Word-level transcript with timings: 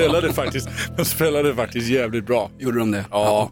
Spelade 0.00 0.32
faktiskt, 0.32 0.68
de 0.96 1.04
spelade 1.04 1.54
faktiskt 1.54 1.88
jävligt 1.88 2.26
bra. 2.26 2.50
Gjorde 2.58 2.78
de 2.78 2.90
det? 2.90 3.04
Ja. 3.10 3.50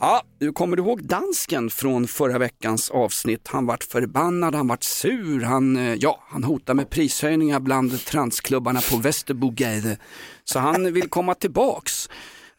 Ja, 0.00 0.22
du 0.38 0.52
kommer 0.52 0.76
du 0.76 0.82
ihåg 0.82 1.04
dansken 1.04 1.70
från 1.70 2.06
förra 2.06 2.38
veckans 2.38 2.90
avsnitt? 2.90 3.48
Han 3.48 3.66
vart 3.66 3.84
förbannad, 3.84 4.54
han 4.54 4.68
vart 4.68 4.82
sur, 4.82 5.40
han, 5.40 5.76
eh, 5.76 5.94
ja, 5.94 6.22
han 6.28 6.44
hotar 6.44 6.74
med 6.74 6.90
prishöjningar 6.90 7.60
bland 7.60 8.04
transklubbarna 8.04 8.80
på 8.90 8.96
Västerbogade. 8.96 9.96
Så 10.44 10.58
han 10.58 10.92
vill 10.92 11.08
komma 11.08 11.34
tillbaks. 11.34 12.08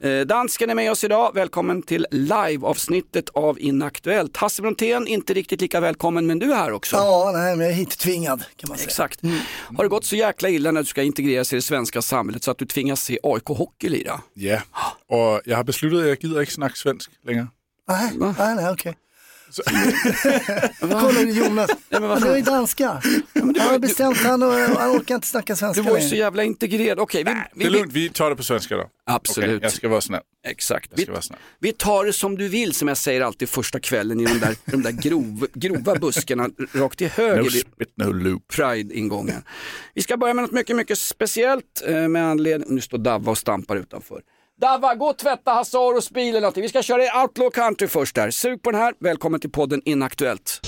Eh, 0.04 0.22
Dansken 0.22 0.70
är 0.70 0.76
med 0.76 0.92
oss 0.92 1.04
idag, 1.04 1.32
välkommen 1.34 1.82
till 1.82 2.08
live-avsnittet 2.12 3.30
av 3.30 3.60
Inaktuellt. 3.60 4.38
Hasse 4.38 4.62
Brontén, 4.62 5.08
inte 5.08 5.34
riktigt 5.34 5.62
lika 5.62 5.80
välkommen, 5.80 6.28
men 6.28 6.40
du 6.40 6.52
är 6.52 6.56
här 6.56 6.72
också. 6.72 6.96
Ja, 6.96 7.32
nej, 7.34 7.56
men 7.56 7.66
jag 7.66 7.74
är 7.74 7.76
hit 7.78 7.98
tvingad 7.98 8.44
kan 8.56 8.70
man 8.70 8.78
säga. 8.78 8.88
Exakt. 8.88 9.20
Har 9.78 9.84
det 9.84 9.90
gått 9.90 10.06
så 10.06 10.16
jäkla 10.16 10.50
illa 10.50 10.72
när 10.72 10.82
du 10.82 10.86
ska 10.86 11.04
integreras 11.04 11.54
i 11.54 11.56
det 11.56 11.62
svenska 11.62 12.02
samhället 12.02 12.44
så 12.44 12.52
att 12.52 12.58
du 12.58 12.66
tvingas 12.66 13.04
se 13.04 13.20
AIK 13.24 13.46
Hockey 13.46 13.90
lira? 13.90 14.22
Ja, 14.34 14.62
och 15.08 15.42
jag 15.46 15.58
har 15.58 15.64
beslutat 15.64 16.00
att 16.00 16.08
jag 16.08 16.24
gider 16.24 16.40
inte 16.40 16.54
snacka 16.54 16.76
svensk 16.76 17.12
längre. 17.26 17.48
Nej, 17.88 18.12
nej, 18.18 18.56
nej 18.56 18.70
okej. 18.72 18.96
Kolla 20.80 21.22
Jonas, 21.22 21.72
men 21.90 22.04
han 22.04 22.24
är 22.24 22.36
ju 22.36 22.42
danska. 22.42 23.02
Han 23.34 23.56
har 23.60 23.80
bestämt, 23.80 24.18
han, 24.18 24.42
han 24.78 24.98
orkar 24.98 25.16
inte 25.16 25.28
snacka 25.28 25.54
Du 25.54 25.58
svenska 25.58 25.82
var 25.82 25.98
ju 25.98 26.08
så 26.10 26.16
jävla 26.16 26.44
integrerad. 26.44 27.00
Okej, 27.00 27.24
vi, 27.24 27.32
Det 27.32 27.48
vi, 27.54 27.66
är 27.66 27.70
lugnt, 27.70 27.94
vi 27.94 28.10
tar 28.10 28.30
det 28.30 28.36
på 28.36 28.44
svenska 28.44 28.78
då. 28.78 28.90
Absolut. 29.06 29.50
Okej, 29.50 29.60
jag 29.62 29.72
ska 29.72 29.90
vara 29.90 30.02
snäll. 30.02 30.22
Exakt. 30.48 30.88
Jag 30.90 30.98
Vi, 30.98 31.04
ska 31.04 31.12
vara 31.12 31.22
snäll. 31.22 31.40
vi 31.60 31.72
tar 31.72 32.06
det 32.06 32.14
som 32.14 32.38
du 32.38 32.48
vill 32.48 32.74
som 32.74 32.88
jag 32.88 32.98
säger 32.98 33.22
alltid 33.22 33.50
första 33.50 33.80
kvällen 33.80 34.20
i 34.20 34.26
de 34.26 34.40
där, 34.40 34.56
de 34.66 34.82
där 34.82 34.92
grov, 34.92 35.48
grova 35.54 35.96
buskarna 35.96 36.50
rakt 36.74 36.98
till 36.98 37.10
höger 37.10 37.44
No 37.44 37.50
spit, 37.50 37.94
no 37.96 38.12
loop. 38.12 38.48
Pride-ingången. 38.48 39.44
Vi 39.94 40.02
ska 40.02 40.18
börja 40.18 40.34
med 40.34 40.42
något 40.42 40.52
mycket, 40.52 40.76
mycket 40.76 40.98
speciellt 41.00 41.84
eh, 41.88 42.08
med 42.08 42.26
anledning, 42.30 42.76
nu 42.76 42.82
står 42.82 42.98
Davva 42.98 43.32
och 43.32 43.38
stampar 43.38 43.76
utanför. 43.76 44.22
Dava, 44.62 44.96
gå 44.96 45.06
och 45.06 45.18
tvätta 45.18 45.52
Hasse 45.52 45.78
Aros 45.78 46.12
bil 46.12 46.30
eller 46.30 46.42
någonting. 46.42 46.62
Vi 46.64 46.70
ska 46.70 46.82
köra 46.82 47.04
i 47.04 47.10
Outlaw 47.22 47.50
Country 47.52 47.88
först 47.88 48.16
där. 48.16 48.32
Sug 48.32 48.62
på 48.62 48.72
den 48.72 48.82
här, 48.82 48.94
välkommen 49.00 49.40
till 49.40 49.52
podden 49.52 49.82
Inaktuellt. 49.86 50.60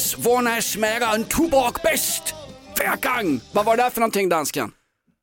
Perikles, 0.00 0.26
vorna 0.26 0.62
smära 0.62 1.14
en 1.14 1.24
tobak 1.24 1.82
bäst? 1.82 2.34
Vergang! 2.78 3.40
Vad 3.52 3.64
var 3.64 3.76
det 3.76 3.82
där 3.82 3.90
för 3.90 4.00
någonting 4.00 4.28
dansken? 4.28 4.72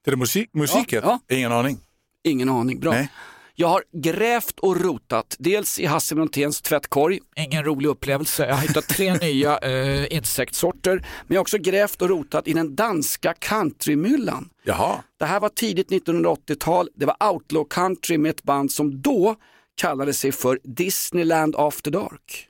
Det 0.03 0.09
är 0.09 0.11
det 0.11 0.17
musik, 0.17 0.49
musiken? 0.53 1.01
Ja, 1.03 1.19
Ingen 1.29 1.51
aning. 1.51 1.77
Ingen 2.23 2.49
aning, 2.49 2.79
bra. 2.79 2.91
Nej. 2.91 3.09
Jag 3.55 3.67
har 3.67 3.83
grävt 3.93 4.59
och 4.59 4.81
rotat, 4.81 5.35
dels 5.39 5.79
i 5.79 5.85
Hasse 5.85 6.15
Bronténs 6.15 6.61
tvättkorg, 6.61 7.19
ingen 7.35 7.63
rolig 7.63 7.89
upplevelse, 7.89 8.47
jag 8.47 8.55
har 8.55 8.61
hittat 8.61 8.87
tre 8.87 9.13
nya 9.21 9.57
eh, 9.57 10.13
insektssorter, 10.15 10.95
men 10.95 11.27
jag 11.27 11.35
har 11.35 11.41
också 11.41 11.57
grävt 11.57 12.01
och 12.01 12.09
rotat 12.09 12.47
i 12.47 12.53
den 12.53 12.75
danska 12.75 13.33
countrymyllan. 13.33 14.49
Jaha. 14.63 15.03
Det 15.19 15.25
här 15.25 15.39
var 15.39 15.49
tidigt 15.49 15.91
1980-tal, 15.91 16.89
det 16.95 17.05
var 17.05 17.31
outlaw 17.31 17.67
country 17.69 18.17
med 18.17 18.29
ett 18.29 18.43
band 18.43 18.71
som 18.71 19.01
då 19.01 19.35
kallade 19.75 20.13
sig 20.13 20.31
för 20.31 20.59
Disneyland 20.63 21.55
After 21.57 21.91
Dark. 21.91 22.47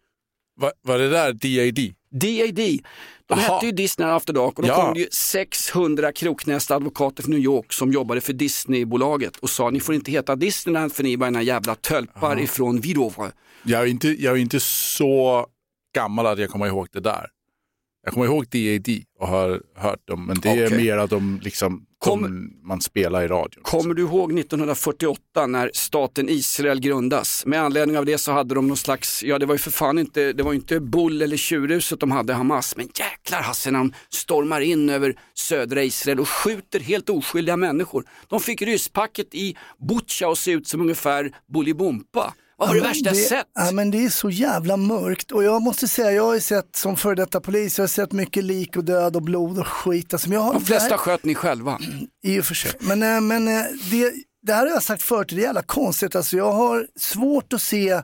Va, 0.59 0.71
var 0.81 0.97
det 0.97 1.09
där 1.09 1.33
DAD? 1.33 1.93
DAD. 2.19 2.79
De 3.25 3.33
Aha. 3.33 3.53
hette 3.53 3.65
ju 3.65 3.71
Disney 3.71 4.07
After 4.09 4.33
Dark 4.33 4.57
och 4.59 4.61
då 4.63 4.67
Ja. 4.69 4.75
kom 4.85 4.93
det 4.93 4.99
ju 4.99 5.07
600 5.11 6.11
kroknästa 6.11 6.75
advokater 6.75 7.23
från 7.23 7.31
New 7.31 7.43
York 7.43 7.73
som 7.73 7.91
jobbade 7.91 8.21
för 8.21 8.33
Disneybolaget 8.33 9.37
och 9.37 9.49
sa 9.49 9.69
ni 9.69 9.79
får 9.79 9.95
inte 9.95 10.11
heta 10.11 10.35
Disneyland 10.35 10.93
för 10.93 11.03
ni 11.03 11.13
är 11.13 11.17
bara 11.17 11.27
ena 11.27 11.41
jävla 11.41 11.75
tölpar 11.75 12.39
ifrån 12.39 12.79
Vidovre. 12.79 13.31
Jag 13.63 13.81
är, 13.81 13.85
inte, 13.85 14.07
jag 14.07 14.33
är 14.37 14.41
inte 14.41 14.59
så 14.59 15.45
gammal 15.95 16.25
att 16.25 16.39
jag 16.39 16.49
kommer 16.49 16.67
ihåg 16.67 16.87
det 16.91 16.99
där. 16.99 17.27
Jag 18.07 18.13
kommer 18.13 18.25
ihåg 18.25 18.45
DAD 18.47 19.03
och 19.19 19.27
har 19.27 19.61
hört 19.75 20.07
dem, 20.07 20.25
men 20.25 20.39
det 20.39 20.49
är 20.49 20.67
Okej. 20.67 20.77
mer 20.77 20.97
att 20.97 21.09
de, 21.09 21.39
liksom, 21.43 21.85
Kom- 21.99 22.21
de 22.21 22.53
man 22.67 22.81
spelar 22.81 23.23
i 23.23 23.27
radion. 23.27 23.63
Kommer 23.63 23.93
du 23.93 24.01
ihåg 24.01 24.39
1948 24.39 25.47
när 25.47 25.71
staten 25.73 26.29
Israel 26.29 26.79
grundas? 26.79 27.45
Med 27.45 27.61
anledning 27.61 27.97
av 27.97 28.05
det 28.05 28.17
så 28.17 28.31
hade 28.31 28.55
de 28.55 28.67
någon 28.67 28.77
slags, 28.77 29.23
ja 29.23 29.39
det 29.39 29.45
var 29.45 29.53
ju 29.53 29.57
för 29.57 29.71
fan 29.71 29.99
inte, 29.99 30.33
det 30.33 30.43
var 30.43 30.53
inte 30.53 30.79
Bull 30.79 31.21
eller 31.21 31.37
tjurhuset 31.37 31.99
de 31.99 32.11
hade 32.11 32.33
Hamas, 32.33 32.75
men 32.77 32.85
jäklar 32.99 33.41
Hasse 33.41 33.71
när 33.71 33.79
de 33.79 33.93
stormar 34.09 34.61
in 34.61 34.89
över 34.89 35.15
södra 35.33 35.83
Israel 35.83 36.19
och 36.19 36.29
skjuter 36.29 36.79
helt 36.79 37.09
oskyldiga 37.09 37.57
människor. 37.57 38.03
De 38.27 38.39
fick 38.39 38.61
rysspacket 38.61 39.35
i 39.35 39.55
Butja 39.89 40.31
att 40.31 40.37
se 40.37 40.51
ut 40.51 40.67
som 40.67 40.81
ungefär 40.81 41.31
Bolibompa. 41.53 42.33
Vad 42.57 42.67
var 42.67 42.75
det 42.75 42.81
men 42.81 42.89
värsta 42.89 43.09
jag 43.09 43.17
sett? 43.17 43.47
Ja, 43.53 43.71
men 43.71 43.91
det 43.91 44.05
är 44.05 44.09
så 44.09 44.29
jävla 44.29 44.77
mörkt 44.77 45.31
och 45.31 45.43
jag 45.43 45.61
måste 45.61 45.87
säga, 45.87 46.11
jag 46.11 46.23
har 46.23 46.33
ju 46.33 46.41
sett 46.41 46.75
som 46.75 46.97
före 46.97 47.15
detta 47.15 47.39
polis, 47.41 47.77
jag 47.77 47.83
har 47.83 47.87
sett 47.87 48.11
mycket 48.11 48.43
lik 48.43 48.77
och 48.77 48.83
död 48.83 49.15
och 49.15 49.21
blod 49.21 49.59
och 49.59 49.67
skit. 49.67 50.13
Alltså, 50.13 50.29
jag 50.29 50.39
har, 50.39 50.53
De 50.53 50.65
flesta 50.65 50.89
det 50.89 50.97
sköt 50.97 51.25
ni 51.25 51.35
själva. 51.35 51.71
här, 51.71 52.07
I 52.23 52.39
och 52.39 52.45
för 52.45 52.55
sig. 52.55 52.71
Men, 52.79 53.03
eh, 53.03 53.21
men 53.21 53.47
eh, 53.47 53.63
det, 53.91 54.13
det 54.41 54.53
här 54.53 54.65
har 54.65 54.73
jag 54.73 54.83
sagt 54.83 55.03
förut, 55.03 55.27
det 55.29 55.35
är 55.35 55.39
jävla 55.39 55.61
konstigt. 55.61 56.15
Alltså, 56.15 56.37
jag 56.37 56.51
har 56.53 56.87
svårt 56.99 57.53
att 57.53 57.61
se 57.61 58.01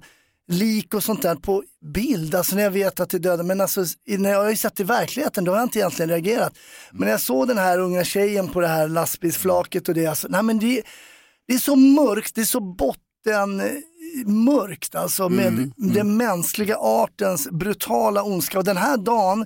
lik 0.52 0.94
och 0.94 1.04
sånt 1.04 1.22
där 1.22 1.36
på 1.36 1.64
bild, 1.94 2.36
alltså 2.36 2.56
när 2.56 2.64
jag 2.64 2.72
vet 2.72 3.00
att 3.00 3.10
det 3.10 3.18
är 3.18 3.20
döda. 3.20 3.44
Men 3.44 3.62
alltså, 3.62 3.86
när 4.08 4.30
jag 4.32 4.44
har 4.44 4.50
ju 4.50 4.56
sett 4.56 4.76
det 4.76 4.84
i 4.84 4.86
verkligheten, 4.86 5.44
då 5.44 5.52
har 5.52 5.60
jag 5.60 5.66
inte 5.66 5.80
egentligen 5.80 6.10
reagerat. 6.10 6.54
Men 6.92 7.02
när 7.02 7.12
jag 7.12 7.22
såg 7.22 7.48
den 7.48 7.58
här 7.58 7.80
unga 7.80 8.04
tjejen 8.04 8.48
på 8.50 8.62
det 8.62 8.68
här 8.68 8.88
lastbilsflaket 8.88 9.90
och 9.90 9.96
det, 9.96 10.06
alltså, 10.08 10.28
nej 10.30 10.44
men 10.44 10.60
det, 10.60 10.82
det 11.48 11.54
är 11.54 11.58
så 11.58 11.76
mörkt, 11.76 12.36
det 12.36 12.42
är 12.42 12.46
så 12.46 12.60
botten 12.60 13.62
mörkt 14.26 14.96
alltså 14.96 15.30
med 15.30 15.72
den 15.78 16.18
mänskliga 16.18 16.78
artens 16.78 17.50
brutala 17.52 18.24
ondska. 18.24 18.58
Och 18.58 18.64
den 18.64 18.78
här 18.78 18.98
dagen 18.98 19.46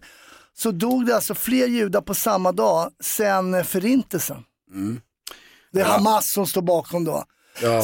så 0.53 0.71
dog 0.71 1.05
det 1.05 1.15
alltså 1.15 1.35
fler 1.35 1.67
judar 1.67 2.01
på 2.01 2.13
samma 2.13 2.51
dag 2.51 2.91
sen 3.03 3.65
förintelsen. 3.65 4.37
Det 5.71 5.81
är 5.81 5.85
Hamas 5.85 6.31
som 6.31 6.47
står 6.47 6.61
bakom 6.61 7.03
då. 7.03 7.23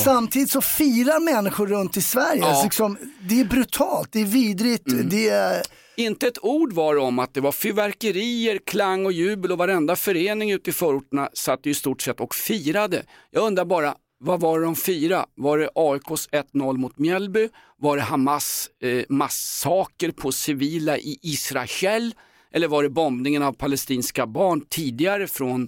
Samtidigt 0.04 0.50
så 0.50 0.62
firar 0.62 1.20
människor 1.20 1.68
runt 1.68 1.98
i 1.98 2.02
Sverige. 2.02 2.42
Ja. 2.42 2.48
Alltså 2.48 2.64
liksom, 2.64 2.98
det 3.30 3.40
är 3.40 3.46
brutalt, 3.46 4.10
det 4.12 4.22
är 4.22 4.26
vidrigt, 4.26 4.84
det 5.04 5.30
är... 5.30 5.62
Inte 5.96 6.28
ett 6.28 6.44
ord 6.44 6.74
var 6.74 6.98
om 6.98 7.20
att 7.20 7.34
det 7.34 7.42
var 7.42 7.52
fyrverkerier, 7.52 8.60
klang 8.66 9.06
och 9.06 9.12
jubel 9.12 9.52
och 9.52 9.58
varenda 9.58 9.96
förening 9.96 10.52
ute 10.52 10.70
i 10.70 10.74
förorterna 10.74 11.30
satt 11.34 11.66
ju 11.66 11.72
i 11.72 11.74
stort 11.74 12.02
sett 12.02 12.20
och 12.20 12.36
firade. 12.36 13.04
Jag 13.32 13.44
undrar 13.44 13.66
bara, 13.66 13.96
vad 14.26 14.40
var 14.40 14.60
det 14.60 14.66
de 14.66 14.76
firade? 14.76 15.26
Var 15.36 15.58
det 15.58 15.70
AIKs 15.76 16.30
1-0 16.30 16.78
mot 16.78 16.98
Mjällby? 16.98 17.50
Var 17.78 17.98
det 17.98 18.04
Hamas 18.04 18.70
eh, 18.82 19.04
massaker 19.10 20.12
på 20.12 20.32
civila 20.32 20.98
i 20.98 21.20
Israel? 21.22 22.16
Eller 22.54 22.68
var 22.68 22.84
det 22.84 22.90
bombningen 22.90 23.44
av 23.44 23.54
palestinska 23.54 24.28
barn 24.28 24.66
tidigare 24.70 25.28
från, 25.28 25.68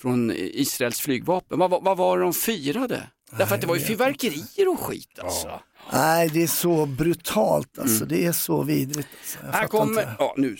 från 0.00 0.30
eh, 0.30 0.36
Israels 0.36 1.00
flygvapen? 1.00 1.58
Vad, 1.58 1.70
vad, 1.70 1.84
vad 1.84 1.96
var 1.96 2.18
det 2.18 2.24
de 2.24 2.32
firade? 2.32 3.02
Därför 3.38 3.54
att 3.54 3.60
det 3.60 3.66
var 3.66 3.74
ju 3.76 3.80
fyrverkerier 3.80 4.68
och 4.68 4.80
skit 4.80 5.18
alltså. 5.18 5.60
Nej, 5.92 6.28
det 6.28 6.42
är 6.42 6.46
så 6.46 6.86
brutalt 6.86 7.78
alltså. 7.78 8.04
Det 8.04 8.24
är 8.26 8.32
så 8.32 8.62
vidrigt. 8.62 9.08
Alltså. 9.20 9.38
Här 9.58 9.66
kommer, 9.66 10.16
ja 10.18 10.34
nu, 10.36 10.56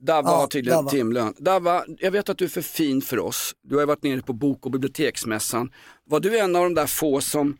Davva 0.00 0.30
Ja, 0.30 0.36
har 0.36 0.46
tydligen 0.46 0.76
Davva. 0.76 0.90
timlön. 0.90 1.34
Davva, 1.38 1.84
jag 1.98 2.10
vet 2.10 2.28
att 2.28 2.38
du 2.38 2.44
är 2.44 2.48
för 2.48 2.62
fin 2.62 3.02
för 3.02 3.18
oss. 3.18 3.54
Du 3.62 3.74
har 3.74 3.82
ju 3.82 3.86
varit 3.86 4.02
nere 4.02 4.22
på 4.22 4.32
bok 4.32 4.66
och 4.66 4.72
biblioteksmässan. 4.72 5.70
Var 6.04 6.20
du 6.20 6.38
en 6.38 6.56
av 6.56 6.62
de 6.62 6.74
där 6.74 6.86
få 6.86 7.20
som 7.20 7.56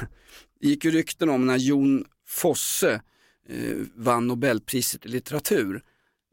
gick 0.60 0.84
ju 0.84 0.90
rykten 0.90 1.28
om 1.30 1.46
när 1.46 1.56
Jon 1.56 2.04
Fosse 2.28 2.92
eh, 3.48 3.76
vann 3.96 4.26
Nobelpriset 4.26 5.06
i 5.06 5.08
litteratur. 5.08 5.82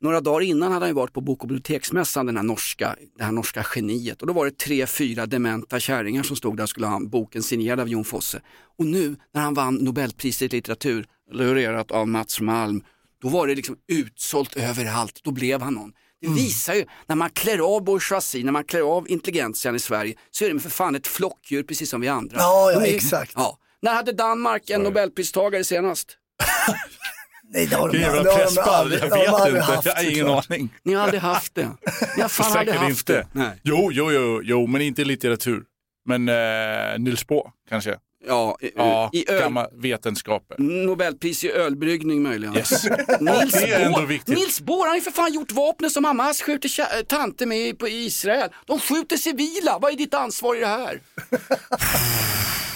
Några 0.02 0.22
dagar 0.22 0.42
innan 0.42 0.72
hade 0.72 0.84
han 0.86 0.90
ju 0.90 0.94
varit 0.96 1.14
på 1.14 1.22
Bok 1.22 1.42
och 1.42 1.48
biblioteksmässan, 1.48 2.26
den 2.26 2.38
här 2.38 2.44
norska, 2.44 2.96
det 3.18 3.24
här 3.24 3.32
norska 3.32 3.66
geniet. 3.76 4.22
Och 4.22 4.28
då 4.28 4.34
var 4.34 4.46
det 4.46 4.58
tre, 4.58 4.88
fyra 4.88 5.26
dementa 5.26 5.80
kärringar 5.80 6.24
som 6.24 6.36
stod 6.36 6.58
där 6.58 6.64
och 6.64 6.70
skulle 6.70 6.88
ha 6.88 7.00
boken 7.00 7.44
signerad 7.44 7.80
av 7.80 7.90
Jon 7.90 8.04
Fosse. 8.06 8.42
Och 8.78 8.86
nu 8.86 9.16
när 9.34 9.42
han 9.42 9.54
vann 9.54 9.76
Nobelpriset 9.76 10.54
i 10.54 10.56
litteratur, 10.58 11.06
laureerat 11.32 11.92
av 11.92 12.08
Mats 12.08 12.42
Malm, 12.42 12.84
då 13.22 13.30
var 13.30 13.48
det 13.48 13.56
liksom 13.56 13.76
utsålt 13.92 14.58
överallt. 14.58 15.20
Då 15.24 15.32
blev 15.32 15.62
han 15.62 15.74
någon. 15.74 15.92
Det 16.22 16.30
visar 16.30 16.74
ju, 16.74 16.86
när 17.08 17.16
man 17.16 17.30
klär 17.30 17.76
av 17.76 17.84
bourgeoisie, 17.84 18.44
när 18.44 18.52
man 18.52 18.64
klär 18.64 18.82
av 18.98 19.10
intelligentian 19.12 19.76
i 19.76 19.80
Sverige, 19.80 20.16
så 20.32 20.46
är 20.46 20.54
det 20.54 20.60
för 20.60 20.70
fan 20.70 20.96
ett 20.96 21.08
flockdjur 21.08 21.64
precis 21.64 21.90
som 21.90 22.02
vi 22.02 22.08
andra. 22.08 22.38
Ja, 22.40 22.72
ja, 22.72 22.86
är- 22.86 22.96
exakt. 22.96 23.32
Ja. 23.36 23.58
När 23.82 23.94
hade 23.94 24.12
Danmark 24.12 24.70
en 24.70 24.82
Nobelpristagare 24.82 25.64
senast? 25.64 26.18
Nej, 27.54 27.66
det 27.68 27.76
har 27.76 27.90
de, 27.90 27.98
de 28.00 28.24
presspall, 28.24 28.68
aldrig, 28.70 29.00
jag 29.02 29.10
vet 29.10 29.28
aldrig 29.30 29.56
inte. 29.56 29.72
haft, 29.74 29.86
Jag 29.86 29.94
har 29.96 30.12
ingen 30.12 30.28
aning. 30.28 30.74
Ni 30.84 30.94
har 30.94 31.04
aldrig 31.04 31.22
haft 31.22 31.56
det. 31.56 31.70
Ni 32.16 32.22
har 32.22 32.30
fan 32.30 32.46
aldrig 32.58 32.68
Säkert 32.68 32.76
haft 32.82 32.90
inte. 33.10 33.14
det. 33.14 33.28
Nej. 33.32 33.60
Jo, 33.64 33.90
jo, 33.94 34.12
jo, 34.12 34.42
jo, 34.44 34.68
men 34.68 34.82
inte 34.82 35.04
litteratur. 35.04 35.64
Men 36.06 36.30
eh, 36.30 37.00
Nils 37.00 37.28
Bohr 37.28 37.52
kanske? 37.70 37.96
Ja, 38.28 38.58
i, 38.62 38.72
Ja, 38.76 39.10
i 39.14 39.30
öl, 39.32 39.40
gamla 39.42 39.68
vetenskaper. 39.74 40.56
Nobelpris 40.60 41.44
i 41.44 41.52
ölbryggning 41.52 42.22
möjligen. 42.24 42.56
Yes. 42.58 42.84
Nils, 43.20 43.52
Det 43.54 43.72
är 43.72 43.86
ändå 43.86 44.02
viktigt. 44.02 44.38
Nils 44.38 44.62
Bohr 44.62 44.80
han 44.80 44.88
har 44.90 44.96
ju 44.96 45.02
för 45.02 45.12
fan 45.12 45.34
gjort 45.34 45.52
vapnet 45.52 45.92
som 45.92 46.06
Hamas 46.06 46.42
skjuter 46.42 46.70
äh, 46.82 47.02
tanter 47.08 47.46
med 47.46 47.58
i- 47.68 47.74
på 47.74 47.88
Israel. 47.88 48.50
De 48.66 48.80
skjuter 48.80 49.18
civila, 49.18 49.80
vad 49.82 49.92
är 49.94 49.98
ditt 49.98 50.14
ansvar 50.14 50.56
i 50.56 50.60
det 50.60 50.68
här? 50.68 51.02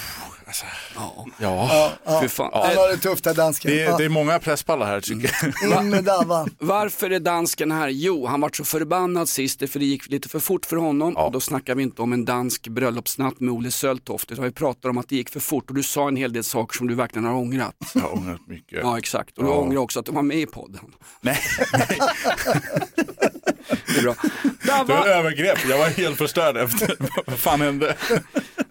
Ja, 1.38 1.92
För 2.20 2.28
fan. 2.28 2.50
Han 2.54 2.62
Eh, 2.70 2.76
har 2.78 2.88
det 2.88 2.96
tufft 2.96 3.24
där 3.24 3.34
dansken. 3.34 3.70
det 3.70 3.80
är, 3.82 3.84
Ja, 3.90 3.96
det 3.96 4.04
är 4.04 4.08
många 4.08 4.38
presspallar 4.38 4.86
här 4.86 5.00
tycker 5.00 5.30
jag. 5.62 5.82
in 5.84 5.90
med 5.90 6.04
Dava. 6.04 6.46
Varför 6.58 7.10
är 7.10 7.20
dansken 7.20 7.72
här? 7.72 7.88
Jo, 7.88 8.26
han 8.26 8.40
var 8.40 8.50
så 8.52 8.64
förbannad 8.64 9.28
sist 9.28 9.58
för 9.70 9.78
det 9.78 9.84
gick 9.84 10.08
lite 10.10 10.28
för 10.28 10.38
fort 10.38 10.66
för 10.66 10.76
honom. 10.76 11.12
Ja. 11.16 11.24
Och 11.26 11.32
då 11.32 11.40
snackar 11.40 11.74
vi 11.74 11.82
inte 11.82 12.02
om 12.02 12.12
en 12.12 12.24
dansk 12.24 12.68
bröllopsnatt 12.68 13.40
med 13.40 13.54
Olle 13.54 13.70
Söltoft, 13.70 14.32
utan 14.32 14.44
vi 14.44 14.50
pratar 14.50 14.88
om 14.88 14.98
att 14.98 15.08
det 15.08 15.16
gick 15.16 15.30
för 15.30 15.40
fort 15.40 15.68
och 15.70 15.74
du 15.76 15.82
sa 15.82 16.08
en 16.08 16.16
hel 16.16 16.32
del 16.32 16.44
saker 16.44 16.76
som 16.78 16.86
du 16.86 16.94
verkligen 16.94 17.24
har 17.24 17.34
ångrat. 17.34 17.74
Jag 17.94 18.00
har 18.00 18.14
ångrat 18.14 18.40
mycket. 18.48 18.78
Ja, 18.82 18.98
exakt. 18.98 19.38
Och 19.38 19.44
du 19.44 19.50
Ja. 19.50 19.56
ångrar 19.56 19.78
också 19.80 20.00
att 20.00 20.06
du 20.06 20.12
var 20.12 20.22
med 20.22 20.38
i 20.38 20.46
podden. 20.46 20.80
Nej, 21.20 21.38
Det 23.68 23.98
är 23.98 24.02
bra. 24.02 24.14
det 24.42 24.68
var 24.70 24.84
Dava, 24.84 25.06
övergrepp. 25.06 25.58
Jag 25.68 25.78
var 25.78 25.86
helt 25.86 26.18
förstörd 26.18 26.56
efter. 26.56 26.96
Vad 27.26 27.38
fan 27.38 27.60
hände? 27.60 27.96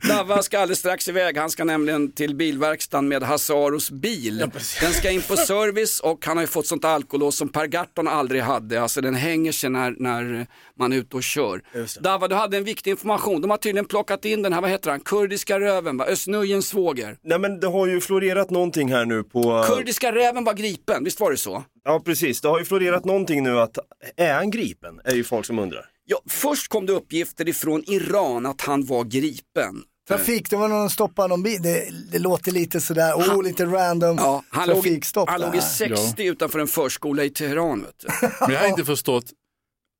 Dava 0.09 0.41
ska 0.41 0.59
alldeles 0.59 0.79
strax 0.79 1.07
iväg. 1.07 1.37
Han 1.37 1.49
ska 1.49 1.63
nämligen 1.63 2.11
till 2.11 2.35
bilverkstaden 2.35 3.07
med 3.07 3.23
Hasaros 3.23 3.91
bil. 3.91 4.37
den 4.81 4.93
ska 4.93 5.09
in 5.11 5.21
på 5.21 5.37
service 5.37 5.99
och 5.99 6.25
han 6.25 6.37
har 6.37 6.43
ju 6.43 6.47
fått 6.47 6.67
sånt 6.67 6.85
alkolås 6.85 7.37
som 7.37 7.49
Per 7.49 7.67
Gahrton 7.67 8.07
aldrig 8.07 8.41
hade. 8.41 8.81
Alltså 8.81 9.01
den 9.01 9.15
hänger 9.15 9.51
sig 9.51 9.69
när, 9.69 9.95
när 9.99 10.47
man 10.79 10.93
är 10.93 10.97
ute 10.97 11.17
och 11.17 11.23
kör. 11.23 11.61
Dava, 11.99 12.27
du 12.27 12.35
hade 12.35 12.57
en 12.57 12.63
viktig 12.63 12.91
information. 12.91 13.41
De 13.41 13.49
har 13.49 13.57
tydligen 13.57 13.85
plockat 13.85 14.25
in 14.25 14.41
den 14.41 14.53
här, 14.53 14.61
vad 14.61 14.69
heter 14.69 14.89
han, 14.89 14.99
kurdiska 14.99 15.59
röven, 15.59 15.97
va? 15.97 16.05
Özz 16.05 16.27
svåger. 16.65 17.17
Nej 17.23 17.39
men 17.39 17.59
det 17.59 17.67
har 17.67 17.87
ju 17.87 18.01
florerat 18.01 18.49
någonting 18.49 18.91
här 18.91 19.05
nu 19.05 19.23
på... 19.23 19.65
Kurdiska 19.67 20.11
räven 20.11 20.43
var 20.43 20.53
gripen, 20.53 21.03
visst 21.03 21.19
var 21.19 21.31
det 21.31 21.37
så? 21.37 21.63
Ja 21.85 21.99
precis, 22.05 22.41
det 22.41 22.47
har 22.47 22.59
ju 22.59 22.65
florerat 22.65 23.05
någonting 23.05 23.43
nu 23.43 23.59
att, 23.59 23.77
är 24.17 24.33
han 24.33 24.51
gripen? 24.51 25.01
Är 25.03 25.15
ju 25.15 25.23
folk 25.23 25.45
som 25.45 25.59
undrar. 25.59 25.85
Ja, 26.05 26.21
först 26.29 26.67
kom 26.67 26.85
det 26.85 26.93
uppgifter 26.93 27.49
ifrån 27.49 27.83
Iran 27.87 28.45
att 28.45 28.61
han 28.61 28.85
var 28.85 29.03
gripen. 29.03 29.83
Trafik, 30.07 30.49
det 30.49 30.55
var 30.55 30.67
någon 30.67 30.89
som 30.89 30.93
stoppade 30.93 31.27
någon 31.27 31.43
bil. 31.43 31.61
Det, 31.61 31.87
det 32.11 32.19
låter 32.19 32.51
lite 32.51 32.81
sådär, 32.81 33.13
oh 33.13 33.43
lite 33.43 33.65
random 33.65 34.15
Ja, 34.19 34.43
han 34.49 34.67
låg, 34.67 34.75
trafikstopp. 34.83 35.29
han 35.29 35.41
låg 35.41 35.55
i 35.55 35.57
där. 35.57 35.95
60 35.95 36.23
utanför 36.23 36.59
en 36.59 36.67
förskola 36.67 37.23
i 37.23 37.29
Teheran. 37.29 37.81
Vet 37.81 37.99
du. 37.99 38.27
Men 38.45 38.49
jag 38.51 38.59
har 38.61 38.67
inte 38.67 38.85
förstått. 38.85 39.25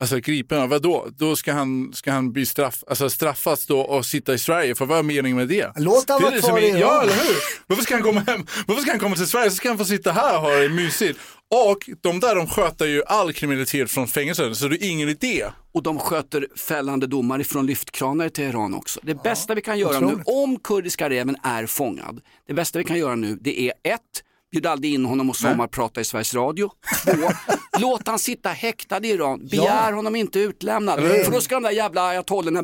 Alltså 0.01 0.17
gripen, 0.17 0.69
vadå? 0.69 1.07
Då 1.17 1.35
ska 1.35 1.53
han, 1.53 1.91
ska 1.93 2.11
han 2.11 2.31
bli 2.31 2.45
straff, 2.45 2.83
alltså 2.87 3.09
straffas 3.09 3.65
då 3.65 3.79
och 3.79 4.05
sitta 4.05 4.33
i 4.33 4.37
Sverige, 4.37 4.75
för 4.75 4.85
vad 4.85 4.99
är 4.99 5.03
meningen 5.03 5.37
med 5.37 5.47
det? 5.47 5.71
Låt 5.75 6.09
han 6.09 6.21
Det 6.21 6.27
är 6.27 6.31
vara 6.31 6.41
kvar 6.41 6.59
i 6.59 6.67
Iran. 6.67 6.79
Ja, 6.79 7.01
eller 7.01 7.13
hur? 7.13 7.35
Varför 7.67 7.83
ska 7.83 7.93
han 7.95 8.03
komma 8.03 8.19
hem? 8.19 8.45
Varför 8.67 8.81
ska 8.81 8.91
han 8.91 8.99
komma 8.99 9.15
till 9.15 9.27
Sverige? 9.27 9.49
Så 9.49 9.55
ska 9.55 9.69
han 9.69 9.77
få 9.77 9.85
sitta 9.85 10.11
här 10.11 10.35
och 10.35 10.41
ha 10.41 10.49
det 10.55 10.69
mysigt. 10.69 11.19
Och 11.51 11.89
de 12.01 12.19
där 12.19 12.35
de 12.35 12.47
sköter 12.47 12.85
ju 12.85 13.03
all 13.03 13.33
kriminalitet 13.33 13.91
från 13.91 14.07
fängelsen, 14.07 14.55
så 14.55 14.67
det 14.67 14.75
är 14.75 14.89
ingen 14.89 15.09
idé. 15.09 15.45
Och 15.71 15.83
de 15.83 15.99
sköter 15.99 16.47
fällande 16.57 17.07
domar 17.07 17.39
ifrån 17.39 17.65
lyftkranar 17.65 18.25
i 18.25 18.29
Teheran 18.29 18.73
också. 18.73 18.99
Det 19.03 19.23
bästa 19.23 19.55
vi 19.55 19.61
kan 19.61 19.79
göra 19.79 19.99
nu, 19.99 20.21
om 20.25 20.59
kurdiska 20.59 21.09
räven 21.09 21.37
är 21.43 21.65
fångad, 21.65 22.21
det 22.47 22.53
bästa 22.53 22.79
vi 22.79 22.85
kan 22.85 22.99
göra 22.99 23.15
nu 23.15 23.37
det 23.41 23.59
är 23.61 23.73
ett, 23.83 24.01
Bjud 24.51 24.65
aldrig 24.65 24.93
in 24.93 25.05
honom 25.05 25.29
och 25.29 25.35
sommarprata 25.35 26.01
i 26.01 26.03
Sveriges 26.03 26.33
Radio. 26.33 26.71
Två, 27.05 27.29
låt 27.79 28.07
han 28.07 28.19
sitta 28.19 28.49
häktad 28.49 29.05
i 29.05 29.09
Iran. 29.09 29.47
Begär 29.47 29.91
honom 29.91 30.15
inte 30.15 30.39
utlämnad. 30.39 30.99
För 30.99 31.31
då 31.31 31.41
ska 31.41 31.55
de 31.55 31.63
där 31.63 31.71
jävla 31.71 32.07
ayatollorna 32.07 32.63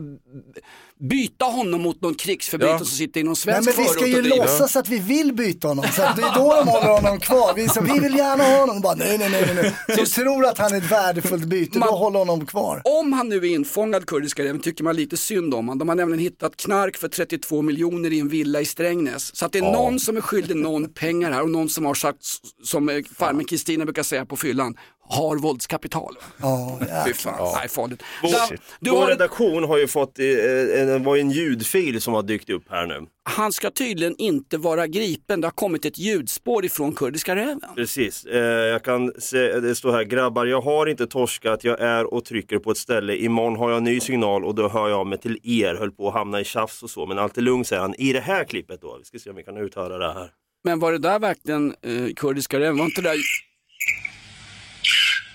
byta 1.09 1.45
honom 1.45 1.81
mot 1.81 2.01
någon 2.01 2.15
krigsförbrytare 2.15 2.74
Ja. 2.74 2.77
som 2.77 2.88
sitter 2.88 3.19
i 3.19 3.24
någon 3.24 3.30
Nej, 3.31 3.36
svensk 3.36 3.77
men 3.77 3.86
vi 3.86 3.89
ska 3.92 4.07
ju 4.07 4.21
låtsas 4.21 4.75
att 4.75 4.89
vi 4.89 5.00
vill 5.00 5.33
byta 5.33 5.68
honom. 5.68 5.86
Så 5.95 6.01
att 6.01 6.15
det 6.15 6.21
är 6.21 6.36
då 6.36 6.56
de 6.56 6.68
håller 6.68 6.88
honom 7.01 7.19
kvar. 7.19 7.53
Vi, 7.56 7.69
så, 7.69 7.81
vi 7.81 8.00
vill 8.00 8.15
gärna 8.18 8.44
ha 8.44 8.59
honom. 8.59 8.81
Bara, 8.81 8.95
nej, 8.95 9.18
nej, 9.18 9.30
nej, 9.31 9.51
nej. 9.56 9.74
nej. 9.88 10.06
Så 10.06 10.21
tror 10.21 10.45
att 10.45 10.57
han 10.57 10.74
är 10.74 10.77
ett 10.77 10.92
värdefullt 10.92 11.45
byte, 11.45 11.77
Man- 11.80 11.88
då 11.89 11.95
håller 11.95 12.19
honom 12.19 12.45
kvar. 12.45 12.81
Om 12.83 13.13
han 13.13 13.30
nu 13.30 13.36
är 13.38 13.45
infångad 13.45 14.06
kurdiska 14.06 14.44
räven 14.44 14.59
tycker 14.62 14.83
man 14.83 14.95
lite 14.95 15.18
synd 15.18 15.53
om 15.53 15.68
honom. 15.68 15.77
De 15.80 15.89
har 15.89 15.95
nämligen 15.95 16.19
hittat 16.19 16.56
knark 16.57 16.98
för 16.98 17.07
32 17.07 17.62
miljoner 17.62 18.13
i 18.13 18.19
en 18.19 18.30
villa 18.30 18.62
i 18.62 18.65
Strängnäs. 18.65 19.36
Så 19.36 19.45
att 19.45 19.51
det 19.51 19.59
är 19.59 19.63
någon 19.63 20.00
som 20.00 20.18
är 20.18 20.21
skyldig 20.21 20.56
någon 20.56 20.94
pengar 20.94 21.31
här 21.31 21.42
och 21.42 21.50
någon 21.50 21.69
som 21.69 21.86
har 21.86 21.94
sagt, 21.94 22.18
som 22.63 22.89
eh, 22.89 22.95
farmen 23.18 23.45
Kristina 23.45 23.86
brukar 23.86 24.03
säga 24.03 24.25
på 24.25 24.36
fyllan, 24.38 24.75
har 25.12 25.38
våldskapital. 25.38 26.16
Ja, 26.42 26.80
ja. 26.90 27.04
Fy 27.08 27.13
fan, 27.13 27.54
nej 27.60 27.69
farligt. 27.69 28.04
Bullshit. 28.22 28.62
Du 28.80 28.90
Vår 28.92 29.02
har, 29.02 29.08
redaktion 29.08 29.63
har 29.63 29.78
ju 29.78 29.88
fått, 29.88 30.19
eh, 30.19 30.25
eh, 30.25 30.86
det 30.88 31.00
var 31.00 31.18
en 31.18 31.31
ljudfil 31.31 32.02
som 32.02 32.13
har 32.13 32.24
dykt 32.24 32.50
upp 32.50 32.63
här 32.69 32.86
nu. 32.88 33.08
han 33.24 33.54
ska 33.54 33.72
tydligen 33.72 34.16
inte 34.18 34.58
vara 34.58 34.88
gripen, 34.88 35.42
det 35.42 35.48
har 35.48 35.52
kommit 35.52 35.86
ett 35.86 35.98
ljudspår 35.98 36.66
ifrån 36.66 36.94
kurdiska 36.94 37.36
räven. 37.36 37.62
Precis, 37.75 38.25
eh, 38.25 38.40
jag 38.44 38.84
kan 38.84 39.12
se, 39.19 39.60
det 39.60 39.75
står 39.75 39.92
här, 39.92 40.04
grabbar 40.04 40.46
jag 40.46 40.62
har 40.62 40.88
inte 40.88 41.08
torskat, 41.08 41.63
jag 41.63 41.80
är 41.81 42.13
och 42.13 42.25
trycker 42.25 42.60
på 42.60 42.72
ett 42.72 42.78
ställe, 42.78 43.16
imorgon 43.16 43.56
har 43.56 43.69
jag 43.69 43.78
en 43.78 43.84
ny 43.84 44.00
signal 44.00 44.46
och 44.46 44.56
då 44.56 44.69
hör 44.69 44.90
jag 44.90 45.08
mig 45.08 45.18
till 45.18 45.38
er, 45.44 45.75
höll 45.75 45.92
på 45.92 46.08
att 46.08 46.13
hamna 46.13 46.40
i 46.42 46.44
tjafs 46.44 46.84
och 46.84 46.90
så, 46.90 47.06
men 47.06 47.19
allt 47.19 47.38
är 47.38 47.42
lugnt 47.42 47.68
säger 47.68 47.81
han. 47.81 47.96
I 47.98 48.13
det 48.13 48.19
här 48.19 48.44
klippet 48.44 48.81
då, 48.81 48.98
vi 49.00 49.06
ska 49.06 49.19
se 49.19 49.30
om 49.30 49.36
vi 49.36 49.44
kan 49.44 49.58
uthöra 49.58 49.98
det 49.98 50.13
här. 50.13 50.30
Men 50.63 50.80
var 50.80 50.92
det 50.92 50.98
där 50.98 51.19
verkligen 51.19 51.75
eh, 51.81 52.13
kurdiska 52.16 52.60
räven? 52.60 52.78
Var 52.78 52.86
inte 52.86 53.02
det 53.02 53.10
där... 53.10 53.18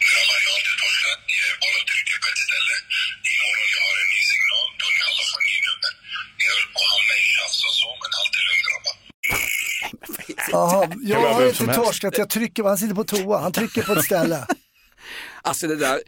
Grabbar, 0.07 0.39
jag 0.45 0.51
har 0.55 0.61
inte 0.63 0.75
torskat. 0.83 1.19
Ni 1.31 1.37
är 1.51 1.55
bara 1.63 1.77
och 1.83 1.87
trycker 1.93 2.17
på 2.23 2.27
ett 2.33 2.43
ställe. 2.47 2.75
Imorgon 3.33 3.69
jag 3.77 3.83
har 3.87 3.97
en 4.05 4.09
ny 4.15 4.23
signal. 4.33 4.69
Då 4.81 4.85
är 4.91 4.95
ni 4.97 5.03
alla 5.09 5.25
får 5.33 5.43
ni 5.49 5.55
nummer. 5.69 5.93
Ni 6.39 6.45
höll 6.53 6.67
på 6.75 6.79
att 6.85 6.91
hamna 6.95 7.15
i 7.21 7.25
tjafs 7.35 7.61
och 7.69 7.75
så, 7.81 7.89
men 8.03 8.11
allt 8.19 8.35
är 8.41 8.45
lugnt 8.49 8.65
grabbar. 8.69 8.95
Jaha, 10.57 10.89
jag 11.03 11.33
har 11.35 11.47
inte 11.49 11.75
torskat, 11.75 12.19
jag 12.19 12.29
trycker, 12.31 12.63
han 12.65 12.79
sitter 12.79 12.95
på 12.95 13.05
toa, 13.05 13.39
han 13.39 13.53
trycker 13.53 13.83
på 13.83 13.93
ett 13.93 14.05
ställe. 14.05 14.47
Alltså 15.43 15.67
det, 15.67 15.77
där, 15.77 16.01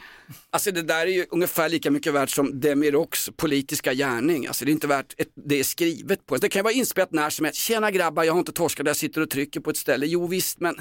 alltså 0.50 0.70
det 0.70 0.82
där 0.82 1.06
är 1.06 1.10
ju 1.10 1.26
ungefär 1.30 1.68
lika 1.68 1.90
mycket 1.90 2.14
värt 2.14 2.30
som 2.30 2.60
Demiroks 2.60 3.30
politiska 3.36 3.94
gärning. 3.94 4.46
Alltså 4.46 4.64
det 4.64 4.70
är 4.70 4.72
inte 4.72 4.86
värt 4.86 5.14
ett, 5.18 5.28
det 5.48 5.60
är 5.60 5.64
skrivet 5.64 6.26
på. 6.26 6.36
Det 6.36 6.48
kan 6.48 6.62
vara 6.64 6.72
inspelat 6.72 7.12
när 7.12 7.30
som 7.30 7.44
helst. 7.44 7.60
Tjena 7.60 7.90
grabbar, 7.90 8.24
jag 8.24 8.32
har 8.32 8.38
inte 8.38 8.52
torskat, 8.52 8.86
jag 8.86 8.96
sitter 8.96 9.20
och 9.20 9.30
trycker 9.30 9.60
på 9.60 9.70
ett 9.70 9.76
ställe. 9.76 10.06
Jo 10.06 10.26
visst, 10.26 10.60
men 10.60 10.74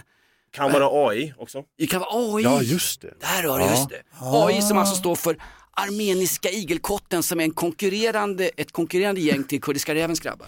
Kan 0.52 0.72
vara 0.72 1.10
AI 1.10 1.34
också. 1.38 1.64
det 1.78 1.88
kan 1.88 2.00
vara 2.00 2.36
AI. 2.36 2.44
Ja, 2.44 2.62
just 2.62 3.02
det. 3.02 3.14
Där 3.20 3.48
har 3.50 3.60
du 3.60 3.66
just 3.66 3.90
det. 3.90 4.02
AI 4.22 4.62
som 4.62 4.78
alltså 4.78 4.96
står 4.96 5.16
för 5.16 5.38
Armeniska 5.72 6.50
igelkotten 6.50 7.24
som 7.24 7.40
är 7.40 7.44
en 7.44 7.52
konkurrerande, 7.52 8.50
ett 8.58 8.72
konkurrerande 8.72 9.22
gäng 9.22 9.44
till 9.44 9.62
Kurdiska 9.62 9.96
rävens 9.96 10.20
grabbar. 10.20 10.48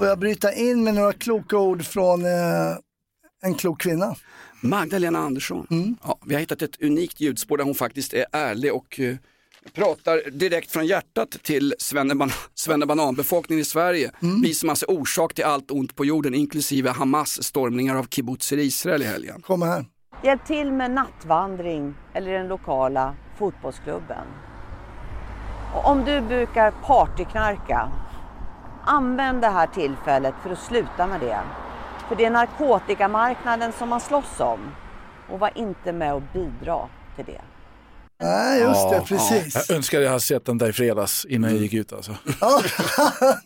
Får 0.00 0.08
jag 0.08 0.18
bryta 0.18 0.52
in 0.52 0.84
med 0.84 0.94
några 0.94 1.12
kloka 1.12 1.58
ord 1.58 1.84
från 1.84 2.24
eh, 2.24 2.76
en 3.42 3.54
klok 3.54 3.80
kvinna? 3.80 4.14
Magdalena 4.60 5.18
Andersson. 5.18 5.66
Ja, 6.02 6.18
vi 6.24 6.34
har 6.34 6.40
hittat 6.40 6.62
ett 6.62 6.82
unikt 6.82 7.20
ljudspår 7.20 7.56
där 7.56 7.64
hon 7.64 7.74
faktiskt 7.74 8.14
är 8.14 8.26
ärlig 8.32 8.74
och 8.74 9.00
eh, 9.00 9.16
pratar 9.72 10.30
direkt 10.30 10.70
från 10.70 10.86
hjärtat 10.86 11.30
till 11.42 11.74
svenneban 11.78 12.30
svennebananbefolkningen 12.54 13.62
i 13.62 13.64
Sverige. 13.64 14.10
Vi 14.42 14.54
som 14.54 14.70
alltså 14.70 14.86
är 14.86 14.90
orsak 14.90 15.34
till 15.34 15.44
allt 15.44 15.70
ont 15.70 15.96
på 15.96 16.04
jorden, 16.04 16.34
inklusive 16.34 16.90
Hamas 16.90 17.42
stormningar 17.42 17.96
av 17.96 18.06
kibbutzer 18.10 18.56
i 18.56 18.62
Israel 18.62 19.02
i 19.02 19.04
helgen. 19.04 19.42
Kommer 19.42 19.66
här. 19.66 19.84
Hjälp 20.24 20.46
till 20.46 20.72
med 20.72 20.90
nattvandring 20.90 21.94
eller 22.14 22.32
den 22.32 22.48
lokala 22.48 23.14
fotbollsklubben. 23.38 24.26
Och 25.74 25.86
om 25.86 26.04
du 26.04 26.20
brukar 26.20 26.70
partyknarka, 26.70 27.92
använd 28.84 29.40
det 29.40 29.48
här 29.48 29.66
tillfället 29.66 30.34
för 30.42 30.50
att 30.50 30.58
sluta 30.58 31.06
med 31.06 31.20
det. 31.20 31.40
För 32.08 32.16
det 32.16 32.24
är 32.24 32.30
narkotikamarknaden 32.30 33.72
som 33.72 33.88
man 33.88 34.00
slåss 34.00 34.40
om. 34.40 34.60
Och 35.30 35.38
var 35.38 35.50
inte 35.54 35.92
med 35.92 36.14
och 36.14 36.22
bidra 36.32 36.88
till 37.16 37.24
det. 37.24 37.40
Nej, 38.22 38.60
just 38.60 38.90
det, 38.90 38.96
Ja, 38.96 39.04
precis. 39.08 39.54
ja. 39.54 39.60
Jag 39.68 39.76
önskar 39.76 40.00
jag 40.00 40.08
hade 40.08 40.20
sett 40.20 40.44
den 40.44 40.58
där 40.58 40.68
i 40.68 40.72
fredags 40.72 41.24
innan 41.24 41.50
jag 41.50 41.58
gick 41.60 41.72
ut 41.74 41.92
alltså. 41.92 42.12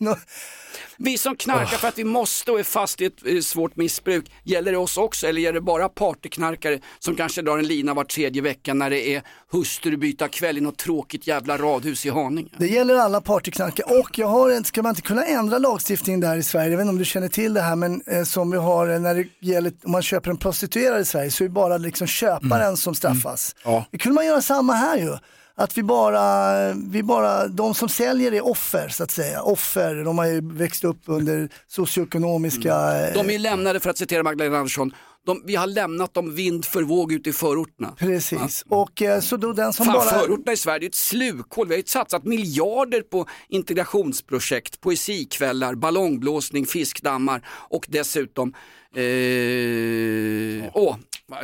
Vi 0.97 1.17
som 1.17 1.35
knarkar 1.35 1.77
för 1.77 1.87
att 1.87 1.97
vi 1.97 2.03
måste 2.03 2.51
och 2.51 2.59
är 2.59 2.63
fast 2.63 3.01
i 3.01 3.05
ett 3.05 3.25
eh, 3.25 3.39
svårt 3.39 3.75
missbruk, 3.75 4.31
gäller 4.43 4.71
det 4.71 4.77
oss 4.77 4.97
också 4.97 5.27
eller 5.27 5.41
gäller 5.41 5.53
det 5.53 5.61
bara 5.61 5.89
partyknarkare 5.89 6.79
som 6.99 7.15
kanske 7.15 7.41
drar 7.41 7.57
en 7.57 7.67
lina 7.67 7.93
var 7.93 8.03
tredje 8.03 8.41
vecka 8.41 8.73
när 8.73 8.89
det 8.89 9.15
är 9.15 9.23
hustrubyta 9.51 10.27
kväll 10.27 10.57
i 10.57 10.61
något 10.61 10.77
tråkigt 10.77 11.27
jävla 11.27 11.57
radhus 11.57 12.05
i 12.05 12.09
Haninge? 12.09 12.49
Det 12.57 12.67
gäller 12.67 12.95
alla 12.95 13.21
partyknarkare 13.21 13.99
och 13.99 14.19
jag 14.19 14.27
har 14.27 14.49
en, 14.49 14.63
ska 14.63 14.81
man 14.81 14.89
inte 14.89 15.01
kunna 15.01 15.25
ändra 15.25 15.57
lagstiftningen 15.57 16.19
där 16.19 16.37
i 16.37 16.43
Sverige, 16.43 16.71
jag 16.71 16.77
vet 16.77 16.83
inte 16.83 16.89
om 16.89 16.97
du 16.97 17.05
känner 17.05 17.27
till 17.27 17.53
det 17.53 17.61
här, 17.61 17.75
men 17.75 18.01
eh, 18.07 18.23
som 18.23 18.51
vi 18.51 18.57
har 18.57 18.93
eh, 18.93 18.99
när 18.99 19.15
det 19.15 19.27
gäller, 19.39 19.73
om 19.83 19.91
man 19.91 20.01
köper 20.01 20.31
en 20.31 20.37
prostituerad 20.37 21.01
i 21.01 21.05
Sverige 21.05 21.31
så 21.31 21.43
är 21.43 21.47
det 21.47 21.53
bara 21.53 21.77
liksom 21.77 22.07
köparen 22.07 22.77
som 22.77 22.95
straffas. 22.95 23.55
Ja. 23.63 23.85
Det 23.91 23.97
kunde 23.97 24.15
man 24.15 24.25
göra 24.25 24.41
samma 24.41 24.73
här 24.73 24.97
ju. 24.97 25.17
Att 25.57 25.77
vi 25.77 25.83
bara, 25.83 26.73
vi 26.73 27.03
bara, 27.03 27.47
de 27.47 27.75
som 27.75 27.89
säljer 27.89 28.31
är 28.31 28.45
offer 28.45 28.89
så 28.89 29.03
att 29.03 29.11
säga. 29.11 29.41
Offer, 29.41 29.95
de 30.03 30.17
har 30.17 30.25
ju 30.25 30.41
växt 30.53 30.83
upp 30.83 31.01
under 31.05 31.49
socioekonomiska... 31.67 32.69
eh, 33.07 33.13
De 33.13 33.29
är 33.35 33.39
lämnade, 33.39 33.79
för 33.79 33.89
att 33.89 33.97
citera 33.97 34.23
Magdalena 34.23 34.57
Andersson, 34.57 34.91
de, 35.25 35.41
vi 35.45 35.55
har 35.55 35.67
lämnat 35.67 36.13
dem 36.13 36.35
vind 36.35 36.65
för 36.65 36.81
våg 36.83 37.13
ute 37.13 37.29
i 37.29 37.33
förorterna. 37.33 37.95
Precis, 37.97 38.65
och 38.69 39.01
eh, 39.01 39.19
så 39.19 39.37
då 39.37 39.53
den 39.53 39.73
som 39.73 39.85
Fan, 39.85 39.93
bara... 39.93 40.09
förorterna 40.09 40.53
i 40.53 40.57
Sverige 40.57 40.85
är 40.85 40.89
ett 40.89 40.95
slukhål. 40.95 41.67
Vi 41.67 41.73
har 41.73 41.77
ju 41.77 41.83
satsat 41.85 42.23
miljarder 42.23 43.01
på 43.01 43.25
integrationsprojekt, 43.49 44.81
poesikvällar, 44.81 45.75
ballongblåsning, 45.75 46.65
fiskdammar 46.65 47.47
och 47.47 47.85
dessutom, 47.89 48.53
eh, 48.95 50.71
åh, 50.73 50.95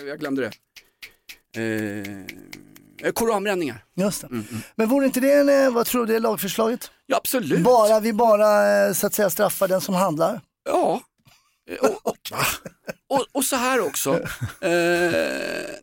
jag 0.08 0.20
glömde 0.20 0.41
det. 0.41 0.51
Eh, 1.62 2.25
koranbränningar. 3.15 3.84
Just 3.96 4.22
det. 4.22 4.27
Men 4.75 4.89
vore 4.89 5.05
inte 5.05 5.20
det 5.20 5.34
en, 5.34 5.50
eh, 5.50 5.72
vad 5.74 5.86
tror 5.86 6.05
du, 6.05 6.12
det 6.13 6.15
är 6.15 6.20
lagförslaget? 6.20 6.91
Ja, 7.05 7.17
absolut. 7.17 7.60
Bara 7.60 8.00
vi 8.00 8.13
bara 8.13 8.86
eh, 8.88 8.93
så 8.93 9.08
att 9.08 9.13
säga 9.13 9.29
straffar 9.29 9.67
den 9.67 9.81
som 9.81 9.96
handlar? 9.96 10.41
Ja. 10.65 11.01
Eh, 11.72 11.89
Och, 11.89 12.00
och, 12.03 12.17
och, 13.10 13.25
och 13.31 13.43
så 13.46 13.55
här 13.55 13.79
också. 13.81 14.20
Eh, 14.63 15.12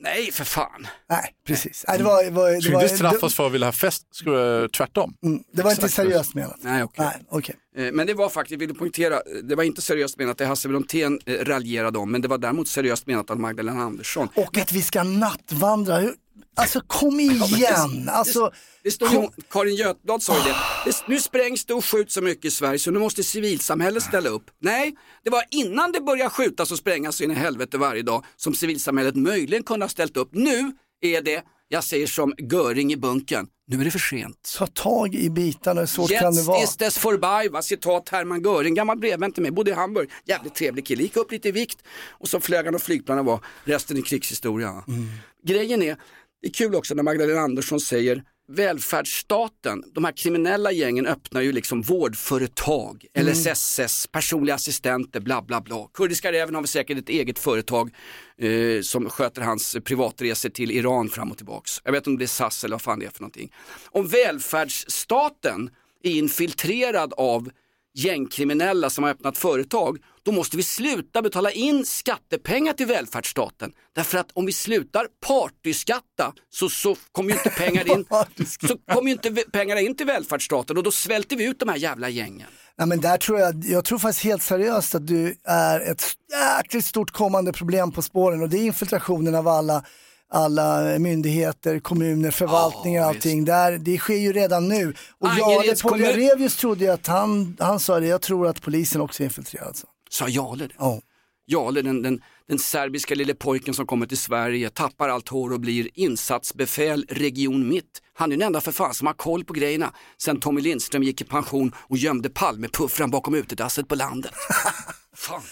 nej, 0.01 0.33
för 0.33 0.45
fan. 0.45 0.87
Nej, 1.11 1.35
precis. 1.47 1.85
Nej, 1.89 1.99
det 1.99 2.05
var, 2.05 2.25
det 2.25 2.31
var, 2.31 2.51
det 2.51 2.69
vi 2.69 2.75
inte 2.75 2.89
straffas 2.97 3.35
för 3.35 3.47
att 3.47 3.53
vilja 3.53 3.67
ha 3.67 3.73
fest? 3.73 4.05
Vi, 4.25 4.69
tvärtom. 4.77 5.15
Mm, 5.25 5.43
det 5.53 5.63
var 5.63 5.71
inte 5.71 5.85
Exakt. 5.87 5.95
seriöst 6.09 6.35
menat. 6.35 6.57
Nej, 6.61 6.83
okej. 6.83 7.57
Nej. 7.77 7.87
Eh, 7.87 7.93
Men 7.93 8.07
det 8.07 8.15
var 8.15 8.29
faktiskt, 8.29 8.61
vill 8.61 8.75
poängtera, 8.75 9.21
det 9.43 9.55
var 9.55 9.65
inte 9.65 9.83
seriöst 9.83 10.19
menat 10.19 10.39
det 10.39 10.47
Hasse 10.47 10.69
Brontén 10.69 11.21
eh, 11.27 11.33
raljerade 11.45 11.99
om, 11.99 12.13
men 12.13 12.23
det 12.23 12.29
var 12.29 12.39
däremot 12.39 12.69
seriöst 12.69 13.07
menat 13.07 13.31
av 13.31 13.39
Magdalena 13.41 13.83
Andersson. 13.83 14.29
Och 14.35 14.59
att 14.59 14.73
vi 14.73 14.83
ska 14.83 15.03
nattvandra. 15.03 15.97
Hur- 15.99 16.15
Alltså 16.59 16.81
kom 16.87 17.21
igen. 17.21 18.09
Alltså, 18.09 18.51
Det 18.83 18.91
står 18.91 19.11
ju, 19.13 19.29
Karin 19.51 19.75
Götblad 19.75 20.23
sa 20.23 20.37
ju 20.37 20.43
det. 20.43 20.55
det, 20.85 21.09
nu 21.09 21.21
sprängs 21.21 21.65
det 21.65 21.75
och 21.75 21.85
skjuts 21.85 22.15
så 22.15 22.23
mycket 22.23 22.45
i 22.45 22.51
Sverige 22.51 22.79
så 22.79 22.91
nu 22.91 22.99
måste 22.99 23.25
civilsamhället 23.25 24.03
ställa 24.03 24.29
upp. 24.29 24.51
Nej, 24.61 24.97
det 25.25 25.31
var 25.31 25.45
innan 25.51 25.93
det 25.93 26.01
började 26.01 26.31
skjutas 26.31 26.71
och 26.73 26.79
sprängas 26.79 27.17
så 27.17 27.25
in 27.25 27.31
i 27.31 27.35
helvete 27.35 27.79
varje 27.79 28.03
dag 28.03 28.25
som 28.37 28.55
civilsamhället 28.55 29.17
möjligen 29.17 29.63
kunde 29.63 29.85
ha 29.85 29.91
ställt 29.91 30.17
upp. 30.17 30.29
Nu 30.33 30.73
är 31.01 31.23
det, 31.23 31.43
jag 31.69 31.85
säger 31.85 32.07
som 32.07 32.35
Göring 32.39 32.93
i 32.93 32.97
bunken, 32.97 33.47
nu 33.67 33.81
är 33.81 33.85
det 33.85 33.91
för 33.91 33.99
sent. 33.99 34.55
ta 34.59 34.67
tag 34.67 35.15
i 35.15 35.31
bitarna, 35.31 35.81
hur 35.81 35.87
svårt 35.87 36.11
kan 36.11 36.35
det 36.35 36.43
vara? 36.43 36.63
ist 36.63 36.83
es 36.83 37.05
vorbei, 37.05 37.49
va? 37.49 37.63
citat 37.63 38.09
Hermann 38.09 38.43
Göring, 38.43 38.75
gammal 38.75 38.99
brevvän 38.99 39.33
till 39.33 39.43
mig, 39.43 39.51
bodde 39.53 39.71
i 39.71 39.75
Hamburg, 39.75 40.11
jävligt 40.25 40.55
trevlig 40.55 40.87
kille, 40.87 41.03
gick 41.03 41.17
upp 41.17 41.33
lite 41.33 41.49
i 41.49 41.53
vikt 41.53 41.79
och 42.09 42.29
så 42.29 42.41
flög 42.41 42.65
han 42.65 42.75
och 42.75 42.83
flygplanen 42.83 43.25
var 43.25 43.41
resten 43.65 43.97
i 43.97 44.03
krigshistoria. 44.03 44.69
Mm. 44.89 45.09
Grejen 45.47 45.83
är, 45.83 45.97
det 46.43 46.49
är 46.49 46.53
kul 46.53 46.75
också 46.75 46.95
när 46.95 47.03
Magdalena 47.03 47.41
Andersson 47.41 47.81
säger 47.81 48.23
välfärdsstaten, 48.53 49.85
de 49.95 50.05
här 50.05 50.13
kriminella 50.13 50.73
gängen 50.73 51.07
öppnar 51.07 51.41
ju 51.41 51.53
liksom 51.53 51.83
vårdföretag, 51.83 53.07
Mm. 53.15 53.33
LSSS, 53.33 54.07
personliga 54.07 54.55
assistenter, 54.55 55.21
bla 55.21 55.43
bla 55.43 55.61
bla. 55.61 55.89
Kurdiska 55.95 56.33
räven 56.33 56.55
har 56.55 56.63
väl 56.63 56.69
säkert 56.69 56.99
ett 56.99 57.09
eget 57.09 57.39
företag 57.39 57.91
eh, 58.39 58.81
som 58.83 59.11
sköter 59.11 59.43
hans 59.43 59.77
privatresor 59.85 60.49
till 60.49 60.71
Iran 60.71 61.09
fram 61.09 61.31
och 61.31 61.37
tillbaks. 61.37 61.81
Jag 61.85 61.93
vet 61.93 61.99
inte 61.99 62.11
om 62.11 62.19
det 62.19 62.25
är 62.25 62.27
SAS 62.27 62.65
eller 62.65 62.75
vad 62.75 62.83
fan 62.83 62.99
det 62.99 63.07
är 63.07 63.11
för 63.11 63.21
någonting. 63.21 63.53
Om 63.91 64.09
välfärdsstaten 64.09 65.71
är 66.03 66.11
infiltrerad 66.11 67.13
av 67.17 67.51
gängkriminella 67.95 68.91
som 68.91 69.05
har 69.05 69.11
öppnat 69.11 69.39
företag, 69.39 69.99
då 70.29 70.33
måste 70.33 70.57
vi 70.57 70.63
sluta 70.63 71.23
betala 71.23 71.51
in 71.51 71.87
skattepengar 71.87 72.73
till 72.73 72.87
välfärdsstaten. 72.87 73.73
Därför 73.95 74.19
att 74.19 74.31
om 74.33 74.47
vi 74.47 74.53
slutar 74.53 75.07
partyskatta 75.27 76.33
så, 76.51 76.69
så 76.69 76.97
kommer 77.13 77.31
ju 77.31 77.37
inte 77.37 77.51
pengar 77.51 77.91
in, 77.97 78.05
så 78.69 78.77
kommer 78.95 79.11
inte 79.11 79.31
pengarna 79.31 79.81
in 79.81 79.97
till 79.97 80.07
välfärdsstaten 80.07 80.77
och 80.77 80.83
då 80.83 80.91
svälter 80.91 81.37
vi 81.37 81.45
ut 81.45 81.61
de 81.61 81.69
här 81.69 81.77
jävla 81.77 82.09
gängen. 82.09 82.47
Nej, 82.79 82.87
men 82.89 83.01
där 83.01 83.17
tror 83.19 83.41
jag, 83.41 83.65
jag 83.65 83.85
tror 83.85 83.99
faktiskt 83.99 84.25
helt 84.25 84.43
seriöst 84.43 84.95
att 84.95 85.07
du 85.07 85.35
är 85.45 85.81
ett 85.81 86.05
jäkligt 86.33 86.85
stort 86.85 87.11
kommande 87.11 87.53
problem 87.53 87.93
på 87.93 88.03
spåren 88.03 88.43
och 88.43 88.49
det 88.49 88.59
är 88.59 88.63
infiltrationen 88.65 89.35
av 89.35 89.49
alla, 89.49 89.85
alla 90.33 90.99
myndigheter, 90.99 91.79
kommuner, 91.81 92.31
förvaltningar 92.31 93.03
och 93.03 93.09
allting. 93.09 93.45
Där, 93.45 93.79
det 93.79 93.99
sker 93.99 94.17
ju 94.17 94.33
redan 94.33 94.69
nu. 94.69 94.95
Och 95.19 95.29
Angereds 95.29 95.83
kommun- 95.83 96.13
Polerevius 96.13 96.57
trodde 96.57 96.85
ju 96.85 96.91
att 96.91 97.07
han, 97.07 97.57
han 97.61 97.81
sa 97.81 98.01
det, 98.01 98.07
jag 98.07 98.23
tror 98.23 98.47
att 98.47 98.63
polisen 98.63 99.01
också 99.01 99.23
är 99.23 99.25
infiltrerad. 99.25 99.77
Så. 99.77 99.87
Sa 100.09 100.29
Jarle 100.29 100.67
det? 100.67 100.75
Ja. 100.79 101.01
Jarle, 101.47 101.83
den, 101.83 102.03
den, 102.03 102.21
den 102.49 102.59
serbiska 102.59 103.15
lille 103.15 103.35
pojken 103.35 103.75
som 103.75 103.87
kommer 103.87 104.07
till 104.07 104.19
Sverige, 104.19 104.71
tappar 104.71 105.09
allt 105.09 105.29
hår 105.29 105.53
och 105.53 105.61
blir 105.61 105.89
insatsbefäl 105.95 107.07
Region 107.09 107.69
Mitt. 107.69 108.03
Han 108.15 108.33
är 108.33 108.37
den 108.37 108.47
enda 108.47 108.61
för 108.61 108.73
fan 108.73 108.95
som 108.95 109.07
har 109.07 109.15
koll 109.15 109.45
på 109.45 109.53
grejerna 109.53 109.93
sen 110.19 110.41
Tommy 110.41 110.61
Lindström 110.61 111.03
gick 111.03 111.21
i 111.21 111.25
pension 111.25 111.75
och 111.79 111.97
gömde 111.97 112.31
Palmepuffran 112.31 113.11
bakom 113.11 113.35
utedasset 113.35 113.89
på 113.89 113.95
landet. 113.95 114.33
fan. 115.17 115.43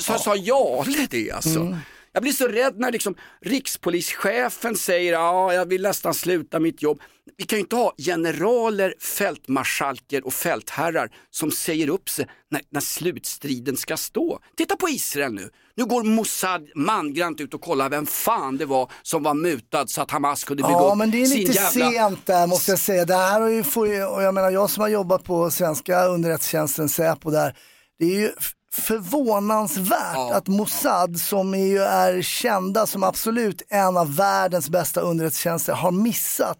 Så 0.00 0.18
sa 0.18 0.36
Jarle 0.36 1.06
det 1.10 1.30
alltså? 1.30 1.60
Mm. 1.60 1.78
Jag 2.12 2.22
blir 2.22 2.32
så 2.32 2.48
rädd 2.48 2.74
när 2.78 2.92
liksom 2.92 3.14
rikspolischefen 3.40 4.76
säger 4.76 5.12
ja, 5.12 5.54
jag 5.54 5.66
vill 5.66 5.82
nästan 5.82 6.14
sluta 6.14 6.60
mitt 6.60 6.82
jobb. 6.82 7.00
Vi 7.36 7.44
kan 7.44 7.56
ju 7.56 7.60
inte 7.60 7.76
ha 7.76 7.94
generaler, 7.98 8.94
fältmarskalker 9.00 10.26
och 10.26 10.32
fältherrar 10.32 11.10
som 11.30 11.50
säger 11.50 11.88
upp 11.88 12.08
sig 12.08 12.26
när, 12.50 12.60
när 12.70 12.80
slutstriden 12.80 13.76
ska 13.76 13.96
stå. 13.96 14.38
Titta 14.56 14.76
på 14.76 14.88
Israel 14.88 15.32
nu. 15.32 15.50
Nu 15.76 15.84
går 15.84 16.02
Mossad 16.02 16.68
mangrant 16.74 17.40
ut 17.40 17.54
och 17.54 17.60
kollar 17.60 17.90
vem 17.90 18.06
fan 18.06 18.56
det 18.56 18.66
var 18.66 18.90
som 19.02 19.22
var 19.22 19.34
mutad 19.34 19.86
så 19.86 20.02
att 20.02 20.10
Hamas 20.10 20.44
kunde 20.44 20.62
bygga 20.62 20.72
Ja, 20.72 20.90
upp 20.92 20.98
men 20.98 21.10
det 21.10 21.22
är 21.22 21.26
lite 21.26 21.52
jävla... 21.52 21.90
sent 21.90 22.26
där 22.26 22.46
måste 22.46 22.72
jag 22.72 22.78
säga. 22.78 23.04
Det 23.04 23.14
här 23.14 23.40
har 23.40 23.48
ju, 23.48 24.04
och 24.04 24.22
jag 24.22 24.34
menar 24.34 24.50
jag 24.50 24.70
som 24.70 24.80
har 24.80 24.88
jobbat 24.88 25.24
på 25.24 25.50
svenska 25.50 26.04
underrättelsetjänsten 26.04 26.88
Säpo 26.88 27.30
där, 27.30 27.56
det 27.98 28.04
är 28.04 28.20
ju 28.20 28.32
förvånansvärt 28.72 30.32
att 30.32 30.48
Mossad 30.48 31.20
som 31.20 31.54
är 31.54 31.66
ju 31.66 31.78
är 31.78 32.22
kända 32.22 32.86
som 32.86 33.02
absolut 33.02 33.62
en 33.68 33.96
av 33.96 34.16
världens 34.16 34.70
bästa 34.70 35.00
underrättelsetjänster 35.00 35.72
har 35.72 35.90
missat 35.90 36.58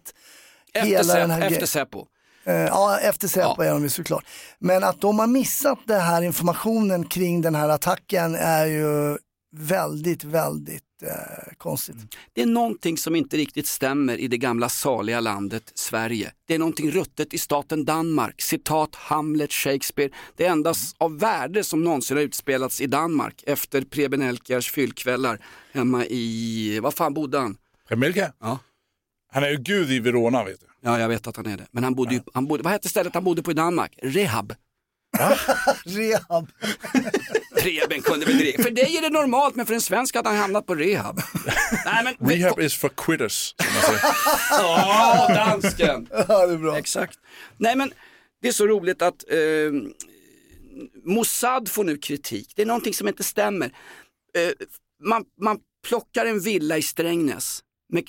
Efter, 0.73 0.87
hela 0.87 1.13
den 1.15 1.29
Säpo, 1.29 1.31
här 1.31 1.41
efter 1.41 1.49
grejen. 1.49 1.67
Säpo. 1.67 2.05
Eh, 2.45 2.55
Ja, 2.55 2.97
efter 2.99 3.27
Säpo 3.27 3.61
är 3.61 3.71
de 3.71 3.83
ju 3.83 3.89
såklart. 3.89 4.25
Men 4.59 4.83
att 4.83 5.01
de 5.01 5.19
har 5.19 5.27
missat 5.27 5.79
den 5.87 6.01
här 6.01 6.21
informationen 6.21 7.05
kring 7.05 7.41
den 7.41 7.55
här 7.55 7.69
attacken 7.69 8.35
är 8.35 8.65
ju 8.65 9.17
väldigt, 9.51 10.23
väldigt 10.23 10.83
eh, 11.03 11.53
konstigt. 11.57 11.95
Det 12.33 12.41
är 12.41 12.45
någonting 12.45 12.97
som 12.97 13.15
inte 13.15 13.37
riktigt 13.37 13.67
stämmer 13.67 14.17
i 14.17 14.27
det 14.27 14.37
gamla 14.37 14.69
saliga 14.69 15.19
landet 15.19 15.71
Sverige. 15.75 16.31
Det 16.47 16.53
är 16.55 16.59
någonting 16.59 16.91
ruttet 16.91 17.33
i 17.33 17.37
staten 17.37 17.85
Danmark. 17.85 18.41
Citat 18.41 18.95
Hamlet, 18.95 19.51
Shakespeare. 19.53 20.09
Det 20.35 20.45
enda 20.45 20.69
s- 20.71 20.93
av 20.97 21.19
värde 21.19 21.63
som 21.63 21.83
någonsin 21.83 22.17
har 22.17 22.23
utspelats 22.23 22.81
i 22.81 22.87
Danmark 22.87 23.43
efter 23.47 23.81
Preben 23.81 24.21
Elkjärs 24.21 24.71
fyllkvällar 24.71 25.45
hemma 25.71 26.05
i, 26.05 26.79
vad 26.79 26.93
fan 26.93 27.13
bodde 27.13 27.39
han? 27.39 27.57
Melka? 27.95 28.33
Ja. 28.39 28.59
Han 29.31 29.43
är 29.43 29.49
ju 29.49 29.57
gud 29.57 29.91
i 29.91 29.99
Verona 29.99 30.43
vet 30.43 30.59
du. 30.59 30.65
Ja, 30.81 30.99
jag 30.99 31.07
vet 31.09 31.27
att 31.27 31.35
han 31.37 31.45
är 31.45 31.57
det. 31.57 31.67
Men 31.71 31.83
han 31.83 31.95
bodde 31.95 32.13
ju, 32.13 32.21
han 32.33 32.45
bodde, 32.47 32.63
vad 32.63 32.71
hette 32.73 32.89
stället 32.89 33.13
han 33.13 33.23
bodde 33.23 33.43
på 33.43 33.51
i 33.51 33.53
Danmark? 33.53 33.99
Rehab. 34.01 34.53
Rehab. 35.85 36.47
Preben 37.55 38.01
kunde 38.01 38.25
väl. 38.25 38.63
För 38.63 38.71
dig 38.71 38.97
är 38.97 39.01
det 39.01 39.09
normalt, 39.09 39.55
men 39.55 39.65
för 39.65 39.73
en 39.73 39.81
svensk 39.81 40.15
hade 40.15 40.29
han 40.29 40.37
hamnat 40.37 40.65
på 40.65 40.75
rehab. 40.75 41.21
Nej, 41.85 42.03
men, 42.19 42.29
Rehab 42.29 42.59
is 42.59 42.75
for 42.75 42.89
quitters. 42.89 43.55
Ja, 44.51 45.27
dansken. 45.35 46.07
Ja, 46.27 46.47
det 46.47 46.53
är 46.53 46.57
bra. 46.57 46.77
Exakt. 46.77 47.19
Nej 47.57 47.75
men 47.75 47.93
det 48.41 48.47
är 48.47 48.51
så 48.51 48.67
roligt 48.67 49.01
att 49.01 49.31
eh, 49.31 49.37
Mossad 51.03 51.69
får 51.69 51.83
nu 51.83 51.97
kritik. 51.97 52.53
Det 52.55 52.61
är 52.61 52.65
någonting 52.65 52.93
som 52.93 53.07
inte 53.07 53.23
stämmer. 53.23 53.65
Eh, 54.35 54.51
man, 55.03 55.25
man 55.41 55.59
plockar 55.87 56.25
en 56.25 56.39
villa 56.39 56.77
i 56.77 56.81
Strängnäs 56.81 57.63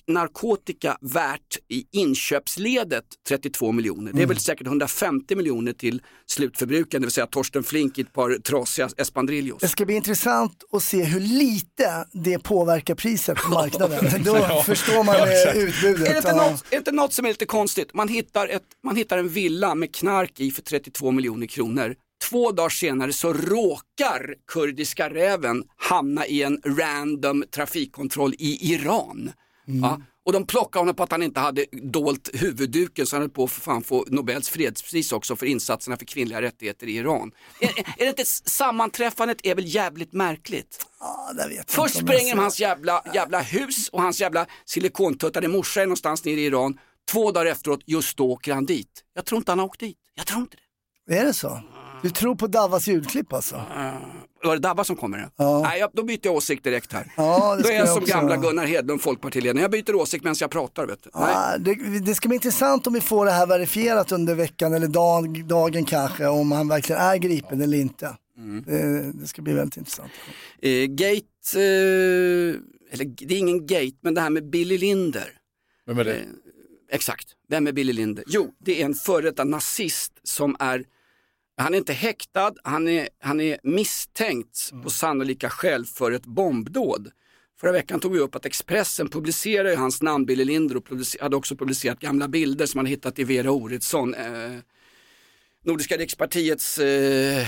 narkotika 0.07 0.97
värt 1.01 1.57
i 1.69 1.85
inköpsledet 1.93 3.05
32 3.29 3.73
miljoner. 3.73 4.13
Det 4.13 4.23
är 4.23 4.27
väl 4.27 4.37
säkert 4.39 4.67
150 4.67 5.37
miljoner 5.37 5.73
till 5.73 6.03
slutförbrukaren, 6.27 7.03
det 7.03 7.07
vill 7.07 7.13
säga 7.13 7.27
Torsten 7.27 7.63
Flink 7.63 7.99
i 7.99 8.01
ett 8.01 8.13
par 8.13 8.35
trasiga 8.39 8.89
Espadrillos. 8.97 9.61
Det 9.61 9.69
ska 9.69 9.85
bli 9.87 9.95
intressant 9.95 10.65
att 10.73 10.83
se 10.83 11.05
hur 11.05 11.21
lite 11.21 12.07
det 12.13 12.39
påverkar 12.39 12.95
priset 12.95 13.39
på 13.39 13.51
marknaden. 13.55 14.23
Då 14.25 14.37
Ja. 14.51 14.63
förstår 14.63 15.05
man 15.05 15.15
Ja, 15.19 15.27
eh, 15.51 15.57
utbudet. 15.57 16.09
Är 16.09 16.13
det, 16.13 16.17
inte 16.17 16.37
något, 16.37 16.65
är 16.71 16.81
det 16.85 16.93
något 16.93 17.13
som 17.13 17.25
är 17.25 17.29
lite 17.29 17.47
konstigt? 17.47 17.95
Man 17.95 18.09
hittar, 18.09 18.49
ett, 18.49 18.63
man 18.85 18.97
hittar 18.97 19.19
en 19.19 19.29
villa 19.29 19.75
med 19.75 19.95
knark 19.95 20.41
i 20.41 20.51
för 20.51 20.63
32 20.63 21.11
miljoner 21.11 21.47
kronor. 21.47 21.95
Två 22.31 22.53
dagar 22.53 22.69
senare 22.69 23.13
så 23.13 23.33
råkar 23.33 24.35
kurdiska 24.53 25.11
räven 25.11 25.65
hamna 25.77 26.27
i 26.27 26.43
en 26.43 26.61
random 26.67 27.45
trafikkontroll 27.55 28.35
i 28.39 28.73
Iran. 28.75 29.33
Ja, 29.83 30.01
och 30.27 30.33
de 30.33 30.47
plockade 30.47 30.81
honom 30.81 30.95
på 30.95 31.03
att 31.03 31.13
han 31.13 31.23
inte 31.23 31.41
hade 31.41 31.67
dolt 31.73 32.31
huvudduken 32.33 33.07
så 33.07 33.17
han 33.17 33.23
höll 33.23 33.31
på 33.31 33.45
att 33.45 33.51
fan 33.51 33.83
få 33.83 34.05
Nobels 34.09 34.49
fredspris 34.49 35.13
också 35.13 35.37
för 35.37 35.47
insatserna 35.47 35.97
för 35.97 36.05
kvinnliga 36.05 36.43
rättigheter 36.43 36.87
i 36.87 36.97
Iran. 36.97 37.33
Är, 37.61 37.69
är 37.79 38.05
det 38.05 38.09
inte, 38.09 38.25
sammanträffandet 38.25 39.39
är 39.43 39.55
väl 39.55 39.75
jävligt 39.75 40.13
märkligt? 40.13 40.87
Jag 41.37 41.65
Först 41.67 41.97
spränger 41.97 42.35
de 42.35 42.41
hans 42.41 42.61
jävla, 42.61 43.03
jävla 43.15 43.41
hus 43.41 43.89
och 43.89 44.03
hans 44.03 44.21
jävla 44.21 44.47
silikontuttade 44.65 45.49
morsa 45.49 45.83
är 45.83 45.87
någonstans 45.87 46.25
nere 46.25 46.41
i 46.41 46.45
Iran. 46.45 46.79
Två 47.11 47.33
dagar 47.33 47.47
efteråt, 47.47 47.81
just 47.87 48.17
då 48.17 48.31
åker 48.31 48.55
han 48.55 48.67
dit. 48.67 49.05
Jag 49.15 49.25
tror 49.25 49.39
inte 49.39 49.53
han 49.53 49.59
har 49.59 49.67
åkt 49.67 49.81
dit. 49.81 49.99
Jag 50.15 50.27
tror 50.27 50.41
inte 50.41 50.57
det. 51.07 51.19
Är 51.19 51.25
det 51.25 51.35
så? 51.35 51.61
Du 52.03 52.11
tror 52.11 52.35
på 52.35 52.47
Davas 52.47 52.89
ljudklipp 52.89 53.33
alltså? 53.33 53.63
Var 54.45 54.55
det 54.55 54.61
Dabba 54.61 54.85
som 54.85 54.97
kommer? 54.97 55.29
Ja. 55.37 55.63
Nej, 55.63 55.81
jag, 55.81 55.91
då 55.93 56.03
byter 56.03 56.21
jag 56.23 56.35
åsikt 56.35 56.65
direkt 56.65 56.93
här. 56.93 57.13
Ja, 57.17 57.57
det 57.57 57.63
då 57.63 57.69
är 57.69 57.73
jag 57.73 57.81
jag 57.81 57.89
som 57.89 57.99
också 58.03 58.15
gamla. 58.15 58.37
Gunnar 58.37 58.67
Hedlund, 58.67 59.03
folkpartiledaren. 59.03 59.63
Jag 59.63 59.71
byter 59.71 59.95
åsikt 59.95 60.25
medan 60.25 60.37
jag 60.41 60.51
pratar. 60.51 60.87
Vet 60.87 61.03
du. 61.03 61.11
Nej. 61.15 61.31
Ja, 61.35 61.59
det, 61.59 62.01
det 62.01 62.15
ska 62.15 62.29
bli 62.29 62.35
intressant 62.35 62.87
om 62.87 62.93
vi 62.93 63.01
får 63.01 63.25
det 63.25 63.31
här 63.31 63.47
verifierat 63.47 64.13
under 64.13 64.35
veckan 64.35 64.75
eller 64.75 64.89
dag, 64.89 65.45
dagen 65.47 65.85
kanske, 65.85 66.27
om 66.27 66.53
han 66.53 66.69
verkligen 66.69 67.01
är 67.01 67.17
gripen 67.17 67.61
eller 67.61 67.79
inte. 67.79 68.17
Mm. 68.37 68.65
Det, 68.67 69.13
det 69.13 69.27
ska 69.27 69.43
bli 69.43 69.53
väldigt 69.53 69.77
intressant. 69.77 70.11
Eh, 70.63 70.85
gate, 70.87 71.27
eh, 71.55 72.55
eller 72.93 73.05
det 73.05 73.35
är 73.35 73.39
ingen 73.39 73.67
gate, 73.67 73.97
men 74.01 74.15
det 74.15 74.21
här 74.21 74.31
med 74.31 74.51
Billy 74.51 74.79
Linder. 74.79 75.33
Vem 75.87 75.99
är 75.99 76.05
det? 76.05 76.15
Eh, 76.15 76.23
exakt, 76.93 77.29
vem 77.49 77.67
är 77.67 77.73
Billy 77.73 77.93
Linder? 77.93 78.25
Jo, 78.27 78.51
det 78.59 78.81
är 78.81 78.85
en 78.85 78.95
före 78.95 79.23
detta 79.23 79.45
nazist 79.45 80.13
som 80.23 80.57
är, 80.59 80.85
han 81.61 81.75
är 81.75 81.79
inte 81.79 81.93
häktad, 81.93 82.53
han 82.65 82.89
är, 82.89 83.09
han 83.19 83.41
är 83.41 83.59
misstänkt 83.63 84.71
på 84.83 84.91
sannolika 84.91 85.51
skäl 85.51 85.87
för 85.87 86.13
ett 86.13 86.27
bombdåd. 86.27 87.11
Förra 87.61 87.73
veckan 87.73 88.01
tog 88.01 88.13
vi 88.13 88.19
upp 88.19 88.35
att 88.35 88.47
Expressen 88.47 89.09
publicerade 89.09 89.77
hans 89.77 90.03
namn 90.03 90.27
Billy 90.27 90.45
Linder 90.45 90.77
och 90.77 90.85
hade 91.21 91.37
också 91.37 91.57
publicerat 91.57 92.01
gamla 92.01 92.29
bilder 92.29 92.67
som 92.67 92.79
man 92.79 92.87
hittat 92.87 93.19
i 93.19 93.25
Vera 93.25 93.51
Oredsson, 93.51 94.15
eh, 94.15 94.59
Nordiska 95.65 95.97
rikspartiets 95.97 96.79
eh, 96.79 97.47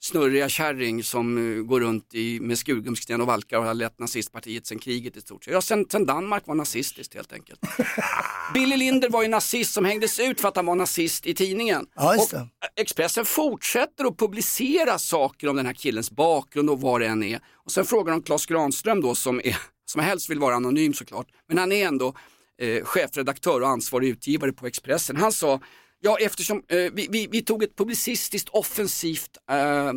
snurriga 0.00 0.48
kärring 0.48 1.04
som 1.04 1.56
eh, 1.58 1.62
går 1.62 1.80
runt 1.80 2.14
i, 2.14 2.40
med 2.40 2.58
skurgumsten 2.58 3.20
och 3.20 3.26
valkar 3.26 3.58
och 3.58 3.64
har 3.64 3.74
lett 3.74 3.98
nazistpartiet 3.98 4.66
sedan 4.66 4.78
kriget 4.78 5.16
i 5.16 5.20
stort 5.20 5.44
sett. 5.44 5.54
Ja, 5.54 5.60
sen, 5.60 5.86
sen 5.90 6.06
Danmark 6.06 6.46
var 6.46 6.54
nazistiskt 6.54 7.14
helt 7.14 7.32
enkelt. 7.32 7.60
Billy 8.54 8.76
Linder 8.76 9.10
var 9.10 9.22
ju 9.22 9.28
nazist 9.28 9.72
som 9.72 9.84
hängdes 9.84 10.20
ut 10.20 10.40
för 10.40 10.48
att 10.48 10.56
han 10.56 10.66
var 10.66 10.74
nazist 10.74 11.26
i 11.26 11.34
tidningen. 11.34 11.86
Ja, 11.94 12.14
just 12.14 12.32
och 12.32 12.38
det. 12.38 12.80
Expressen 12.80 13.24
fortsätter 13.24 14.04
att 14.04 14.18
publicera 14.18 14.98
saker 14.98 15.48
om 15.48 15.56
den 15.56 15.66
här 15.66 15.72
killens 15.72 16.10
bakgrund 16.10 16.70
och 16.70 16.80
vad 16.80 17.00
det 17.00 17.06
än 17.06 17.22
är. 17.22 17.40
Och 17.54 17.72
sen 17.72 17.84
frågar 17.84 18.12
de 18.12 18.22
Claes 18.22 18.46
Granström 18.46 19.00
då 19.00 19.14
som, 19.14 19.40
är, 19.44 19.56
som 19.84 20.00
helst 20.00 20.30
vill 20.30 20.38
vara 20.38 20.54
anonym 20.54 20.94
såklart, 20.94 21.26
men 21.48 21.58
han 21.58 21.72
är 21.72 21.86
ändå 21.86 22.14
eh, 22.58 22.84
chefredaktör 22.84 23.60
och 23.60 23.68
ansvarig 23.68 24.08
utgivare 24.08 24.52
på 24.52 24.66
Expressen. 24.66 25.16
Han 25.16 25.32
sa, 25.32 25.60
ja 26.00 26.16
eftersom 26.20 26.62
eh, 26.68 26.76
vi, 26.76 27.08
vi, 27.10 27.28
vi 27.30 27.42
tog 27.42 27.62
ett 27.62 27.76
publicistiskt 27.76 28.48
offensivt 28.48 29.38
eh, 29.50 29.92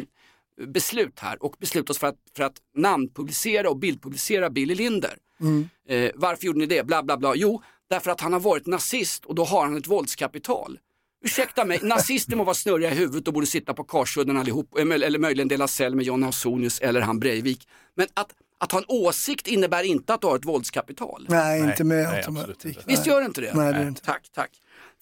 beslut 0.68 1.20
här 1.20 1.44
och 1.44 1.56
beslutade 1.60 1.92
oss 1.92 1.98
för 1.98 2.08
att, 2.08 2.20
för 2.36 2.44
att 2.44 2.56
namnpublicera 2.76 3.70
och 3.70 3.78
bildpublicera 3.78 4.50
Billy 4.50 4.76
Linder. 4.76 5.18
Mm. 5.42 5.70
Eh, 5.90 6.12
varför 6.16 6.46
gjorde 6.46 6.60
ni 6.60 6.66
det? 6.66 6.86
Bla 6.86 7.04
bla 7.04 7.18
bla. 7.18 7.36
Jo, 7.36 7.62
därför 7.90 8.12
att 8.12 8.22
han 8.22 8.34
har 8.34 8.40
varit 8.40 8.66
nazist 8.66 9.26
och 9.26 9.36
då 9.36 9.44
har 9.44 9.66
han 9.66 9.78
ett 9.78 9.88
våldskapital. 9.88 10.80
Ursäkta 11.24 11.66
mig, 11.66 11.80
nazister 11.84 12.36
må 12.36 12.44
vara 12.44 12.54
snurriga 12.54 12.92
i 12.92 12.96
huvudet 12.96 13.28
och 13.28 13.34
borde 13.34 13.48
sitta 13.48 13.74
på 13.74 13.84
Karsudden 13.84 14.38
allihop, 14.38 14.78
eh, 14.78 14.82
eller 14.82 15.20
möjligen 15.20 15.48
dela 15.48 15.68
cell 15.68 15.96
med 15.96 16.06
John 16.06 16.24
Ausonius 16.24 16.80
eller 16.80 17.02
han 17.02 17.20
Breivik. 17.20 17.68
Men 17.96 18.08
att, 18.14 18.32
att 18.58 18.72
ha 18.72 18.80
en 18.80 18.86
åsikt 18.88 19.48
innebär 19.48 19.84
inte 19.84 20.14
att 20.14 20.22
du 20.22 20.28
har 20.28 20.36
ett 20.36 20.46
våldskapital. 20.46 21.26
Nej, 21.30 21.62
inte 21.62 21.84
med 21.84 22.10
automatik. 22.10 22.80
Visst 22.86 23.06
gör 23.06 23.20
det 23.20 23.26
inte 23.26 23.42
det? 23.42 23.54
Nej, 23.54 23.74
det 23.74 23.80
är 23.80 23.88
inte. 23.88 24.02
Tack, 24.02 24.30
tack. 24.36 24.52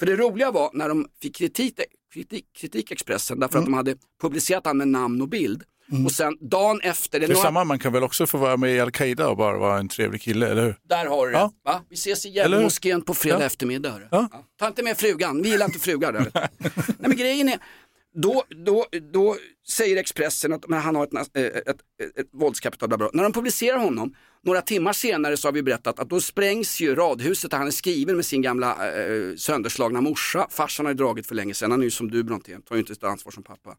För 0.02 0.06
det 0.06 0.16
roliga 0.16 0.52
var 0.52 0.70
när 0.74 0.90
de 0.90 1.08
fick 1.22 1.36
kritik, 1.36 1.80
kritik, 2.14 2.46
kritik 2.58 2.92
Expressen 2.92 3.40
därför 3.40 3.58
Mm. 3.58 3.64
att 3.64 3.66
de 3.86 3.92
hade 3.92 3.96
publicerat 4.22 4.66
han 4.66 4.78
med 4.78 4.88
namn 4.88 5.22
och 5.22 5.30
bild. 5.30 5.64
Och 6.06 6.12
sen 6.12 6.34
dagen 6.42 6.82
efter, 6.84 7.20
Det 7.20 7.26
är 7.26 7.28
några, 7.28 7.42
samma, 7.42 7.64
man 7.64 7.80
kan 7.80 7.94
väl 7.94 8.04
också 8.04 8.28
få 8.28 8.38
vara 8.38 8.58
med 8.58 8.76
i 8.76 8.80
Al-Qaida 8.80 9.28
och 9.30 9.38
bara 9.38 9.58
vara 9.58 9.80
en 9.80 9.88
trevlig 9.88 10.22
kille, 10.22 10.48
eller 10.50 10.64
hur? 10.64 10.76
där 10.90 11.06
har 11.06 11.26
du 11.28 11.32
det. 11.34 11.38
Ja. 11.40 11.52
Va? 11.66 11.82
Vi 11.90 11.96
ses 11.96 12.26
i? 12.26 12.30
Gävlemoskén 12.30 13.02
på 13.02 13.14
fredag 13.14 13.40
Ja. 13.40 13.46
eftermiddag. 13.46 14.00
Ja. 14.12 14.30
Ta 14.60 14.68
inte 14.68 14.84
med 14.84 14.98
frugan, 14.98 15.42
vi 15.42 15.50
gillar 15.50 15.66
inte 15.66 15.80
frugar. 15.80 16.12
Nej 16.34 16.50
men 16.98 17.18
grejen 17.18 17.50
är, 17.50 17.60
då, 18.14 18.44
då, 18.66 18.86
då 19.14 19.38
säger 19.68 19.98
Expressen 19.98 20.54
att 20.54 20.68
men 20.68 20.82
han 20.82 20.96
har 20.96 21.04
ett, 21.04 21.14
eh, 21.14 21.44
ett, 21.44 21.68
ett, 21.68 22.18
ett 22.20 22.28
våldskapital. 22.32 22.90
Bla 22.90 22.98
bla. 22.98 23.10
När 23.14 23.24
de 23.24 23.34
publicerar 23.34 23.78
honom, 23.78 24.16
några 24.44 24.62
timmar 24.62 24.94
senare 24.94 25.38
så 25.38 25.48
har 25.48 25.54
vi 25.54 25.64
berättat 25.64 26.00
att 26.00 26.10
då 26.10 26.22
sprängs 26.22 26.82
ju 26.82 26.96
radhuset 26.96 27.52
där 27.52 27.58
han 27.58 27.68
är 27.68 27.72
skriven 27.72 28.16
med 28.16 28.26
sin 28.26 28.42
gamla 28.42 28.92
eh, 28.92 29.36
sönderslagna 29.36 30.02
morsa. 30.02 30.48
Farsan 30.50 30.86
har 30.86 30.94
ju 30.94 30.98
dragit 30.98 31.28
för 31.28 31.36
länge 31.36 31.54
sedan, 31.54 31.72
han 31.72 31.80
är 31.80 31.84
ju 31.84 31.92
som 31.92 32.12
du 32.12 32.24
Brontén, 32.24 32.62
tar 32.62 32.76
ju 32.76 32.80
inte 32.80 32.94
sitt 32.94 33.04
ansvar 33.04 33.32
som 33.32 33.44
pappa. 33.44 33.76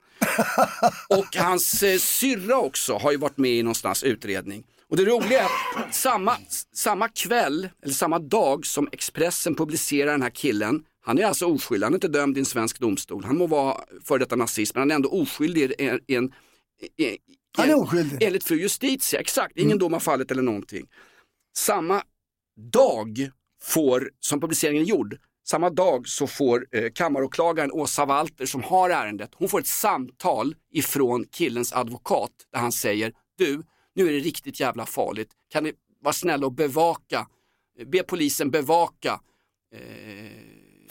Och 1.09 1.37
hans 1.37 1.83
eh, 1.83 1.99
syrra 1.99 2.59
också 2.59 2.95
har 2.95 3.13
ju 3.13 3.17
varit 3.17 3.39
med 3.39 3.51
i 3.51 3.63
någonstans 3.63 4.03
utredning. 4.03 4.65
Och 4.89 4.97
det 4.97 5.05
roliga 5.05 5.41
är 5.41 5.45
att 5.45 5.95
samma, 5.95 6.37
samma 6.75 7.09
kväll, 7.09 7.69
eller 7.83 7.95
samma 7.95 8.19
dag 8.19 8.67
som 8.67 8.89
Expressen 8.93 9.55
publicerar 9.55 10.13
den 10.13 10.23
här 10.23 10.31
killen, 10.31 10.85
han 11.05 11.19
är 11.19 11.25
alltså 11.25 11.47
oskyldig, 11.47 11.85
han 11.85 11.93
är 11.93 11.97
inte 11.97 12.09
dömd 12.09 12.37
i 12.37 12.41
en 12.41 12.47
svensk 12.47 12.79
domstol. 12.79 13.25
Han 13.25 13.39
må 13.39 13.47
vara 13.47 13.85
före 14.05 14.19
detta 14.19 14.37
nazist, 14.37 14.75
men 14.75 14.81
han 14.81 14.91
är 14.91 14.95
ändå 14.95 15.09
oskyldig 15.09 15.73
i 15.79 15.89
en, 15.89 16.01
i 16.07 16.15
en, 16.15 16.33
i 16.97 17.19
Han 17.57 17.71
är 17.71 17.75
oskyldig. 17.75 18.23
Enligt 18.23 18.45
fru 18.45 18.57
Justitia, 18.57 19.21
exakt, 19.21 19.59
ingen 19.59 19.79
dom 19.79 19.93
har 19.93 20.01
fallit 20.01 20.31
eller 20.31 20.43
någonting. 20.43 20.89
Samma 21.57 22.03
dag 22.73 23.31
får, 23.63 24.11
som 24.21 24.41
publiceringen 24.41 24.83
är 24.83 24.87
gjord, 24.87 25.19
samma 25.45 25.71
dag 25.71 26.09
så 26.09 26.27
får 26.27 26.67
eh, 26.71 26.93
kammaråklagaren 26.95 27.73
Åsa 27.73 28.05
Walter 28.05 28.47
som 28.47 28.63
har 28.63 28.91
ärendet, 28.91 29.31
hon 29.35 29.49
får 29.49 29.61
ett 29.61 29.67
samtal 29.67 30.55
ifrån 30.73 31.25
killens 31.31 31.73
advokat 31.73 32.33
där 32.53 32.61
han 32.61 32.73
säger, 32.73 33.13
du, 33.39 33.63
nu 33.95 34.09
är 34.09 34.13
det 34.13 34.19
riktigt 34.19 34.61
jävla 34.61 34.87
farligt, 34.87 35.31
kan 35.53 35.65
ni 35.65 35.73
vara 36.03 36.13
snälla 36.13 36.47
och 36.47 36.53
bevaka, 36.53 37.27
be 37.87 38.03
polisen 38.03 38.51
bevaka 38.51 39.21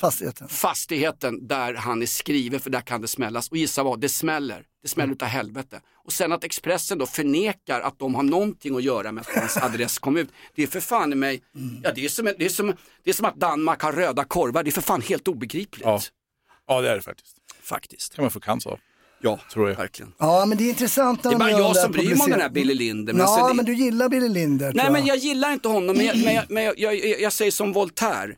Fastigheten. 0.01 0.47
fastigheten 0.47 1.47
där 1.47 1.73
han 1.73 2.01
är 2.01 2.05
skriven 2.05 2.59
för 2.59 2.69
där 2.69 2.81
kan 2.81 3.01
det 3.01 3.07
smällas. 3.07 3.49
Och 3.49 3.57
gissa 3.57 3.83
vad, 3.83 3.99
det 4.01 4.09
smäller. 4.09 4.63
Det 4.81 4.87
smäller 4.87 5.13
utav 5.13 5.27
helvete. 5.27 5.81
Och 6.05 6.13
sen 6.13 6.31
att 6.31 6.43
Expressen 6.43 6.97
då 6.97 7.05
förnekar 7.05 7.81
att 7.81 7.99
de 7.99 8.15
har 8.15 8.23
någonting 8.23 8.75
att 8.75 8.83
göra 8.83 9.11
med 9.11 9.21
att 9.21 9.35
hans 9.35 9.57
adress 9.63 9.99
kom 9.99 10.17
ut. 10.17 10.29
Det 10.55 10.63
är 10.63 10.67
för 10.67 10.79
fan 10.79 11.11
i 11.13 11.15
mig, 11.15 11.41
ja 11.83 11.91
det 11.95 12.05
är, 12.05 12.09
som, 12.09 12.25
det, 12.25 12.45
är 12.45 12.49
som, 12.49 12.73
det 13.03 13.09
är 13.09 13.13
som 13.13 13.25
att 13.25 13.35
Danmark 13.35 13.81
har 13.81 13.91
röda 13.93 14.23
korvar. 14.23 14.63
Det 14.63 14.69
är 14.69 14.71
för 14.71 14.81
fan 14.81 15.01
helt 15.01 15.27
obegripligt. 15.27 15.85
Ja, 15.85 16.01
ja 16.67 16.81
det 16.81 16.89
är 16.91 16.95
det 16.95 17.01
faktiskt. 17.01 17.35
Faktiskt. 17.63 18.15
kan 18.15 18.23
man 18.23 18.31
få 18.31 18.39
cancer 18.39 18.69
av. 18.69 18.79
Ja, 19.23 19.39
tror 19.53 19.69
jag. 19.69 19.77
verkligen. 19.77 20.13
Ja, 20.17 20.45
men 20.45 20.57
det 20.57 20.63
är 20.63 20.69
intressant 20.69 21.23
när 21.23 21.31
Det 21.31 21.35
är 21.35 21.39
bara 21.39 21.49
jag 21.51 21.75
som 21.77 21.91
bryr 21.91 22.09
mig 22.09 22.19
om 22.23 22.29
den 22.29 22.41
här. 22.41 22.49
Billy 22.49 22.73
Linder. 22.73 23.13
Men 23.13 23.19
Ja, 23.21 23.27
alltså 23.27 23.47
det- 23.47 23.53
men 23.53 23.65
du 23.65 23.73
gillar 23.73 24.09
Billy 24.09 24.29
Linder. 24.29 24.73
Nej 24.73 24.85
tror 24.85 24.93
men 24.93 25.05
jag 25.05 25.17
gillar 25.17 25.51
inte 25.53 25.67
honom, 25.67 25.97
men 25.97 26.05
jag, 26.05 26.17
men 26.17 26.33
jag, 26.33 26.45
men 26.49 26.63
jag, 26.63 26.79
jag, 26.79 26.95
jag, 26.95 27.21
jag 27.21 27.33
säger 27.33 27.51
som 27.51 27.73
Voltaire. 27.73 28.35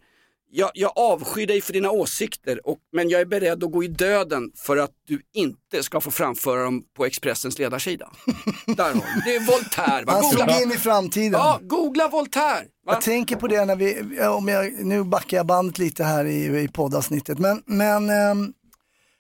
Jag, 0.56 0.72
jag 0.74 0.92
avskyr 0.96 1.48
dig 1.48 1.62
för 1.62 1.74
dina 1.74 1.92
åsikter, 1.92 2.68
och, 2.68 2.78
men 2.92 3.10
jag 3.10 3.22
är 3.22 3.26
beredd 3.26 3.64
att 3.64 3.72
gå 3.72 3.84
i 3.84 3.88
döden 3.88 4.52
för 4.56 4.78
att 4.78 4.92
du 5.08 5.22
inte 5.34 5.84
ska 5.84 6.02
få 6.02 6.12
framföra 6.12 6.64
dem 6.64 6.84
på 6.98 7.06
Expressens 7.06 7.60
ledarsida. 7.60 8.10
Där 8.66 8.84
har 8.84 8.94
du. 8.94 9.22
Det 9.26 9.36
är 9.36 9.52
Voltaire. 9.52 10.06
Va? 10.06 10.12
Han 10.14 10.22
Googla, 10.22 10.62
in 10.62 10.72
i 10.72 10.78
framtiden. 10.78 11.32
ja, 11.32 11.60
googla 11.62 12.08
Voltaire. 12.08 12.66
Va? 12.86 12.94
Jag 12.94 13.02
tänker 13.02 13.36
på 13.36 13.48
det 13.48 13.66
när 13.66 13.76
vi, 13.76 14.20
om 14.28 14.48
jag, 14.48 14.74
nu 14.74 15.04
backar 15.04 15.38
jag 15.38 15.46
bandet 15.46 15.78
lite 15.78 16.04
här 16.04 16.26
i, 16.26 16.62
i 16.62 16.68
poddavsnittet, 16.68 17.40
men, 17.40 17.64
men 17.66 18.10
ehm, 18.10 18.54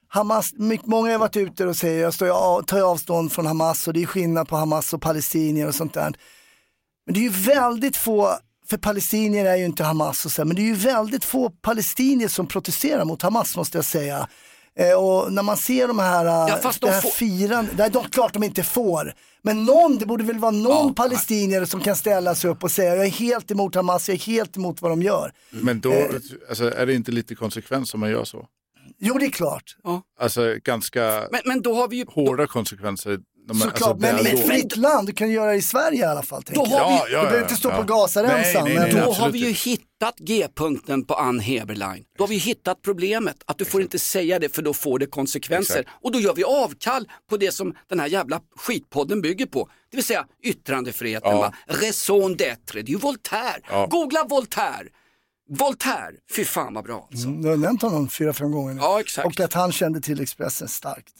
Hamas, 0.07 0.53
många 0.83 1.11
har 1.11 1.19
varit 1.19 1.37
ute 1.37 1.65
och 1.65 1.75
säger, 1.75 2.01
jag 2.01 2.13
står, 2.13 2.61
tar 2.61 2.81
avstånd 2.81 3.31
från 3.31 3.45
Hamas 3.45 3.87
och 3.87 3.93
det 3.93 4.01
är 4.01 4.05
skillnad 4.05 4.47
på 4.47 4.55
Hamas 4.55 4.93
och 4.93 5.01
palestinier 5.01 5.67
och 5.67 5.75
sånt 5.75 5.93
där. 5.93 6.13
Men 7.05 7.13
det 7.13 7.19
är 7.19 7.23
ju 7.23 7.29
väldigt 7.29 7.97
få, 7.97 8.37
för 8.73 8.77
palestinier 8.77 9.45
är 9.45 9.55
ju 9.55 9.65
inte 9.65 9.83
Hamas 9.83 10.25
och 10.25 10.31
så, 10.31 10.45
men 10.45 10.55
det 10.55 10.61
är 10.61 10.65
ju 10.65 10.73
väldigt 10.75 11.25
få 11.25 11.49
palestinier 11.49 12.27
som 12.27 12.47
protesterar 12.47 13.05
mot 13.05 13.21
Hamas 13.21 13.57
måste 13.57 13.77
jag 13.77 13.85
säga. 13.85 14.27
Eh, 14.79 14.93
och 15.03 15.33
när 15.33 15.43
man 15.43 15.57
ser 15.57 15.87
de 15.87 15.99
här, 15.99 16.25
Ja, 16.25 16.59
fast 16.63 16.81
de 16.81 16.87
det 16.87 16.93
här 16.93 17.01
får- 17.01 17.09
firandet, 17.09 17.77
det 17.77 17.83
är 17.83 17.89
de, 17.89 18.03
klart 18.09 18.33
de 18.33 18.43
inte 18.43 18.63
får. 18.63 19.13
Men 19.41 19.65
någon, 19.65 19.97
det 19.97 20.05
borde 20.05 20.23
väl 20.23 20.39
vara 20.39 20.51
någon 20.51 20.93
palestinier 20.95 21.65
som 21.65 21.81
kan 21.81 21.95
ställa 21.95 22.35
sig 22.35 22.49
upp 22.49 22.63
och 22.63 22.71
säga 22.71 22.95
jag 22.95 23.05
är 23.05 23.09
helt 23.09 23.51
emot 23.51 23.75
Hamas, 23.75 24.09
jag 24.09 24.15
är 24.15 24.19
helt 24.21 24.57
emot 24.57 24.81
vad 24.81 24.91
de 24.91 25.01
gör. 25.01 25.31
Men 25.49 25.79
då 25.79 25.91
Eh. 25.91 26.05
alltså, 26.49 26.73
är 26.73 26.85
det 26.85 26.93
inte 26.93 27.11
lite 27.11 27.35
konsekvens 27.35 27.93
om 27.93 27.99
man 27.99 28.09
gör 28.09 28.23
så? 28.23 28.45
Jo 28.99 29.17
det 29.17 29.25
är 29.25 29.29
klart. 29.31 29.75
Alltså 30.19 30.55
ganska 30.63 31.27
Men, 31.31 31.41
men 31.45 31.61
då 31.61 31.75
har 31.75 31.87
vi 31.87 31.95
ju... 31.97 32.05
hårda 32.07 32.47
konsekvenser. 32.47 33.19
Man- 33.47 33.57
Såklart, 33.57 33.81
alltså, 33.91 34.15
men 34.15 34.27
i 34.27 34.29
ett 34.29 34.47
fritt 34.47 34.77
land, 34.77 35.07
du 35.07 35.13
kan 35.13 35.31
göra 35.31 35.51
det 35.51 35.57
i 35.57 35.61
Sverige 35.61 35.99
i 35.99 36.03
alla 36.03 36.21
fall. 36.21 36.43
Då 36.45 36.59
har 36.61 36.67
vi- 36.67 36.71
Ja, 36.73 37.05
ja, 37.11 37.21
du 37.21 37.25
behöver 37.27 37.41
inte 37.41 37.55
stå 37.55 37.69
ja. 37.69 37.83
på. 37.83 38.07
Nej, 38.15 38.53
nej, 38.53 38.63
men- 38.63 38.75
nej, 38.83 38.91
Då 38.91 38.97
absolut 38.97 39.17
har 39.17 39.29
vi 39.29 39.39
ju 39.39 39.51
hittat 39.51 40.15
G-punkten 40.19 41.05
på 41.05 41.13
Ann 41.13 41.39
Heberlein. 41.39 42.03
Då 42.17 42.23
har 42.23 42.27
vi 42.27 42.35
hittat 42.37 42.81
problemet, 42.81 43.35
att 43.45 43.57
du 43.57 43.65
får 43.65 43.81
inte 43.81 43.99
säga 43.99 44.39
det 44.39 44.49
för 44.55 44.61
då 44.61 44.73
får 44.73 44.99
det 44.99 45.05
konsekvenser. 45.05 45.79
Exakt. 45.79 45.97
Och 46.01 46.11
då 46.11 46.19
gör 46.19 46.33
vi 46.33 46.43
avkall 46.43 47.07
på 47.29 47.37
det 47.37 47.51
som 47.51 47.75
den 47.89 47.99
här 47.99 48.07
jävla 48.07 48.41
skitpodden 48.55 49.21
bygger 49.21 49.45
på. 49.45 49.69
Det 49.91 49.97
vill 49.97 50.05
säga 50.05 50.25
yttrandefriheten, 50.43 51.31
Ja. 51.31 51.37
va? 51.41 51.53
raison 51.67 52.35
d'être. 52.35 52.73
Det 52.73 52.79
är 52.79 52.83
ju 52.89 52.97
Voltaire. 52.97 53.59
Ja. 53.69 53.85
Googla 53.85 54.23
Voltaire. 54.29 54.87
Voltaire, 55.49 56.13
fy 56.35 56.45
fan 56.45 56.73
vad 56.73 56.83
bra 56.83 57.07
alltså. 57.11 57.27
Mm, 57.27 57.41
Du 57.41 57.49
har 57.49 57.57
nämnt 57.57 57.81
honom 57.81 58.09
fyra, 58.09 58.33
fem 58.33 58.51
gånger 58.51 58.73
nu. 58.73 58.79
Ja, 58.81 58.99
exakt. 58.99 59.27
Och 59.27 59.39
att 59.39 59.53
han 59.53 59.71
kände 59.71 60.01
till 60.01 60.21
Expressen 60.21 60.67
starkt. 60.67 61.13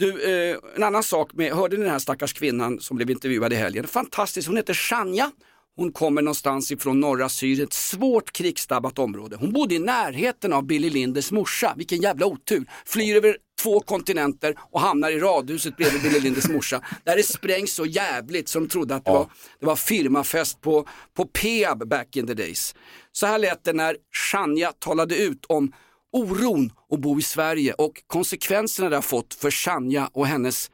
Du, 0.00 0.22
eh, 0.22 0.56
en 0.76 0.82
annan 0.82 1.02
sak, 1.02 1.32
med, 1.32 1.52
hörde 1.52 1.76
ni 1.76 1.82
den 1.82 1.92
här 1.92 1.98
stackars 1.98 2.32
kvinnan 2.32 2.80
som 2.80 2.96
blev 2.96 3.10
intervjuad 3.10 3.52
i 3.52 3.56
helgen? 3.56 3.86
Fantastiskt, 3.86 4.48
hon 4.48 4.56
heter 4.56 4.74
Shania. 4.74 5.30
Hon 5.76 5.92
kommer 5.92 6.22
någonstans 6.22 6.72
ifrån 6.72 7.00
norra 7.00 7.28
Syrien, 7.28 7.66
ett 7.66 7.72
svårt 7.72 8.32
krigsdrabbat 8.32 8.98
område. 8.98 9.36
Hon 9.36 9.52
bodde 9.52 9.74
i 9.74 9.78
närheten 9.78 10.52
av 10.52 10.66
Billy 10.66 10.90
Linders 10.90 11.30
morsa, 11.30 11.74
vilken 11.76 12.00
jävla 12.00 12.26
otur. 12.26 12.64
Flyr 12.84 13.16
över 13.16 13.36
två 13.62 13.80
kontinenter 13.80 14.54
och 14.70 14.80
hamnar 14.80 15.10
i 15.10 15.18
radhuset 15.18 15.76
bredvid 15.76 16.02
Billy 16.02 16.20
Linders 16.20 16.48
morsa. 16.48 16.82
Där 17.04 17.16
det 17.16 17.22
sprängs 17.22 17.74
så 17.74 17.86
jävligt 17.86 18.48
som 18.48 18.62
de 18.62 18.68
trodde 18.68 18.94
att 18.94 19.04
det, 19.04 19.10
var, 19.10 19.30
det 19.60 19.66
var 19.66 19.76
firmafest 19.76 20.60
på, 20.60 20.88
på 21.14 21.24
Peab 21.24 21.88
back 21.88 22.16
in 22.16 22.26
the 22.26 22.34
days. 22.34 22.74
Så 23.12 23.26
här 23.26 23.38
lät 23.38 23.64
det 23.64 23.72
när 23.72 23.96
Shania 24.12 24.72
talade 24.72 25.16
ut 25.16 25.44
om 25.48 25.72
oron 26.12 26.72
att 26.90 27.00
bo 27.00 27.18
i 27.18 27.22
Sverige 27.22 27.72
och 27.72 28.02
konsekvenserna 28.06 28.88
det 28.88 28.96
har 28.96 29.02
fått 29.02 29.34
för 29.34 29.50
Shania 29.50 30.10
och 30.12 30.26
hennes 30.26 30.70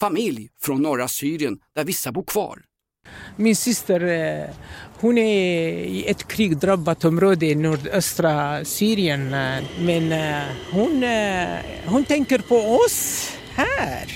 familj 0.00 0.48
från 0.60 0.82
norra 0.82 1.08
Syrien 1.08 1.58
där 1.74 1.84
vissa 1.84 2.12
bor 2.12 2.22
kvar. 2.22 2.62
Min 3.36 3.56
syster 3.56 4.00
eh, 4.00 4.50
hon 5.00 5.18
är 5.18 5.68
i 5.70 6.04
ett 6.06 6.28
krigdrabbat 6.28 7.04
område 7.04 7.46
i 7.46 7.54
nordöstra 7.54 8.64
Syrien. 8.64 9.34
Eh, 9.34 9.64
men 9.80 10.12
eh, 10.12 10.42
hon, 10.72 11.04
hon 11.86 12.04
tänker 12.04 12.38
på 12.38 12.56
oss 12.56 13.30
här 13.54 14.12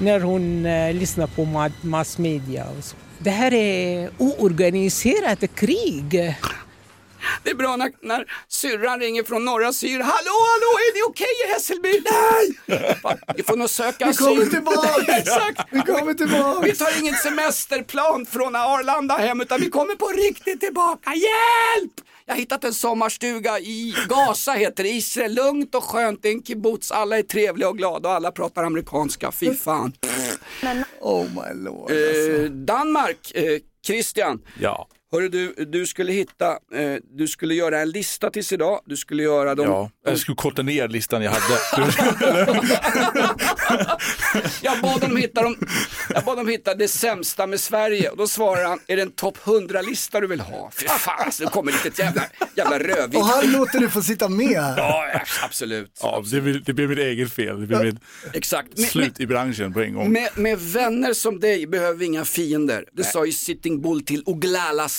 när 0.00 0.20
hon 0.20 0.62
lyssnar 0.98 1.26
på 1.26 1.70
massmedia. 1.80 2.66
Och 2.78 2.84
så. 2.84 2.96
Det 3.18 3.30
här 3.30 3.54
är 3.54 4.10
oorganiserat 4.18 5.54
krig. 5.54 6.34
Det 7.42 7.50
är 7.50 7.54
bra 7.54 7.76
när, 7.76 7.92
när 8.02 8.24
syrran 8.48 9.00
ringer 9.00 9.22
från 9.24 9.44
norra 9.44 9.72
Syrien. 9.72 10.02
Hallå, 10.02 10.14
hallå, 10.52 10.78
är 10.78 10.94
ni 10.94 11.02
okej 11.10 11.26
i 11.46 11.52
Hässelby? 11.52 12.02
Nej! 12.10 12.96
Fan, 13.02 13.18
Vi 13.36 13.42
får 13.42 13.56
nog 13.56 13.70
söka 13.70 14.04
Vi 14.04 14.10
asyl. 14.10 14.26
kommer 14.26 14.46
tillbaka! 14.46 15.12
Exakt! 15.18 15.60
Vi 15.70 15.80
kommer 15.80 16.14
tillbaka! 16.14 16.60
Vi 16.66 16.76
tar 16.76 16.98
inget 17.00 17.22
semesterplan 17.22 18.26
från 18.26 18.56
Arlanda 18.56 19.14
hem 19.14 19.40
utan 19.40 19.60
vi 19.60 19.70
kommer 19.70 19.94
på 19.94 20.06
riktigt 20.06 20.60
tillbaka. 20.60 21.10
Hjälp! 21.10 21.92
Jag 22.26 22.34
har 22.34 22.38
hittat 22.38 22.64
en 22.64 22.74
sommarstuga 22.74 23.58
i 23.58 23.94
Gaza 24.08 24.52
heter 24.52 24.82
det, 24.84 24.88
Israel. 24.90 25.34
Lugnt 25.34 25.74
och 25.74 25.84
skönt, 25.84 26.22
det 26.22 26.28
är 26.28 26.32
en 26.32 26.42
kibbutz. 26.42 26.90
Alla 26.90 27.18
är 27.18 27.22
trevliga 27.22 27.68
och 27.68 27.78
glada 27.78 28.08
och 28.08 28.14
alla 28.14 28.30
pratar 28.32 28.64
amerikanska. 28.64 29.32
Fy 29.32 29.54
fan. 29.54 29.92
Oh 31.00 31.24
my 31.24 31.62
lord. 31.64 31.90
Eh, 31.90 32.50
Danmark, 32.50 33.32
eh, 33.34 33.58
Christian. 33.86 34.40
Ja. 34.60 34.88
Hörru 35.14 35.28
du, 35.28 35.54
du 35.64 35.86
skulle 35.86 36.12
hitta, 36.12 36.46
eh, 36.50 36.94
du 37.16 37.28
skulle 37.28 37.54
göra 37.54 37.80
en 37.80 37.90
lista 37.90 38.30
tills 38.30 38.52
idag. 38.52 38.80
Du 38.86 38.96
skulle 38.96 39.22
göra 39.22 39.54
dem. 39.54 39.66
Ja, 39.66 39.90
jag 40.04 40.18
skulle 40.18 40.36
korta 40.36 40.62
ner 40.62 40.88
listan 40.88 41.22
jag 41.22 41.30
hade. 41.30 41.54
Jag 44.62 44.80
bad 44.82 45.00
dem 45.00 45.16
hitta, 45.16 45.42
dem, 45.42 45.56
jag 46.08 46.24
bad 46.24 46.36
dem 46.36 46.48
hitta 46.48 46.74
det 46.74 46.88
sämsta 46.88 47.46
med 47.46 47.60
Sverige 47.60 48.08
och 48.08 48.16
då 48.16 48.26
svarar 48.26 48.64
han, 48.64 48.78
är 48.86 48.96
det 48.96 49.02
en 49.02 49.10
topp 49.10 49.38
100-lista 49.44 50.20
du 50.20 50.26
vill 50.26 50.40
ha? 50.40 50.70
Fy 50.74 50.86
fan, 50.86 51.14
alltså, 51.18 51.44
det 51.44 51.50
kommer 51.50 51.72
lite 51.72 51.88
ett 51.88 51.98
jävla, 51.98 52.22
jävla 52.56 52.78
rödvitt. 52.78 53.20
Och 53.20 53.26
han 53.26 53.52
låter 53.52 53.78
du 53.78 53.88
få 53.88 54.02
sitta 54.02 54.28
med 54.28 54.62
här. 54.62 54.78
Ja, 54.78 55.20
absolut. 55.44 55.98
Ja, 56.02 56.22
det, 56.30 56.40
blir, 56.40 56.62
det 56.66 56.72
blir 56.72 56.88
mitt 56.88 56.98
eget 56.98 57.32
fel. 57.32 57.60
Det 57.60 57.66
blir 57.66 57.84
mitt 57.84 57.96
Exakt. 58.32 58.78
Med, 58.78 58.88
slut 58.88 59.20
i 59.20 59.26
branschen 59.26 59.72
på 59.72 59.80
en 59.80 59.94
gång. 59.94 60.12
med, 60.12 60.28
med 60.34 60.58
vänner 60.58 61.12
som 61.12 61.40
dig 61.40 61.66
behöver 61.66 61.98
vi 61.98 62.04
inga 62.04 62.24
fiender. 62.24 62.84
Det 62.92 63.04
sa 63.04 63.26
ju 63.26 63.32
Sitting 63.32 63.82
Bull 63.82 64.04
till 64.04 64.22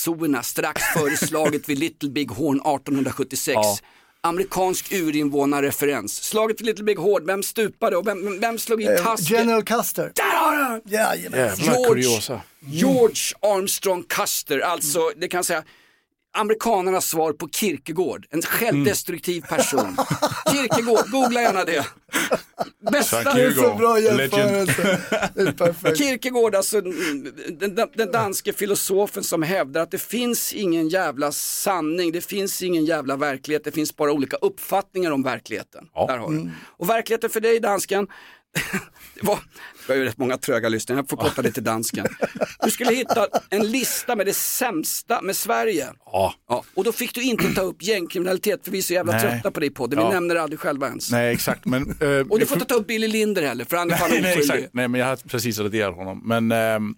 Oglala-Sorna 0.08 0.42
strax 0.42 0.82
före 0.96 1.16
slaget 1.26 1.68
vid 1.68 1.78
Little 1.78 2.08
Big 2.10 2.30
Horn 2.30 2.56
1876. 2.56 3.54
Ja. 3.54 3.76
Amerikansk 4.20 4.92
urinvånarreferens. 4.92 6.22
Slaget 6.22 6.60
vid 6.60 6.66
Little 6.66 6.84
Big 6.84 6.98
Horn, 6.98 7.26
vem 7.26 7.42
stupade 7.42 7.96
och 7.96 8.06
vem, 8.06 8.40
vem 8.40 8.58
slog 8.58 8.82
i 8.82 8.86
Eh, 8.86 9.04
tasken? 9.04 9.36
General 9.36 9.62
Custer. 9.62 10.12
Där 10.14 10.36
har 10.38 10.56
han! 10.56 10.80
Jajamän. 10.84 11.40
Jävla 11.40 11.64
George, 11.64 11.88
kuriosa. 11.88 12.40
George 12.66 13.22
Armstrong 13.42 14.02
Custer, 14.08 14.58
alltså 14.60 15.00
det 15.16 15.28
kan 15.28 15.38
jag 15.38 15.44
säga 15.44 15.64
amerikanernas 16.36 17.04
svar 17.04 17.32
på 17.32 17.48
Kierkegaard, 17.48 18.26
en 18.30 18.42
självdestruktiv 18.42 19.40
person. 19.40 19.96
Kierkegaard, 20.52 21.10
googla 21.10 21.42
gärna 21.42 21.64
det. 21.64 21.86
Bästa. 22.90 23.22
Frank 23.22 23.36
Hugo, 23.36 24.16
legend. 24.16 24.70
Kierkegaard, 25.96 26.54
alltså 26.54 26.80
den, 27.50 27.88
den, 27.94 28.12
danske 28.12 28.52
filosofen 28.52 29.24
som 29.24 29.42
hävdar 29.42 29.82
att 29.82 29.90
det 29.90 29.98
finns 29.98 30.52
ingen 30.52 30.88
jävla 30.88 31.32
sanning, 31.32 32.12
det 32.12 32.20
finns 32.20 32.62
ingen 32.62 32.84
jävla 32.84 33.16
verklighet, 33.16 33.64
det 33.64 33.72
finns 33.72 33.96
bara 33.96 34.12
olika 34.12 34.36
uppfattningar 34.36 35.10
om 35.10 35.22
verkligheten. 35.22 35.88
Där 35.94 36.18
har 36.18 36.30
du. 36.30 36.50
Och 36.66 36.90
verkligheten 36.90 37.30
för 37.30 37.40
dig 37.40 37.60
dansken, 37.60 38.08
det 39.14 39.26
var, 39.26 39.34
det 39.36 39.88
var 39.88 39.96
ju 39.96 40.04
rätt 40.04 40.18
många 40.18 40.36
tröga 40.38 40.68
lyssnare, 40.68 40.98
jag 40.98 41.08
får 41.08 41.16
korta 41.16 41.42
det 41.42 41.52
till 41.52 41.64
dansken. 41.64 42.06
Du 42.64 42.70
skulle 42.70 42.94
hitta 42.94 43.26
en 43.50 43.70
lista 43.70 44.16
med 44.16 44.26
det 44.26 44.34
sämsta 44.36 45.22
med 45.22 45.36
Sverige. 45.36 45.86
Ja. 46.06 46.34
Ja, 46.48 46.64
och 46.74 46.84
då 46.84 46.92
fick 46.92 47.14
du 47.14 47.22
inte 47.22 47.54
ta 47.54 47.60
upp 47.60 47.82
gängkriminalitet 47.82 48.64
för 48.64 48.70
vi 48.70 48.78
är 48.78 48.82
så 48.82 48.92
jävla 48.92 49.12
Nej. 49.12 49.20
trötta 49.22 49.50
på 49.50 49.60
det 49.60 49.66
i 49.66 49.70
podden, 49.70 49.98
vi 49.98 50.04
Ja. 50.04 50.10
nämner 50.10 50.34
det 50.34 50.42
aldrig 50.42 50.60
själva 50.60 50.86
ens. 50.88 51.10
Nej 51.10 51.32
exakt 51.34 51.64
men... 51.64 51.82
eh, 52.00 52.26
Och 52.30 52.38
du 52.38 52.46
får 52.46 52.56
inte 52.56 52.68
ta 52.68 52.74
upp 52.74 52.86
Billy 52.86 53.08
Linder 53.08 53.42
heller 53.42 53.64
för 53.64 53.76
han 53.76 53.90
är 53.90 53.96
fan 53.96 54.10
nej, 54.22 54.38
exakt. 54.38 54.68
nej 54.72 54.88
men 54.88 55.00
jag 55.00 55.06
har 55.06 55.16
precis 55.16 55.58
raderat 55.58 55.94
honom. 55.96 56.22
Men 56.24 56.52
ehm, 56.52 56.94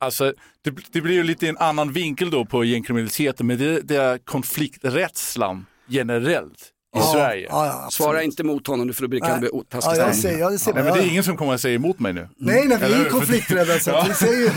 alltså 0.00 0.34
det, 0.64 0.74
det 0.92 1.00
blir 1.00 1.14
ju 1.14 1.22
lite 1.22 1.48
en 1.48 1.58
annan 1.58 1.92
vinkel 1.92 2.30
då 2.30 2.44
på 2.44 2.64
gängkriminaliteten 2.64 3.46
men 3.46 3.58
det, 3.58 3.80
det 3.80 3.96
är 3.96 4.18
konflikträdslan 4.18 5.66
generellt 5.88 6.70
i 6.94 6.98
Ja, 6.98 7.12
Sverige. 7.12 7.50
Svara 7.90 8.22
inte 8.22 8.44
mot 8.44 8.66
honom, 8.66 8.86
du 8.86 8.92
får 8.92 9.06
du 9.06 9.20
kan 9.20 9.30
Nej. 9.30 9.40
bli 9.40 9.48
Ja, 9.70 9.96
jag 9.96 10.16
ser, 10.16 10.38
jag 10.38 10.60
ser, 10.60 10.74
Nej, 10.74 10.84
men 10.84 10.92
det 10.94 11.00
är 11.00 11.08
ingen 11.10 11.24
som 11.24 11.36
kommer 11.36 11.54
att 11.54 11.60
säga 11.60 11.74
emot 11.74 11.98
mig 11.98 12.12
nu. 12.12 12.28
Nej, 12.36 12.68
nej, 12.68 12.78
vi 12.78 12.92
är 12.94 13.08
konflikträdda 13.10 13.78
så 13.78 14.04
vi 14.08 14.14
säger 14.14 14.40
ju... 14.40 14.50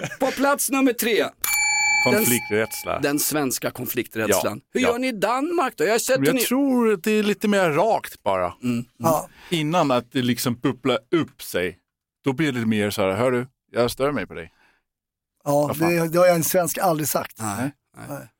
På 0.20 0.30
plats 0.30 0.70
nummer 0.70 0.92
tre, 0.92 1.24
Konflikträdsla. 2.04 3.00
den 3.00 3.18
svenska 3.18 3.70
konflikträdslan. 3.70 4.60
Ja, 4.64 4.70
Hur 4.72 4.80
ja. 4.80 4.88
gör 4.88 4.98
ni 4.98 5.08
i 5.08 5.12
Danmark 5.12 5.72
då? 5.76 5.84
Jag 5.84 5.92
har 5.92 5.98
sett 5.98 6.26
Jag 6.26 6.34
ni... 6.34 6.40
tror 6.40 6.92
att 6.92 7.02
det 7.04 7.10
är 7.12 7.22
lite 7.22 7.48
mer 7.48 7.70
rakt 7.70 8.22
bara. 8.22 8.52
Ja. 8.98 9.28
Innan 9.50 9.90
att 9.90 10.12
det 10.12 10.22
liksom 10.22 10.54
bubblar 10.54 10.98
upp 11.14 11.42
sig. 11.42 11.78
Då 12.24 12.32
blir 12.32 12.52
det 12.52 12.66
mer 12.66 12.90
så 12.90 13.02
här, 13.02 13.12
hör 13.12 13.30
du, 13.30 13.46
jag 13.72 13.90
stör 13.90 14.12
mig 14.12 14.26
på 14.26 14.34
dig. 14.34 14.52
Ja, 15.44 15.74
det, 15.78 16.08
det 16.08 16.18
har 16.18 16.26
jag 16.26 16.36
en 16.36 16.44
svensk 16.44 16.78
aldrig 16.78 17.08
sagt. 17.08 17.36
Nej. 17.40 17.70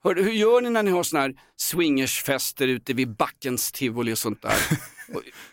Hörru, 0.03 0.23
hur 0.23 0.31
gör 0.31 0.61
ni 0.61 0.69
när 0.69 0.83
ni 0.83 0.91
har 0.91 1.03
såna 1.03 1.21
här 1.21 1.35
swingersfester 1.57 2.67
ute 2.67 2.93
vid 2.93 3.15
Backens 3.15 3.71
tivoli 3.71 4.13
och 4.13 4.17
sånt 4.17 4.41
där? 4.41 4.57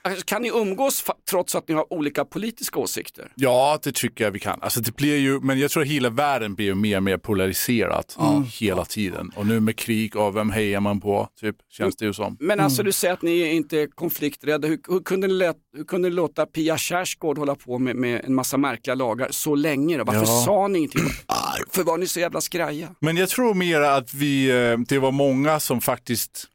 Alltså, 0.03 0.25
kan 0.25 0.43
ni 0.43 0.49
umgås 0.49 1.05
trots 1.31 1.55
att 1.55 1.69
ni 1.69 1.75
har 1.75 1.93
olika 1.93 2.25
politiska 2.25 2.79
åsikter? 2.79 3.33
Ja, 3.35 3.79
det 3.83 3.95
tycker 3.95 4.25
jag 4.25 4.31
vi 4.31 4.39
kan. 4.41 4.59
Alltså 4.63 4.81
det 4.81 4.97
blir 4.97 5.17
ju, 5.17 5.41
men 5.41 5.59
jag 5.59 5.71
tror 5.71 5.83
att 5.83 5.89
hela 5.89 6.11
världen 6.11 6.55
blir 6.55 6.67
ju 6.67 6.75
mer 6.75 6.97
och 6.97 7.03
mer 7.03 7.17
polariserat 7.17 8.17
hela 8.61 8.85
tiden. 8.85 9.31
Och 9.37 9.47
nu 9.47 9.61
med 9.61 9.77
krig 9.77 10.17
och 10.17 10.37
vem 10.37 10.51
hejar 10.51 10.81
man 10.81 11.01
på, 11.01 11.29
typ, 11.41 11.57
känns 11.71 11.97
det 11.97 12.05
ju 12.05 12.13
som. 12.13 12.37
Men 12.41 12.61
alltså 12.61 12.83
du 12.83 12.93
säger 12.93 13.15
att 13.15 13.23
ni 13.23 13.53
inte 13.55 13.79
är 13.81 13.87
konflikträdda. 13.87 14.69
Hur, 14.69 14.79
hur, 14.89 15.01
kunde, 15.01 15.27
ni 15.27 15.35
lät, 15.35 15.57
hur 15.77 15.85
kunde 15.85 16.09
ni 16.09 16.15
låta 16.15 16.47
Pia 16.47 16.77
Kjaersgaard 16.79 17.39
hålla 17.39 17.55
på 17.55 17.79
med, 17.79 17.97
med 17.97 18.25
en 18.25 18.35
massa 18.35 18.57
märkliga 18.57 18.95
lagar 18.95 19.29
så 19.31 19.55
länge 19.55 19.99
då? 19.99 20.05
Varför 20.05 20.21
Ja. 20.21 20.43
sa 20.45 20.69
ni 20.69 20.79
ingenting? 20.79 21.03
Varför 21.27 21.83
var 21.85 21.99
ni 21.99 22.07
så 22.07 22.21
jävla 22.21 22.41
skraja? 22.41 22.89
Men 23.01 23.17
jag 23.17 23.29
tror 23.29 23.55
mer 23.55 23.81
att 23.81 24.15
vi, 24.15 24.51
eh, 24.51 24.79
det 24.79 24.99
var 24.99 25.13
många 25.13 25.61
som 25.61 25.81
faktiskt 25.81 26.47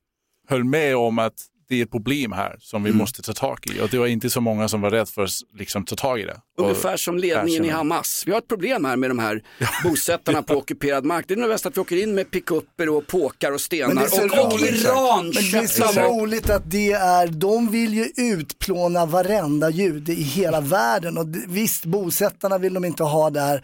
höll 0.48 0.64
med 0.64 0.96
om 0.98 1.20
att 1.20 1.34
det 1.70 1.80
är 1.80 1.84
ett 1.84 1.92
problem 1.92 2.32
här 2.32 2.56
som 2.60 2.84
vi 2.84 2.92
måste 2.92 3.22
ta 3.22 3.34
tag 3.34 3.60
i. 3.76 3.82
Och 3.82 3.90
det 3.90 3.98
var 3.98 4.08
inte 4.08 4.30
så 4.30 4.42
många 4.42 4.68
som 4.68 4.82
var 4.82 4.90
rädda 4.90 5.06
för 5.06 5.24
att 5.24 5.30
liksom, 5.54 5.86
ta 5.86 5.96
tag 5.96 6.20
i 6.20 6.24
det. 6.24 6.38
Och 6.58 6.64
Ungefär 6.64 6.98
som 6.98 7.18
ledningen 7.18 7.66
i. 7.66 7.70
Hamas. 7.70 8.24
Vi 8.26 8.32
har 8.32 8.40
ett 8.40 8.48
problem 8.48 8.86
här 8.86 8.96
med 8.96 9.10
de 9.10 9.20
här 9.20 9.44
bosättarna 9.84 10.44
på 10.44 10.54
ockuperad 10.54 11.06
mark. 11.06 11.26
Det 11.28 11.34
är 11.34 11.38
nog 11.38 11.50
bäst 11.50 11.66
att 11.66 11.78
vi 11.78 11.82
åker 11.82 12.04
in 12.04 12.16
med 12.16 12.32
pickuper 12.32 12.90
och 12.90 13.08
påkar 13.08 13.52
och 13.52 13.62
stenar. 13.62 13.88
Men 13.88 13.96
det 13.96 14.04
är 14.04 14.08
så 14.08 14.40
och, 14.40 14.46
och 14.46 14.54
roligt. 14.54 14.82
Iran 14.82 15.26
Men 15.26 15.52
det 15.52 15.58
är 15.58 15.68
så 15.68 16.02
roligt 16.02 16.50
att 16.50 16.72
det 16.72 16.92
är, 16.92 17.28
de 17.28 17.72
vill 17.72 17.94
ju 17.94 18.08
utplåna 18.18 19.06
varenda 19.06 19.70
jude 19.70 20.12
i 20.12 20.24
hela 20.24 20.62
världen 20.62 21.18
och 21.18 21.26
visst 21.48 21.86
bosättarna 21.86 22.58
vill 22.58 22.74
de 22.74 22.86
inte 22.86 23.04
ha 23.04 23.30
där. 23.30 23.64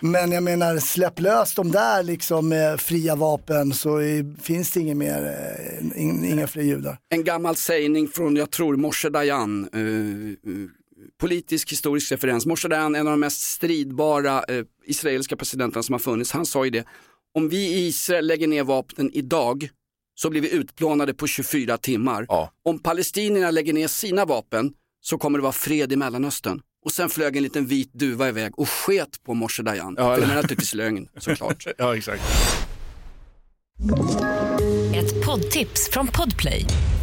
Men 0.00 0.32
jag 0.32 0.42
menar 0.42 0.78
släpp 0.78 1.20
lös 1.20 1.54
dem 1.54 1.70
där 1.72 2.02
liksom 2.02 2.48
med 2.48 2.80
fria 2.80 3.16
vapen 3.16 3.74
så 3.74 4.00
finns 4.42 4.70
det 4.70 4.80
inget 4.80 4.96
mer, 4.96 5.36
eh, 5.94 6.02
in, 6.02 6.24
inga 6.24 6.46
fler 6.46 6.62
judar. 6.62 6.98
En 7.08 7.24
gammal 7.24 7.45
sägning 7.54 8.08
från, 8.08 8.36
jag 8.36 8.50
tror, 8.50 8.76
Moshe 8.76 9.08
Dayan. 9.10 9.68
eh, 9.72 9.80
eh, 9.80 10.68
politisk 11.20 11.72
historisk 11.72 12.12
referens. 12.12 12.46
Moshe 12.46 12.68
Dayan, 12.68 12.94
en 12.94 13.06
av 13.06 13.10
de 13.12 13.20
mest 13.20 13.40
stridbara 13.40 14.42
eh, 14.48 14.64
israeliska 14.86 15.36
presidenterna 15.36 15.82
som 15.82 15.92
har 15.92 15.98
funnits, 16.00 16.32
han 16.32 16.46
sa 16.46 16.64
ju 16.64 16.70
det. 16.70 16.84
Om 17.34 17.48
vi 17.48 17.56
i 17.56 17.86
Israel 17.86 18.26
lägger 18.26 18.46
ner 18.48 18.64
vapnen 18.64 19.10
idag 19.12 19.68
så 20.14 20.30
blir 20.30 20.40
vi 20.40 20.50
utplånade 20.50 21.14
på 21.14 21.26
24 21.26 21.78
timmar. 21.78 22.26
Om 22.64 22.78
palestinierna 22.78 23.50
lägger 23.50 23.72
ner 23.72 23.88
sina 23.88 24.24
vapen 24.24 24.72
så 25.00 25.18
kommer 25.18 25.38
det 25.38 25.42
vara 25.42 25.52
fred 25.52 25.92
i 25.92 25.96
Mellanöstern. 25.96 26.60
Och 26.84 26.92
sen 26.92 27.08
flög 27.08 27.36
en 27.36 27.42
liten 27.42 27.66
vit 27.66 27.92
duva 27.92 28.28
iväg 28.28 28.58
och 28.58 28.68
sket 28.68 29.22
på 29.24 29.34
Moshe 29.34 29.62
Dayan. 29.62 29.94
Ja, 29.98 30.14
eller- 30.16 30.26
det 30.26 30.32
är 30.32 30.36
naturligtvis 30.36 30.74
lögn, 30.74 31.08
såklart. 31.16 31.66
ja, 31.78 31.96
exakt. 31.96 32.22
Ett 34.94 35.24
poddtips 35.26 35.88
från 35.92 36.06
Podplay. 36.06 36.64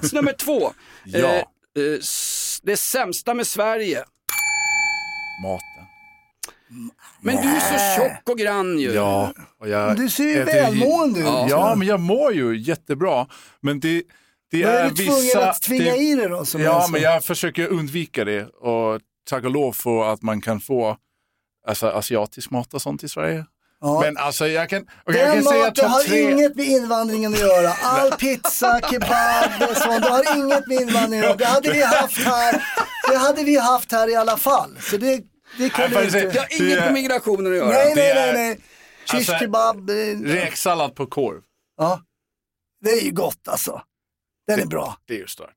Plats 0.00 0.12
nummer 0.12 0.32
två. 0.32 0.72
Ja. 1.04 1.28
Eh, 1.28 1.34
eh, 1.34 1.44
det 2.62 2.76
sämsta 2.76 3.34
med 3.34 3.46
Sverige. 3.46 4.04
Maten. 5.42 5.84
Men 7.20 7.36
du 7.36 7.48
är 7.48 7.60
så 7.60 7.96
tjock 7.96 8.28
och 8.30 8.38
grann 8.38 8.78
ju. 8.78 8.92
Ja, 8.92 9.32
och 9.60 9.68
jag 9.68 9.96
du 9.96 10.10
ser 10.10 10.24
ju 10.24 10.44
välmående 10.44 11.20
ut. 11.20 11.26
Ja. 11.26 11.46
ja, 11.50 11.74
men 11.74 11.88
jag 11.88 12.00
mår 12.00 12.32
ju 12.32 12.56
jättebra. 12.58 13.26
Men 13.60 13.80
det, 13.80 14.02
det 14.50 14.64
Men 14.64 14.74
är 14.74 14.84
är 14.84 14.90
du 14.90 14.96
tvungen 14.96 15.22
vissa... 15.22 15.50
att 15.50 15.62
tvinga 15.62 15.84
det, 15.84 15.96
i 15.96 16.14
dig 16.14 16.28
då, 16.28 16.44
som 16.44 16.60
Ja, 16.60 16.88
men 16.92 17.00
jag 17.00 17.24
försöker 17.24 17.68
undvika 17.68 18.24
det. 18.24 18.46
Och 18.46 19.00
tack 19.28 19.44
och 19.44 19.50
lov 19.50 19.72
för 19.72 20.12
att 20.12 20.22
man 20.22 20.40
kan 20.40 20.60
få 20.60 20.96
alltså, 21.66 21.86
asiatisk 21.86 22.50
mat 22.50 22.74
och 22.74 22.82
sånt 22.82 23.04
i 23.04 23.08
Sverige. 23.08 23.44
Ja. 23.80 24.00
Men 24.00 24.16
alltså 24.16 24.46
jag 24.48 24.68
kan, 24.68 24.86
jag 25.04 25.14
Den 25.14 25.34
kan 25.34 25.44
säga 25.44 25.64
maten 25.64 25.90
har 25.90 26.00
tre. 26.02 26.20
inget 26.30 26.56
med 26.56 26.66
invandringen 26.66 27.34
att 27.34 27.40
göra. 27.40 27.72
All 27.82 28.10
pizza, 28.18 28.80
kebab 28.90 29.70
och 29.70 29.76
sånt, 29.76 30.02
det 30.02 30.08
har 30.10 30.36
inget 30.36 30.66
med 30.66 30.80
invandringen 30.80 31.24
att 31.24 31.28
göra. 31.30 31.36
Det 31.36 31.44
hade 31.46 31.72
vi 31.72 31.82
haft 31.82 32.16
här, 32.18 32.62
det 33.10 33.16
hade 33.16 33.44
vi 33.44 33.56
haft 33.58 33.92
här 33.92 34.10
i 34.10 34.14
alla 34.16 34.36
fall. 34.36 34.78
Så 34.80 34.96
det, 34.96 35.20
det 35.58 35.70
kan 35.70 35.90
Nej, 35.90 35.94
jag 35.94 36.04
inte. 36.04 36.20
Det 36.20 36.38
har 36.38 36.62
inget 36.66 36.78
med 36.78 36.92
migrationen 36.92 37.52
att 37.52 37.58
göra. 37.58 37.68
Nej, 37.68 37.92
nej, 37.96 38.14
nej, 38.14 38.32
nej. 38.32 38.60
Shish 39.06 39.14
Alltså, 39.14 39.32
kebab. 39.32 39.90
eh, 39.90 39.94
Räksallad 40.24 40.94
på 40.94 41.06
korv. 41.06 41.40
Ja, 41.76 42.00
det 42.84 42.90
är 42.90 43.00
ju 43.04 43.10
gott 43.10 43.48
alltså. 43.48 43.82
Den 44.48 44.60
är 44.60 44.66
bra. 44.66 44.96
Det 45.06 45.14
är 45.14 45.18
ju 45.18 45.26
stört. 45.26 45.56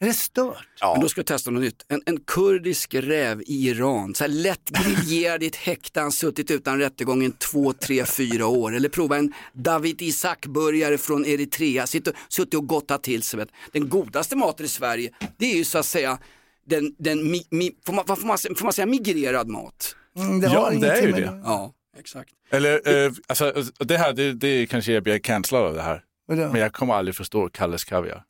Är 0.00 0.06
det 0.06 0.12
stört? 0.12 0.66
Men 0.94 1.00
då 1.00 1.08
ska 1.08 1.18
jag 1.18 1.26
testa 1.26 1.50
något 1.50 1.62
nytt. 1.62 1.84
En, 1.88 2.02
en 2.06 2.20
kurdisk 2.20 2.94
räv 2.94 3.42
i 3.46 3.68
Iran, 3.68 4.14
så 4.14 4.24
här 4.24 4.28
lätt 4.28 4.70
griljerad 4.70 5.42
i 5.42 5.46
ett 5.46 5.56
häkte, 5.56 6.00
han 6.00 6.12
suttit 6.12 6.50
utan 6.50 6.78
rättegång 6.78 7.24
i 7.24 7.30
två, 7.30 7.72
tre, 7.72 8.04
fyra 8.04 8.46
år. 8.46 8.74
Eller 8.76 8.88
prova 8.88 9.16
en 9.16 9.32
David 9.52 10.02
Isak-burgare 10.02 10.98
från 10.98 11.26
Eritrea, 11.26 11.86
Sitt- 11.86 12.08
suttit 12.28 12.54
och 12.54 12.66
gottat 12.66 13.02
till 13.02 13.22
sig. 13.22 13.46
Den 13.72 13.88
godaste 13.88 14.36
maten 14.36 14.66
i 14.66 14.68
Sverige, 14.68 15.10
det 15.38 15.52
är 15.52 15.56
ju 15.56 15.64
så 15.64 15.78
att 15.78 15.86
säga 15.86 16.18
den, 16.66 16.94
den 16.98 17.30
mi, 17.30 17.46
mi, 17.50 17.70
får, 17.86 17.92
man, 17.92 18.06
får, 18.06 18.26
man, 18.26 18.38
säga- 18.38 18.54
får 18.54 18.64
man 18.64 18.72
säga 18.72 18.86
migrerad 18.86 19.48
mat? 19.48 19.96
Mm, 20.16 20.40
det 20.40 20.46
Ja, 20.46 20.60
har 20.60 20.70
det 20.80 20.88
är 20.92 21.06
ju 21.06 21.12
det. 21.12 21.42
Ja, 21.44 21.72
exakt. 21.98 22.30
Eller, 22.50 23.04
eh, 23.06 23.12
alltså, 23.26 23.52
det 23.78 23.96
här, 23.98 24.12
det, 24.12 24.32
det 24.32 24.66
kanske 24.66 24.92
jag 24.92 25.02
blir 25.02 25.18
cancellad 25.18 25.62
av 25.64 25.74
det 25.74 25.82
här. 25.82 26.02
Vadå? 26.36 26.52
Men 26.52 26.60
jag 26.60 26.72
kommer 26.72 26.94
aldrig 26.94 27.14
förstå 27.14 27.48
Kalles 27.48 27.84
Kaviar. 27.84 28.24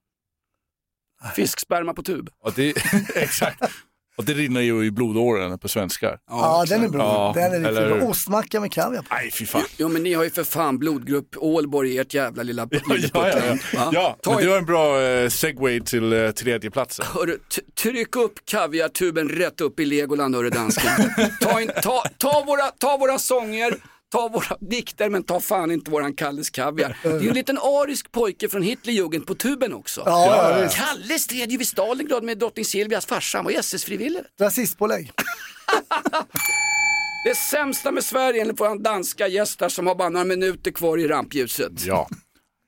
Fisksperma 1.35 1.95
på 1.95 2.03
tub. 2.03 2.31
Och 2.45 2.53
det, 2.53 2.75
exakt. 3.15 3.63
Och 4.17 4.25
det 4.25 4.33
rinner 4.33 4.61
ju 4.61 4.85
i 4.85 4.91
blodåren 4.91 5.59
på 5.59 5.69
svenskar. 5.69 6.19
Ja, 6.31 6.65
den 6.69 6.85
är 6.85 6.89
bra. 6.89 7.33
Ja, 7.37 7.41
den 7.43 7.53
är 7.53 7.59
riktigt 7.71 7.79
eller- 7.79 7.99
bra. 7.99 8.09
Ostmacka 8.09 8.61
med 8.61 8.73
kaviar 8.73 9.03
på. 9.03 9.15
Nej, 9.15 9.31
fy 9.31 9.47
fan. 9.47 9.63
Jo 9.77 9.89
men 9.89 10.03
ni 10.03 10.15
har 10.15 10.25
ju 10.25 10.31
för 10.31 10.45
fan 10.45 10.79
blodgrupp 10.79 11.37
Ålborg 11.37 11.91
i 11.95 11.99
ert 11.99 12.15
jävla 12.15 12.43
lilla 12.43 12.69
Ja, 12.71 12.79
ja, 13.15 13.39
ja, 13.45 13.57
ja. 13.73 13.91
Ja 13.93 14.17
men 14.27 14.37
det 14.37 14.49
var 14.49 14.59
en 14.59 14.65
bra 14.65 15.01
eh, 15.03 15.29
segway 15.29 15.81
till 15.81 16.13
eh, 16.13 16.31
tredjeplatsen. 16.31 17.07
Hörru, 17.09 17.39
tryck 17.83 18.17
upp 18.17 18.33
kaviartuben 18.45 19.29
rätt 19.29 19.61
upp 19.61 19.81
i 19.81 19.85
Legoland 19.85 20.35
hörru 20.37 20.51
dansken. 20.51 20.91
Ta, 21.41 21.61
in, 21.61 21.71
ta, 21.83 22.03
ta, 22.19 22.45
våra, 22.47 22.63
ta 22.67 22.97
våra 22.97 23.19
sånger, 23.19 23.75
ta 24.13 24.29
våra 24.29 24.57
dikter 24.61 25.09
men 25.09 25.23
ta 25.23 25.41
fan 25.41 25.71
inte 25.71 25.91
våran 25.91 26.15
Kalles 26.15 26.51
kaviar. 26.51 26.99
Det 27.03 27.09
är 27.09 27.21
ju 27.21 27.29
en 27.29 27.35
liten 27.35 27.59
arisk 27.59 28.13
pojke 28.13 28.49
från 28.49 28.63
Hitlerjugend 28.63 29.27
på 29.27 29.35
tuben 29.35 29.73
också. 29.73 30.03
Ja, 30.07 30.51
ja, 30.51 30.63
visst. 30.63 30.77
Kalle 30.77 31.19
stred 31.19 31.53
ju 31.53 31.59
vid 31.59 31.69
Stalingrad 31.69 32.25
med 32.25 32.39
drottning 32.39 32.65
Silvias 32.65 33.07
farsa, 33.07 33.39
han 33.39 33.45
var 33.45 33.53
SS-frivillig. 33.53 34.23
Rasistpålägg. 34.41 35.13
Det 37.25 37.35
sämsta 37.35 37.93
med 37.93 38.05
Sverige 38.05 38.41
enligt 38.41 38.61
våran 38.61 38.83
danska 38.83 39.29
gäster 39.29 39.69
som 39.69 39.87
har 39.87 39.95
bara 39.95 40.09
några 40.09 40.25
minuter 40.25 40.71
kvar 40.71 40.99
i 40.99 41.09
rampljuset. 41.09 41.85
Ja. 41.85 42.09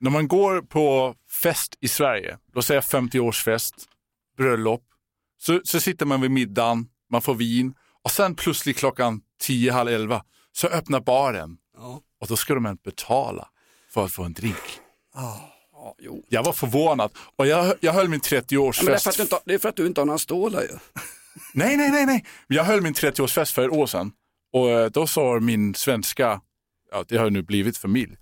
När 0.00 0.10
man 0.10 0.28
går 0.28 0.62
på 0.62 1.14
fest 1.42 1.78
i 1.80 1.88
Sverige, 1.88 2.38
låt 2.54 2.64
säga 2.64 2.80
50-årsfest, 2.80 3.74
bröllop, 4.36 4.82
så, 5.38 5.60
så 5.64 5.80
sitter 5.80 6.06
man 6.06 6.20
vid 6.20 6.30
middagen, 6.30 6.86
man 7.10 7.22
får 7.22 7.34
vin 7.34 7.74
och 8.02 8.10
sen 8.10 8.34
plötsligt 8.34 8.76
klockan 8.76 9.20
10, 9.40 9.72
halv 9.72 9.88
11 9.88 10.22
så 10.56 10.66
öppnar 10.68 11.00
baren 11.00 11.56
och 12.20 12.26
då 12.28 12.36
ska 12.36 12.54
de 12.54 12.76
betala 12.84 13.48
för 13.90 14.04
att 14.04 14.12
få 14.12 14.22
en 14.22 14.32
drink. 14.32 14.80
Ja, 15.14 15.50
jo. 15.98 16.24
Jag 16.28 16.42
var 16.44 16.52
förvånad 16.52 17.10
och 17.36 17.46
jag, 17.46 17.74
jag 17.80 17.92
höll 17.92 18.08
min 18.08 18.20
Ja, 18.30 18.40
men 18.40 18.44
det, 18.48 18.54
är 18.54 18.58
för 18.68 18.70
30-årsfest. 18.80 19.08
att 19.08 19.16
du 19.16 19.22
inte, 19.22 19.34
har- 19.34 19.42
det 19.44 19.54
är 19.54 19.58
för 19.58 19.68
att 19.68 19.76
du 19.76 19.86
inte 19.86 20.00
har 20.00 20.06
några 20.06 20.18
stålar 20.18 20.62
ju. 20.62 20.68
Nej, 21.52 21.76
nej, 21.76 21.90
nej, 21.90 22.06
nej. 22.06 22.24
Jag 22.46 22.64
höll 22.64 22.80
min 22.80 22.94
30-årsfest 22.94 23.54
för 23.54 23.64
ett 23.64 23.72
år 23.72 23.86
sedan 23.86 24.12
och 24.52 24.70
eh, 24.70 24.90
då 24.90 25.06
sa 25.06 25.40
min 25.40 25.74
svenska, 25.74 26.40
ja 26.90 27.04
det 27.08 27.16
har 27.16 27.30
nu 27.30 27.42
blivit 27.42 27.78
familj, 27.78 28.16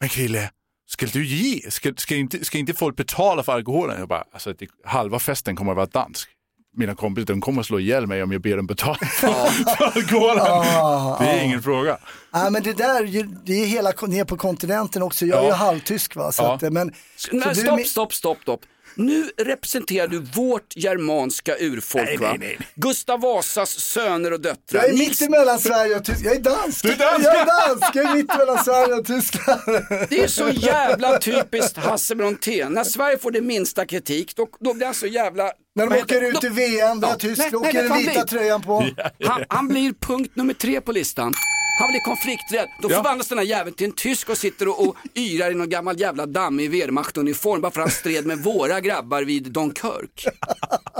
men 0.00 0.08
Krille, 0.08 0.50
ska 0.86 1.06
du 1.06 1.26
ge, 1.26 1.70
ska, 1.70 1.92
ska, 1.96 2.16
inte, 2.16 2.44
ska 2.44 2.58
inte 2.58 2.74
folk 2.74 2.96
betala 2.96 3.42
för 3.42 3.52
alkoholen? 3.52 3.98
Jag 3.98 4.08
bara, 4.08 4.24
alltså 4.32 4.52
det, 4.52 4.68
halva 4.84 5.18
festen 5.18 5.56
kommer 5.56 5.72
att 5.72 5.76
vara 5.76 5.86
dansk. 5.86 6.28
Mina 6.76 6.94
kompisar 6.94 7.26
de 7.34 7.40
kommer 7.40 7.60
att 7.60 7.66
slå 7.66 7.78
ihjäl 7.80 8.06
mig 8.06 8.22
om 8.22 8.32
jag 8.32 8.40
ber 8.40 8.56
dem 8.56 8.66
betala 8.66 8.94
för, 8.94 9.28
för 9.76 9.84
alkoholen. 9.84 10.36
Ja, 10.46 11.16
det 11.20 11.26
är 11.26 11.36
ja. 11.36 11.42
ingen 11.42 11.62
fråga. 11.62 11.98
Nej 12.32 12.50
men 12.50 12.62
det 12.62 12.72
där, 12.72 13.04
ju- 13.04 13.28
det 13.44 13.52
är 13.62 13.66
hela 13.66 13.92
ner 14.06 14.24
på 14.24 14.36
kontinenten 14.36 15.02
också. 15.02 15.26
Jag 15.26 15.38
är 15.38 15.42
Ja. 15.42 15.48
ju 15.48 15.52
halvtysk 15.54 16.16
va. 16.16 16.32
Så 16.32 16.42
Ja. 16.42 16.54
att, 16.54 16.72
men, 16.72 16.92
så 17.16 17.36
Nej, 17.36 17.48
är 17.48 17.54
stopp, 17.54 17.86
stopp, 17.86 18.14
stopp, 18.14 18.38
stopp. 18.42 18.60
Nu 18.96 19.30
representerar 19.36 20.08
du 20.08 20.18
vårt 20.18 20.76
germanska 20.76 21.56
urfolk 21.60 22.04
Nej, 22.06 22.16
va? 22.16 22.36
nej, 22.38 22.56
nej. 22.58 22.68
Gustav 22.74 23.20
Vasas 23.20 23.70
söner 23.70 24.32
och 24.32 24.40
döttrar. 24.40 24.82
Jag 24.82 24.90
är 24.90 24.98
mitt 24.98 25.20
emellan 25.20 25.58
Sverige 25.58 25.96
och 25.96 26.04
Tyskland. 26.04 26.26
Jag 26.26 26.36
är 26.36 26.40
dansk. 26.40 26.82
Du 26.82 26.92
är 26.92 26.96
dansk! 26.96 27.26
Jag 27.26 27.36
är 27.36 27.68
dansk. 27.68 27.90
Jag 27.94 28.04
är 28.04 28.14
mitt 28.14 28.34
emellan 28.34 28.64
Sverige 28.64 28.94
och 28.94 29.06
Tyskland. 29.06 29.60
Det 30.08 30.18
är 30.18 30.28
så 30.28 30.48
jävla 30.48 31.18
typiskt 31.18 31.76
Hasse 31.76 32.14
Brontén. 32.14 32.72
När 32.72 32.84
Sverige 32.84 33.18
får 33.18 33.30
det 33.30 33.40
minsta 33.40 33.86
kritik, 33.86 34.36
då, 34.36 34.48
då 34.60 34.74
blir 34.74 34.86
han 34.86 34.94
så 34.94 35.06
jävla... 35.06 35.52
När 35.76 35.86
de 35.86 36.00
åker 36.00 36.22
ut 36.22 36.44
i 36.44 36.48
VM, 36.48 37.00
då 37.00 37.08
är 37.08 37.14
tysk, 37.14 37.38
nej, 37.38 37.50
då 37.50 37.58
nej, 37.58 37.68
åker 37.68 37.82
den 37.82 37.98
vita 37.98 38.24
tröjan 38.24 38.62
på. 38.62 38.86
Han, 39.24 39.44
han 39.48 39.68
blir 39.68 39.92
punkt 39.92 40.36
nummer 40.36 40.54
tre 40.54 40.80
på 40.80 40.92
listan. 40.92 41.32
Han 41.78 41.90
blir 41.90 42.00
konflikträdd. 42.00 42.68
Då 42.78 42.88
förvandlas 42.88 43.28
den 43.28 43.38
här 43.38 43.44
jäveln 43.44 43.76
till 43.76 43.86
en 43.86 43.92
tysk 43.92 44.28
och 44.28 44.38
sitter 44.38 44.68
och, 44.68 44.88
och 44.88 44.96
yrar 45.14 45.50
i 45.50 45.54
någon 45.54 45.68
gammal 45.68 46.00
jävla 46.00 46.26
dammig 46.26 46.70
Wehrmacht-uniform 46.70 47.60
bara 47.60 47.72
för 47.72 47.80
att 47.80 47.86
han 47.86 47.90
stred 47.90 48.26
med 48.26 48.38
våra 48.38 48.80
grabbar 48.80 49.22
vid 49.22 49.52
Dunkirk. 49.52 50.26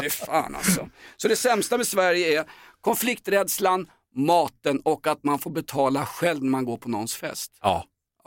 Det 0.01 0.07
är 0.07 0.11
fan 0.11 0.55
alltså. 0.55 0.89
Så 1.17 1.29
det 1.29 1.37
sämsta 1.37 1.77
med 1.77 1.87
Sverige 1.87 2.41
är 2.41 2.45
konflikträdslan, 2.81 3.87
maten 4.17 4.81
och 4.81 5.07
att 5.07 5.25
man 5.25 5.39
får 5.39 5.51
betala 5.51 6.07
själv 6.07 6.43
när 6.43 6.51
man 6.51 6.65
går 6.65 6.77
på 6.77 6.89
någons 6.89 7.15
fest. 7.15 7.53
Ja. 7.63 7.85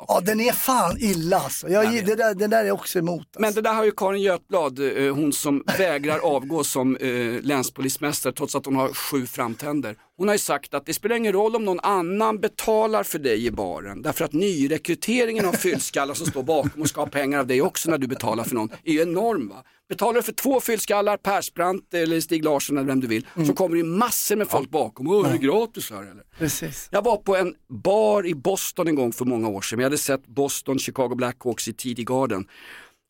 Ja 0.07 0.21
den 0.25 0.39
är 0.39 0.51
fan 0.51 0.97
illa 0.99 1.39
alltså. 1.39 1.69
Jag, 1.69 2.05
det, 2.05 2.15
där, 2.15 2.33
det 2.35 2.47
där 2.47 2.63
är 2.63 2.67
jag 2.67 2.75
också 2.75 2.99
emot. 2.99 3.27
Men 3.39 3.53
det 3.53 3.61
där 3.61 3.73
har 3.73 3.83
ju 3.83 3.91
Karin 3.91 4.21
Götblad, 4.21 4.79
eh, 4.79 5.15
hon 5.15 5.33
som 5.33 5.63
vägrar 5.77 6.19
avgå 6.19 6.63
som 6.63 6.95
eh, 6.97 7.41
länspolismästare 7.41 8.33
trots 8.33 8.55
att 8.55 8.65
hon 8.65 8.75
har 8.75 8.93
sju 8.93 9.25
framtänder. 9.25 9.95
Hon 10.17 10.27
har 10.27 10.35
ju 10.35 10.39
sagt 10.39 10.73
att 10.73 10.85
det 10.85 10.93
spelar 10.93 11.15
ingen 11.15 11.33
roll 11.33 11.55
om 11.55 11.65
någon 11.65 11.79
annan 11.79 12.39
betalar 12.39 13.03
för 13.03 13.19
dig 13.19 13.45
i 13.45 13.51
baren. 13.51 14.01
Därför 14.01 14.25
att 14.25 14.33
nyrekryteringen 14.33 15.45
av 15.45 15.51
fyllskallar 15.51 16.13
som 16.13 16.27
står 16.27 16.43
bakom 16.43 16.81
och 16.81 16.89
ska 16.89 17.01
ha 17.01 17.07
pengar 17.07 17.39
av 17.39 17.47
dig 17.47 17.61
också 17.61 17.89
när 17.89 17.97
du 17.97 18.07
betalar 18.07 18.43
för 18.43 18.55
någon 18.55 18.69
är 18.83 18.93
ju 18.93 19.01
enorm. 19.01 19.49
Va? 19.49 19.63
Betalar 19.89 20.13
du 20.13 20.21
för 20.21 20.31
två 20.31 20.59
fyllskallar, 20.59 21.17
Persbrandt 21.17 21.93
eller 21.93 22.21
Stig 22.21 22.43
Larsson 22.43 22.77
eller 22.77 22.87
vem 22.87 22.99
du 22.99 23.07
vill, 23.07 23.25
så 23.47 23.53
kommer 23.53 23.75
det 23.75 23.79
ju 23.79 23.83
massor 23.83 24.35
med 24.35 24.47
folk 24.47 24.69
bakom. 24.69 25.07
Åh, 25.07 25.27
är 25.27 25.31
det 25.31 25.37
gratis 25.37 25.91
här 25.91 26.01
eller? 26.01 26.23
Precis. 26.39 26.89
Jag 26.91 27.01
var 27.01 27.17
på 27.17 27.35
en 27.35 27.53
bar 27.69 28.25
i 28.25 28.35
Boston 28.35 28.87
en 28.87 28.95
gång 28.95 29.13
för 29.13 29.25
många 29.25 29.47
år 29.47 29.61
sedan. 29.61 29.77
Vi 29.77 29.83
hade 29.83 29.97
sett 29.97 30.27
Boston, 30.27 30.79
Chicago 30.79 31.15
Blackhawks 31.15 31.67
i 31.67 31.73
TD 31.73 32.03
Garden. 32.03 32.47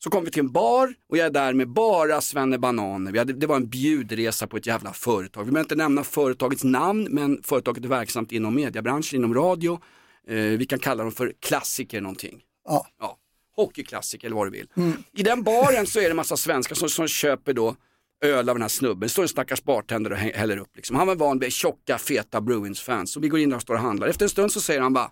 Så 0.04 0.10
kom 0.10 0.24
vi 0.24 0.30
till 0.30 0.40
en 0.40 0.52
bar 0.52 0.94
och 1.10 1.16
jag 1.16 1.26
är 1.26 1.30
där 1.30 1.52
med 1.52 1.68
bara 1.68 2.20
svennebananer. 2.20 3.12
Vi 3.12 3.18
hade, 3.18 3.32
det 3.32 3.46
var 3.46 3.56
en 3.56 3.68
bjudresa 3.68 4.46
på 4.46 4.56
ett 4.56 4.66
jävla 4.66 4.92
företag. 4.92 5.44
Vi 5.44 5.50
behöver 5.50 5.64
inte 5.64 5.74
nämna 5.74 6.04
företagets 6.04 6.64
namn 6.64 7.08
men 7.10 7.42
företaget 7.42 7.84
är 7.84 7.88
verksamt 7.88 8.32
inom 8.32 8.54
mediebranschen, 8.54 9.18
inom 9.18 9.34
radio. 9.34 9.80
Eh, 10.28 10.34
vi 10.36 10.66
kan 10.66 10.78
kalla 10.78 11.02
dem 11.02 11.12
för 11.12 11.32
klassiker 11.40 12.00
någonting. 12.00 12.40
Ja. 12.68 12.86
Ja, 13.00 13.16
hockeyklassiker 13.56 14.26
eller 14.26 14.36
vad 14.36 14.46
du 14.46 14.50
vill. 14.50 14.66
Mm. 14.76 14.92
I 15.12 15.22
den 15.22 15.42
baren 15.42 15.86
så 15.86 16.00
är 16.00 16.08
det 16.08 16.14
massa 16.14 16.36
svenskar 16.36 16.74
som, 16.74 16.88
som 16.88 17.08
köper 17.08 17.52
då 17.52 17.76
öl 18.24 18.48
av 18.48 18.54
den 18.54 18.62
här 18.62 18.68
snubben. 18.68 19.00
Det 19.00 19.08
står 19.08 19.22
en 19.22 19.28
stackars 19.28 19.62
bartender 19.62 20.10
och 20.12 20.18
hä- 20.18 20.36
häller 20.36 20.56
upp. 20.56 20.76
Liksom. 20.76 20.96
Han 20.96 21.06
var 21.06 21.14
van 21.14 21.38
vid 21.38 21.52
tjocka, 21.52 21.98
feta 21.98 22.40
Bruins-fans. 22.40 23.16
Och 23.16 23.24
vi 23.24 23.28
går 23.28 23.40
in 23.40 23.52
och 23.52 23.62
står 23.62 23.74
och 23.74 23.80
handlar. 23.80 24.08
Efter 24.08 24.24
en 24.24 24.28
stund 24.30 24.52
så 24.52 24.60
säger 24.60 24.80
han 24.80 24.92
bara 24.92 25.10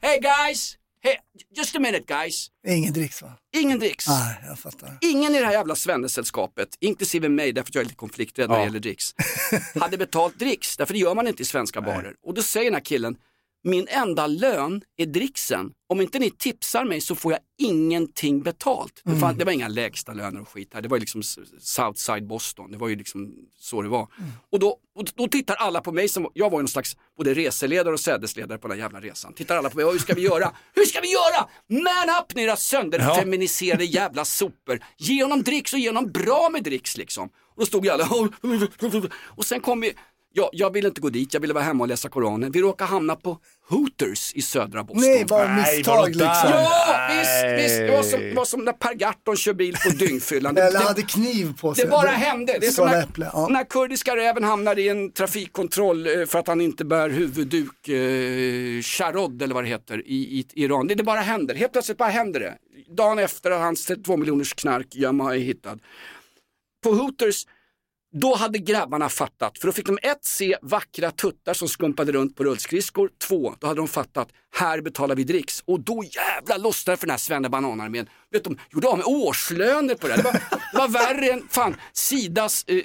Hey 0.00 0.18
guys! 0.20 0.76
Hey, 1.02 1.16
just 1.56 1.76
a 1.76 1.78
minute 1.80 2.04
guys! 2.06 2.48
Ingen 2.68 2.92
dricks 2.92 3.22
va? 3.22 3.32
Ingen 3.56 3.78
dricks. 3.78 4.08
Nej, 4.08 4.36
jag 4.46 4.58
fattar. 4.58 4.98
Ingen 5.00 5.34
i 5.34 5.38
det 5.38 5.44
här 5.44 5.52
jävla 5.52 5.74
svennesällskapet, 5.74 6.68
inklusive 6.80 7.28
mig, 7.28 7.52
därför 7.52 7.68
att 7.70 7.74
jag 7.74 7.80
är 7.82 7.84
lite 7.84 7.96
konflikträdd 7.96 8.48
när 8.48 8.56
det 8.56 8.60
Ja. 8.62 8.66
gäller 8.66 8.80
dricks, 8.80 9.14
hade 9.80 9.98
betalt 9.98 10.38
dricks, 10.38 10.76
därför 10.76 10.92
det 10.94 11.00
gör 11.00 11.14
man 11.14 11.26
inte 11.28 11.42
i 11.42 11.46
svenska 11.46 11.80
barer. 11.80 12.14
Och 12.26 12.34
då 12.34 12.42
säger 12.42 12.64
den 12.64 12.74
här 12.74 12.80
killen, 12.84 13.16
min 13.64 13.86
enda 13.88 14.26
lön 14.26 14.82
är 14.96 15.06
dricksen. 15.06 15.72
Om 15.88 16.00
inte 16.00 16.18
ni 16.18 16.30
tipsar 16.30 16.84
mig 16.84 17.00
så 17.00 17.14
får 17.14 17.32
jag 17.32 17.40
ingenting 17.58 18.42
betalt. 18.42 19.02
Mm. 19.04 19.14
Det, 19.14 19.20
fan, 19.20 19.38
det 19.38 19.44
var 19.44 19.52
inga 19.52 19.68
lägsta 19.68 20.12
löner 20.12 20.40
och 20.40 20.48
skit 20.48 20.70
här, 20.74 20.82
det 20.82 20.88
var 20.88 20.96
ju 20.96 21.00
liksom 21.00 21.22
Southside 21.60 22.26
Boston, 22.26 22.70
det 22.72 22.78
var 22.78 22.88
ju 22.88 22.96
liksom 22.96 23.34
så 23.58 23.82
det 23.82 23.88
var. 23.88 24.08
Mm. 24.18 24.30
Och, 24.52 24.58
då, 24.58 24.68
och 24.94 25.04
då 25.14 25.28
tittar 25.28 25.54
alla 25.54 25.80
på 25.80 25.92
mig, 25.92 26.08
som, 26.08 26.28
jag 26.34 26.50
var 26.50 26.58
ju 26.58 26.62
någon 26.62 26.68
slags 26.68 26.96
både 27.16 27.34
reseledare 27.34 27.94
och 27.94 28.00
sädesledare 28.00 28.58
på 28.58 28.68
den 28.68 28.76
här 28.76 28.84
jävla 28.84 29.00
resan. 29.00 29.32
Tittar 29.34 29.56
alla 29.56 29.70
på 29.70 29.76
mig, 29.76 29.84
"Vad- 29.84 29.94
hur 29.94 30.00
ska 30.00 30.14
vi 30.14 30.22
göra? 30.22 30.52
Hur 30.74 30.84
ska 30.84 31.00
vi 31.00 31.12
göra? 31.12 31.48
Man 31.84 32.16
up 32.22 32.34
ni 32.34 32.42
era 32.42 32.56
sönderfeminiserade 32.56 33.84
jävla 33.84 34.24
sopor. 34.24 34.80
Ge 34.98 35.22
honom 35.22 35.42
dricks 35.42 35.72
och 35.72 35.78
ge 35.78 35.88
honom 35.88 36.10
bra 36.12 36.48
med 36.52 36.62
dricks 36.62 36.96
liksom. 36.96 37.28
Och 37.28 37.60
då 37.60 37.66
stod 37.66 37.84
ju 37.84 37.90
alla 37.90 38.08
och 39.24 39.44
sen 39.44 39.60
kom 39.60 39.80
vi, 39.80 39.92
ja, 40.32 40.50
jag 40.52 40.72
ville 40.72 40.88
inte 40.88 41.00
gå 41.00 41.08
dit, 41.08 41.34
jag 41.34 41.40
ville 41.40 41.54
vara 41.54 41.64
hemma 41.64 41.84
och 41.84 41.88
läsa 41.88 42.08
Koranen. 42.08 42.52
Vi 42.52 42.60
råkade 42.62 42.90
hamna 42.90 43.16
på 43.16 43.38
Hooters 43.68 44.32
i 44.34 44.42
södra 44.42 44.84
Boston. 44.84 45.10
Nej, 45.10 45.24
bara 45.24 45.56
misstag 45.56 46.08
liksom. 46.08 46.26
Ja, 46.26 47.08
visst, 47.10 47.64
visst. 47.64 47.78
Det 47.80 47.90
var 47.96 48.02
som, 48.02 48.20
det 48.20 48.34
var 48.34 48.44
som 48.44 48.64
när 48.64 48.72
Per 48.72 48.94
Gahrton 48.94 49.36
kör 49.36 49.52
bil 49.52 49.76
på 49.84 49.88
dyngfyllan. 49.90 50.54
Det- 50.54 50.62
Eller 50.62 50.78
det- 50.80 50.84
hade 50.86 51.02
kniv 51.02 51.52
på 51.60 51.74
sig. 51.74 51.84
det 51.84 51.90
bara 51.90 52.08
hände. 52.08 52.56
Det 52.60 52.66
är 52.66 52.70
som 52.70 52.86
när, 52.88 53.02
äpple. 53.02 53.30
Ja. 53.32 53.48
när 53.50 53.64
kurdiska 53.64 54.16
räven 54.16 54.44
hamnar 54.44 54.78
i 54.78 54.88
en 54.88 55.12
trafikkontroll 55.12 56.06
eh, 56.06 56.26
för 56.26 56.38
att 56.38 56.46
han 56.46 56.60
inte 56.60 56.84
bär 56.84 57.08
huvudduk, 57.10 57.88
eh, 57.88 58.82
charod 58.82 59.42
eller 59.42 59.54
vad 59.54 59.64
det 59.64 59.68
heter, 59.68 60.02
i, 60.06 60.14
i 60.38 60.46
Iran. 60.64 60.86
Det, 60.86 60.94
det 60.94 61.02
bara 61.02 61.20
händer. 61.20 61.54
Helt 61.54 61.72
plötsligt 61.72 61.98
bara 61.98 62.08
händer 62.08 62.40
det. 62.40 62.54
Dagen 62.96 63.18
efter 63.18 63.50
att 63.50 63.60
hans 63.60 63.86
32 63.86 64.16
miljoners 64.16 64.54
knarkgömma 64.54 65.34
är 65.34 65.38
hittad. 65.38 65.78
På 66.84 66.90
Hooters, 66.90 67.46
då 68.12 68.34
hade 68.34 68.58
grabbarna 68.58 69.08
fattat. 69.08 69.58
För 69.58 69.66
då 69.66 69.72
fick 69.72 69.86
de 69.86 69.98
ett 70.02 70.24
se 70.24 70.56
vackra 70.62 71.10
tuttar 71.10 71.54
som 71.54 71.68
skumpade 71.68 72.12
runt 72.12 72.36
på 72.36 72.44
rullskridskor. 72.44 73.10
Två, 73.28 73.54
då 73.58 73.66
hade 73.66 73.80
de 73.80 73.88
fattat, 73.88 74.28
här 74.56 74.80
betalar 74.80 75.14
vi 75.14 75.24
dricks. 75.24 75.62
Och 75.66 75.80
då 75.80 76.04
jävla 76.04 76.56
lossnade 76.56 76.96
det 76.96 77.00
för 77.00 77.06
den 77.06 77.12
här 77.12 77.18
svennebananarmén. 77.18 78.08
Vet 78.30 78.44
de, 78.44 78.58
gjorde 78.70 78.88
av 78.88 78.96
med 78.98 79.06
årslöner 79.06 79.94
på 79.94 80.08
det. 80.08 80.12
här. 80.12 80.22
Det 80.22 80.24
var, 80.24 80.32
det 80.72 80.78
var 80.78 80.88
värre 80.88 81.32
än 81.32 81.48
fan 81.48 81.76
Sidas 81.92 82.64
eh, 82.66 82.82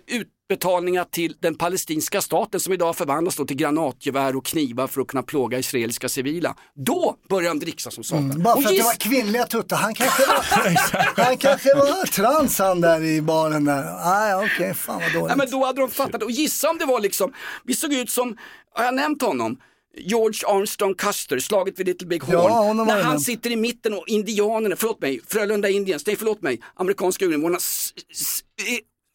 utbetalningar 0.55 1.03
till 1.03 1.35
den 1.39 1.55
palestinska 1.55 2.21
staten 2.21 2.59
som 2.59 2.73
idag 2.73 2.95
förvandlas 2.95 3.35
till 3.35 3.55
granatgevär 3.57 4.35
och 4.35 4.45
knivar 4.45 4.87
för 4.87 5.01
att 5.01 5.07
kunna 5.07 5.23
plåga 5.23 5.59
israeliska 5.59 6.09
civila. 6.09 6.55
Då 6.75 7.15
började 7.29 7.59
de 7.59 7.59
dricksa 7.65 7.91
som 7.91 8.03
satan. 8.03 8.25
Mm, 8.31 8.43
bara 8.43 8.53
Och 8.55 8.61
för 8.63 8.69
att 8.69 8.75
det 8.75 8.81
giss- 8.81 8.85
var 8.85 8.93
kvinnliga 8.93 9.45
tuttar. 9.45 9.77
Han 9.77 9.93
kanske 9.95 10.21
var, 10.27 11.23
han 11.25 11.37
kanske 11.37 11.75
var 11.75 12.05
trans 12.05 12.59
han 12.59 12.81
där 12.81 13.03
i 13.03 13.21
baren 13.21 13.65
där. 13.65 13.83
Nej, 14.05 14.35
okej, 14.45 14.73
fan 14.73 15.01
vad 15.01 15.13
dåligt. 15.13 15.27
Nej, 15.27 15.37
men 15.37 15.49
då 15.51 15.65
hade 15.65 15.81
de 15.81 15.89
fattat 15.89 16.23
och 16.23 16.31
gissa 16.31 16.69
om 16.69 16.77
det 16.77 16.85
var 16.85 16.99
liksom, 16.99 17.33
vi 17.63 17.73
såg 17.73 17.93
ut 17.93 18.09
som, 18.09 18.37
har 18.73 18.83
jag 18.85 18.93
nämnt 18.95 19.21
honom? 19.21 19.57
George 19.97 20.47
Armstrong 20.47 20.95
Custer, 20.95 21.39
slaget 21.39 21.79
vid 21.79 21.85
Little 21.87 22.07
Big 22.07 22.23
Horn. 22.23 22.35
Ja, 22.35 22.73
när 22.73 23.03
han 23.03 23.19
sitter 23.19 23.51
i 23.51 23.55
mitten 23.55 23.93
och 23.93 24.07
indianerna, 24.07 24.75
förlåt 24.75 25.01
mig, 25.01 25.21
Frölunda 25.27 25.69
Indians, 25.69 26.05
nej 26.07 26.15
förlåt 26.15 26.41
mig, 26.41 26.61
amerikanska 26.75 27.25
urinvånarna 27.25 27.59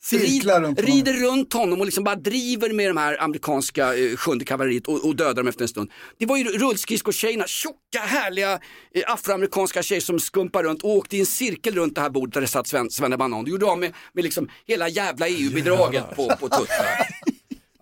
Cirklar 0.03 0.61
runt 0.61 0.81
honom. 0.81 0.95
rider 0.95 1.13
runt 1.13 1.53
honom 1.53 1.81
och 1.81 1.87
liksom 1.87 2.05
bara 2.05 2.15
driver 2.17 2.73
med 2.73 2.91
de 2.91 2.97
här 2.97 3.23
amerikanska 3.23 3.95
eh, 3.97 4.17
sjunde 4.17 4.45
kavalleriet 4.45 4.87
och, 4.89 5.05
och 5.05 5.17
dödar 5.17 5.35
dem 5.35 5.49
efter 5.49 5.63
en 5.63 5.69
stund. 5.69 5.91
Det 6.19 6.27
var 6.27 6.37
ju 6.37 6.45
rullskridskotjejerna, 6.45 7.47
tjocka 7.47 7.99
härliga 7.99 8.53
eh, 8.95 9.03
afroamerikanska 9.07 9.83
tjejer 9.83 10.01
som 10.01 10.21
skumpar 10.21 10.63
runt 10.63 10.83
och 10.83 10.91
åkte 10.91 11.17
i 11.17 11.21
en 11.21 11.27
cirkel 11.27 11.75
runt 11.75 11.95
det 11.95 12.01
här 12.01 12.11
bordet 12.11 12.35
där 12.35 12.41
det 12.41 12.47
satt 12.47 12.67
Sven, 12.67 12.91
Svenne 12.91 13.17
Banan. 13.17 13.45
De 13.45 13.51
gjorde 13.51 13.67
av 13.67 13.79
med, 13.79 13.93
med 14.13 14.25
liksom 14.25 14.49
hela 14.67 14.89
jävla 14.89 15.29
EU-bidraget 15.29 16.05
på, 16.17 16.29
på 16.41 16.49
tuttar. 16.49 17.09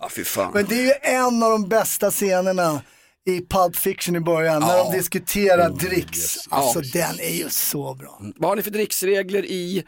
Ja, 0.01 0.09
fy 0.11 0.25
fan. 0.25 0.51
Men 0.55 0.65
det 0.69 0.75
är 0.75 0.85
ju 0.85 0.93
en 1.03 1.43
av 1.43 1.51
de 1.51 1.69
bästa 1.69 2.11
scenerna 2.11 2.83
i 3.27 3.41
Pulp 3.41 3.77
Fiction 3.77 4.17
i 4.17 4.21
början 4.21 4.61
när 4.63 4.85
de 4.85 4.97
diskuterar 4.97 5.71
dricks. 5.71 6.37
Alltså 6.49 6.81
Ja. 6.83 6.91
den 6.93 7.21
är 7.21 7.35
ju 7.35 7.49
så 7.51 7.95
bra. 7.95 8.21
Vad 8.37 8.51
har 8.51 8.57
ni 8.57 8.63
för 8.63 8.71
dricksregler 8.71 9.45
i 9.45 9.85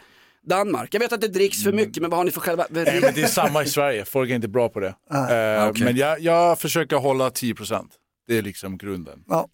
Danmark? 0.47 0.95
Jag 0.95 1.01
vet 1.01 1.12
att 1.12 1.20
det 1.20 1.28
dricks 1.28 1.62
för 1.62 1.72
mycket, 1.72 2.01
men 2.03 2.11
vad 2.11 2.18
har 2.18 2.24
ni 2.24 2.30
för 2.30 2.41
själva... 2.41 2.66
Nej, 2.70 3.01
men 3.03 3.14
det 3.14 3.22
är 3.22 3.26
samma 3.26 3.62
i 3.62 3.66
Sverige, 3.66 4.05
folk 4.05 4.30
är 4.30 4.34
inte 4.34 4.49
bra 4.49 4.68
på 4.68 4.80
det. 4.80 4.95
Ah, 5.11 5.28
Eh, 5.34 5.68
okej. 5.68 5.84
Men 5.84 5.97
jag, 5.97 6.20
jag 6.20 6.59
försöker 6.59 6.97
hålla 6.97 7.28
10%. 7.30 7.86
Det 8.26 8.38
är 8.38 8.43
liksom 8.43 8.78
grunden. 8.78 9.24
Ja. 9.28 9.49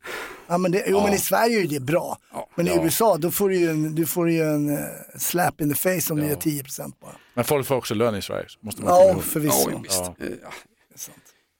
Ja, 0.48 0.58
men 0.58 0.72
det, 0.72 0.84
jo, 0.88 0.96
Ja. 0.98 1.04
men 1.04 1.14
i 1.14 1.18
Sverige 1.18 1.60
är 1.60 1.66
det 1.66 1.80
bra. 1.80 2.18
Men 2.54 2.66
i 2.66 2.70
Ja. 2.70 2.84
USA 2.84 3.16
då 3.16 3.30
får 3.30 3.48
du 3.48 3.56
ju 3.56 3.70
en, 3.70 3.94
du 3.94 4.06
får 4.06 4.30
ju 4.30 4.42
en 4.42 4.68
eh, 4.78 4.84
slap 5.18 5.60
in 5.60 5.74
the 5.74 5.76
face 6.00 6.12
om 6.12 6.20
du 6.20 6.26
gör 6.26 6.36
10% 6.36 6.92
bara. 7.00 7.16
Men 7.34 7.44
folk 7.44 7.66
får 7.66 7.74
också 7.74 7.94
lön 7.94 8.14
i 8.16 8.22
Sverige. 8.22 8.44
så 8.48 8.58
Måste 8.62 8.82
man 8.82 8.90
Ja, 9.08 9.18
förvisso. 9.20 9.70
Ja, 9.70 9.78
visst. 9.82 9.98
Ja. 9.98 10.14
Ja. 10.42 10.50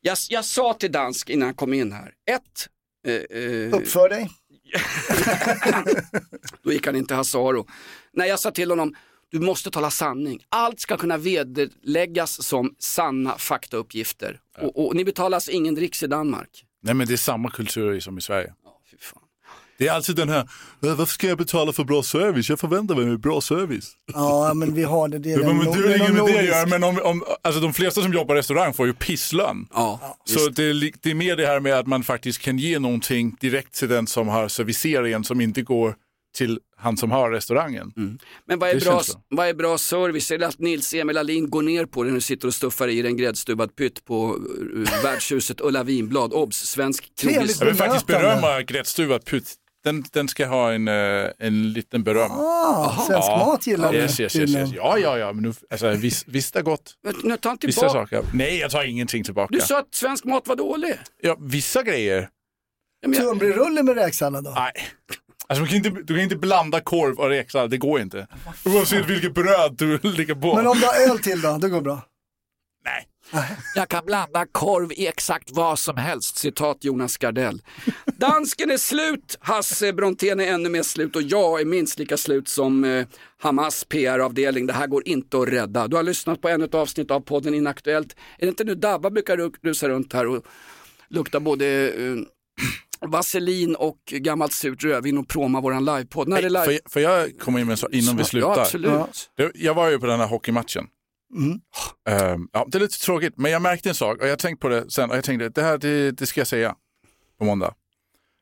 Jag, 0.01 0.17
jag 0.29 0.45
sa 0.45 0.73
till 0.75 0.93
Dansk 0.93 1.31
innan 1.31 1.47
han 1.47 1.55
kom 1.55 1.75
in 1.75 1.93
här, 1.93 2.13
ett, 2.31 2.69
eh, 3.07 3.39
eh, 3.43 3.75
Uppför 3.75 4.09
dig. 4.09 4.31
då 6.63 6.73
gick 6.73 6.87
han 6.87 6.97
in 6.97 7.07
till 7.07 7.17
Hasaro. 7.17 7.67
Nej, 8.13 8.29
jag 8.29 8.41
sa 8.41 8.51
till 8.51 8.71
honom, 8.71 8.95
du 9.39 9.47
måste 9.47 9.71
tala 9.71 9.91
sanning. 9.91 10.41
Allt 10.49 10.81
ska 10.81 10.97
kunna 10.97 11.17
vederläggas 11.17 12.43
som 12.43 12.75
sanna 12.79 13.39
faktauppgifter. 13.39 14.41
Och, 14.63 14.87
och 14.87 14.97
ni 14.97 15.05
betalas 15.05 15.49
ingen 15.49 15.75
dricks 15.75 16.03
i 16.03 16.07
Danmark. 16.07 16.65
Nej 16.83 16.95
men 16.95 17.07
det 17.07 17.13
är 17.13 17.17
samma 17.17 17.51
kultur 17.51 18.01
som 18.01 18.19
i 18.19 18.21
Sverige. 18.21 18.53
Det 19.79 19.89
är 19.89 19.93
alltid 19.93 20.17
den 20.17 20.29
här, 20.29 20.41
"Eh, 20.41 20.95
varför 20.95 21.13
ska 21.13 21.29
jag 21.29 21.39
betala 21.39 21.73
för 21.73 21.85
bra 21.85 22.03
service? 22.03 22.49
Jag 22.51 22.61
förväntar 22.61 22.95
mig 22.95 23.19
bra 23.19 23.41
service. 23.41 23.93
Ja, 24.15 24.55
men 24.55 24.75
vi 24.75 24.83
har 24.83 25.09
det. 25.09 25.19
Det 25.19 25.33
är 25.33 25.41
Ja, 25.41 25.47
men 25.53 25.61
no- 25.67 25.75
du 25.77 25.89
har 25.89 25.97
inget 25.97 26.15
med 26.15 26.45
det 26.45 26.67
men 26.69 26.85
om, 26.85 27.01
om, 27.05 27.25
alltså 27.43 27.61
de 27.61 27.75
flesta 27.75 28.03
som 28.03 28.13
jobbar 28.13 28.35
i 28.35 28.39
restaurang 28.39 28.75
får 28.75 28.87
ju 28.87 28.93
pisslön. 28.93 29.67
Ja, 29.75 30.17
Så 30.25 30.49
det 30.49 30.65
är, 30.65 30.93
det 31.03 31.11
är 31.11 31.15
mer 31.15 31.37
det 31.37 31.47
här 31.47 31.61
med 31.61 31.75
att 31.79 31.87
man 31.87 32.03
faktiskt 32.03 32.39
kan 32.39 32.59
ge 32.59 32.79
någonting 32.79 33.37
direkt 33.41 33.75
till 33.75 33.89
den 33.89 34.07
som 34.07 34.29
har 34.29 34.49
serviceringen 34.49 35.25
som 35.25 35.41
inte 35.41 35.63
går 35.63 35.95
till 36.37 36.59
han 36.77 36.97
som 36.97 37.11
har 37.11 37.31
restaurangen. 37.31 37.93
Men 38.47 38.59
vad 38.59 38.69
är, 38.71 38.75
Det 38.75 38.85
bra, 38.85 39.03
vad 39.29 39.49
är 39.49 39.55
bra 39.55 39.79
service? 39.79 40.31
Är 40.31 40.39
det 40.39 40.47
att 40.47 40.59
Nils-Emil 40.59 41.19
Alin 41.19 41.51
går 41.51 41.63
ner 41.63 41.87
på 41.87 42.03
det 42.03 42.09
när 42.09 42.15
du 42.15 42.21
sitter 42.21 42.49
och 42.49 42.55
stuffar 42.55 42.89
i 42.89 43.07
en 43.07 43.17
gräddstuvad 43.17 43.77
pytt 43.77 44.05
på 44.05 44.37
uh, 44.37 44.89
värdshuset 45.03 45.61
Ulla 45.61 45.83
Vinblad, 45.83 46.33
obs, 46.33 46.57
svensk 46.57 47.13
krogis. 47.19 47.61
Jag 47.61 47.67
vill 47.67 47.75
faktiskt 47.75 48.07
berömma 48.07 48.63
gräddstuvad 48.63 49.25
putt. 49.25 49.55
Den, 49.85 50.05
den 50.13 50.29
ska 50.29 50.47
ha 50.47 50.73
en, 50.73 50.89
eh, 50.89 51.31
en 51.39 51.73
liten 51.73 52.03
beröm. 52.03 52.31
Ah, 52.33 53.07
svensk 53.07 53.29
mat 53.29 53.67
gillar 53.67 53.93
du 53.93 53.99
yes, 53.99 54.21
yes, 54.21 54.37
yes, 54.37 54.51
yes. 54.51 54.71
Ja, 54.75 54.99
ja, 54.99 55.19
ja, 55.19 55.33
men 55.33 55.43
nu, 55.43 55.53
alltså, 55.71 55.91
visst, 55.91 56.29
visst 56.29 56.57
är 56.57 56.63
gott. 56.63 56.95
Nu 57.23 57.37
tar 57.37 57.51
han 57.51 57.59
Vissa 57.61 57.81
tillbaka. 57.81 58.17
saker. 58.17 58.37
Nej, 58.37 58.59
jag 58.59 58.71
tar 58.71 58.85
ingenting 58.85 59.25
tillbaka. 59.25 59.55
Du 59.55 59.61
sa 59.61 59.79
att 59.79 59.95
svensk 59.95 60.25
mat 60.25 60.49
var 60.49 60.57
dålig. 60.57 60.99
Ja, 61.23 61.37
vissa 61.41 61.83
grejer. 61.83 62.29
Tunnbrödsrulle 63.17 63.83
med 63.83 63.95
räksallad 63.95 64.45
då? 64.45 64.51
Nej. 64.51 64.73
Alltså, 65.49 65.65
du, 65.65 65.69
kan 65.69 65.77
inte, 65.77 65.91
du 65.91 66.15
kan 66.15 66.21
inte 66.21 66.37
blanda 66.37 66.81
korv 66.81 67.19
och 67.19 67.29
räksallad, 67.29 67.71
det 67.71 67.79
går 67.79 68.01
inte. 68.01 68.27
Oavsett 68.65 69.07
vilket 69.11 69.35
bröd 69.35 69.75
du 69.79 69.99
lägger 70.03 70.35
på. 70.35 70.55
Men 70.57 70.67
om 70.67 70.79
du 70.81 70.87
har 70.87 71.11
öl 71.11 71.19
till 71.19 71.41
då? 71.41 71.59
Det 71.59 71.69
går 71.69 71.81
bra. 71.81 72.03
Jag 73.75 73.89
kan 73.89 74.05
blanda 74.07 74.47
korv 74.53 74.93
i 74.93 75.07
exakt 75.07 75.51
vad 75.51 75.79
som 75.79 75.97
helst, 75.97 76.39
citat 76.39 76.85
Jonas 76.85 77.17
Gardell. 77.17 77.63
Dansken 78.17 78.71
är 78.71 78.77
slut, 78.77 79.39
Hasse 79.41 79.93
Brontén 79.93 80.41
är 80.41 80.47
ännu 80.53 80.69
mer 80.69 80.83
slut 80.83 81.17
och 81.17 81.23
jag 81.23 81.61
är 81.61 81.65
minst 81.65 81.99
lika 81.99 82.17
slut 82.17 82.49
som 82.49 82.85
eh, 82.85 83.07
Hamas 83.43 83.85
PR-avdelning. 83.85 84.67
Det 84.67 84.73
här 84.73 84.87
går 84.87 85.09
inte 85.09 85.39
att 85.39 85.49
rädda. 85.49 85.89
Du 85.89 85.97
har 85.97 86.03
lyssnat 86.03 86.41
på 86.41 86.49
ännu 86.49 86.65
ett 86.65 86.75
avsnitt 86.75 87.11
av 87.11 87.21
podden 87.21 87.55
Inaktuellt. 87.55 88.17
Är 88.39 88.47
det 88.47 88.49
inte 88.49 88.65
nu 88.65 88.75
Dabba 88.75 89.11
brukar 89.11 89.37
ru- 89.37 89.55
rusa 89.63 89.89
runt 89.89 90.13
här 90.13 90.27
och 90.27 90.45
lukta 91.09 91.41
både 91.41 91.67
eh, 91.89 92.17
vaselin 93.07 93.77
och 93.77 93.99
gammalt 94.07 94.53
surt 94.53 94.85
rödvin 94.85 95.19
och 95.19 95.29
proma 95.29 95.61
våran 95.61 95.85
livepodd? 95.85 96.29
När 96.29 96.43
Får 96.43 96.49
live? 96.69 96.79
får 96.89 97.03
jag 97.03 97.39
komma 97.39 97.61
in 97.61 97.67
med 97.67 97.73
en 97.73 97.77
sak 97.77 97.93
innan 97.93 98.17
vi 98.17 98.23
Ja, 98.23 98.27
slutar? 98.27 98.61
absolut. 98.61 99.31
Det- 99.37 99.53
Jag 99.55 99.75
var 99.75 99.89
ju 99.91 99.99
på 99.99 100.07
den 100.07 100.21
här 100.21 100.27
hockeymatchen. 100.27 100.87
Mm. 101.37 101.61
Ehm, 102.09 102.49
ja, 102.53 102.65
det 102.69 102.79
är 102.79 102.81
lite 102.81 102.99
tråkigt, 103.01 103.35
men 103.37 103.51
jag 103.53 103.63
märkte 103.63 103.89
en 103.89 103.95
sak 103.95 104.21
och 104.21 104.29
jag 104.29 104.39
tänkte 104.39 104.61
på 104.63 104.69
det 104.69 104.91
sen 104.91 105.11
och 105.11 105.17
jag 105.17 105.25
tänkte 105.25 105.49
det 105.49 105.63
här 105.63 105.79
det, 105.79 106.11
det 106.11 106.27
ska 106.27 106.41
jag 106.41 106.49
säga 106.49 106.75
på 107.39 107.45
måndag. 107.45 107.75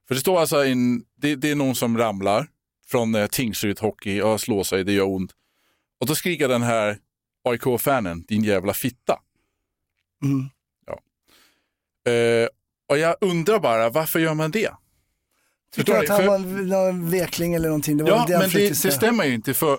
För 0.08 0.14
det 0.14 0.20
står 0.20 0.40
alltså 0.40 0.64
en, 0.64 1.02
det, 1.20 1.34
det 1.36 1.50
är 1.50 1.54
någon 1.54 1.74
som 1.74 1.98
ramlar 1.98 2.46
från 2.86 3.14
eh, 3.14 3.26
Tingsryd 3.26 3.80
Hockey 3.80 4.20
och 4.20 4.40
slår 4.40 4.62
sig, 4.62 4.84
det 4.84 4.92
gör 4.92 5.08
ont. 5.08 5.32
Och 6.00 6.06
då 6.06 6.14
skriker 6.14 6.48
den 6.48 6.62
här 6.62 6.98
AIK-fanen, 7.44 8.24
din 8.28 8.44
jävla 8.44 8.72
fitta. 8.74 9.20
Mm. 10.24 10.40
Eh, 12.06 12.48
och 12.94 12.98
jag 13.00 13.16
undrar 13.20 13.58
bara, 13.58 13.90
varför 13.90 14.18
gör 14.20 14.34
man 14.34 14.50
det? 14.50 14.70
Tycker 15.74 15.92
Förstår 15.94 16.02
att 16.02 16.08
han 16.08 16.18
För- 16.18 16.26
var 16.26 16.38
någon 16.64 17.10
vekling 17.10 17.54
eller 17.54 17.68
någonting. 17.68 17.96
Det 17.96 18.04
var 18.04 18.10
Ja, 18.10 18.24
det 18.28 18.38
men 18.38 18.50
det, 18.50 18.82
det 18.82 18.90
stämmer 18.92 19.24
ju 19.24 19.34
inte 19.34 19.54
för 19.54 19.78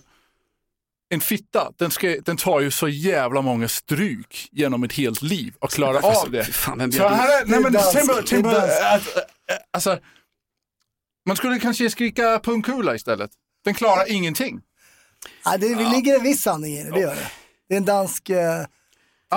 en 1.10 1.22
fitta, 1.22 1.72
den, 1.78 1.92
ska, 1.92 2.08
den 2.26 2.38
tar 2.38 2.60
ju 2.60 2.72
så 2.72 2.88
jävla 2.88 3.42
många 3.42 3.68
stryk 3.68 4.50
genom 4.52 4.84
ett 4.84 4.94
helt 4.94 5.22
liv 5.22 5.54
och 5.60 5.70
klarar 5.72 6.02
Alltså, 6.02 6.26
av 6.26 6.32
det. 6.32 6.44
fan, 6.46 6.92
så 6.92 7.08
här 7.08 7.42
är, 7.42 7.46
nej, 7.46 7.60
men, 7.60 7.76
alltså, 9.72 10.00
man 11.28 11.36
skulle 11.36 11.60
kanske 11.60 11.90
skrika 11.90 12.40
pungkula 12.40 12.96
istället. 12.96 13.32
Den 13.66 13.74
klarar 13.74 14.12
ingenting. 14.12 14.62
Ja, 15.46 15.58
det, 15.58 15.76
det 15.76 15.90
ligger 15.90 16.16
en 16.18 16.24
viss 16.24 16.42
sanning 16.42 16.74
i 16.74 16.84
det, 16.84 16.92
det 16.92 17.00
gör 17.00 17.16
det. 17.16 17.32
Det 17.70 17.74
är 17.74 17.78
en 17.78 17.86
dansk, 17.86 18.30
eh, 18.30 18.66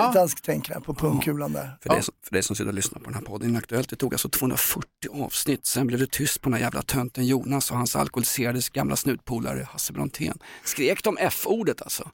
ett 0.07 0.13
dansk 0.13 0.41
tänk 0.41 0.69
här 0.69 0.79
på 0.79 0.93
pungkulan 0.93 1.53
där. 1.53 1.77
För, 1.81 2.01
som- 2.01 2.13
för 2.23 2.31
dig 2.33 2.43
som 2.43 2.55
sitter 2.55 2.67
och 2.67 2.73
lyssnar 2.73 2.99
på 2.99 3.05
den 3.05 3.13
här 3.13 3.21
podden 3.21 3.49
Inaktuellt, 3.49 3.89
det 3.89 3.95
tog 3.95 4.13
alltså 4.13 4.29
240 4.29 4.87
avsnitt, 5.23 5.65
sen 5.65 5.87
blev 5.87 5.99
det 5.99 6.11
tyst 6.11 6.41
på 6.41 6.49
den 6.49 6.53
här 6.53 6.61
jävla 6.61 6.81
tönten 6.81 7.25
Jonas 7.27 7.71
och 7.71 7.77
hans 7.77 7.95
alkoholiserade 7.95 8.61
gamla 8.73 8.95
snutpolare 8.95 9.67
Hasse 9.71 9.93
Brontén. 9.93 10.37
Skrek 10.63 11.03
de 11.03 11.17
F-ordet 11.19 11.81
alltså? 11.81 12.09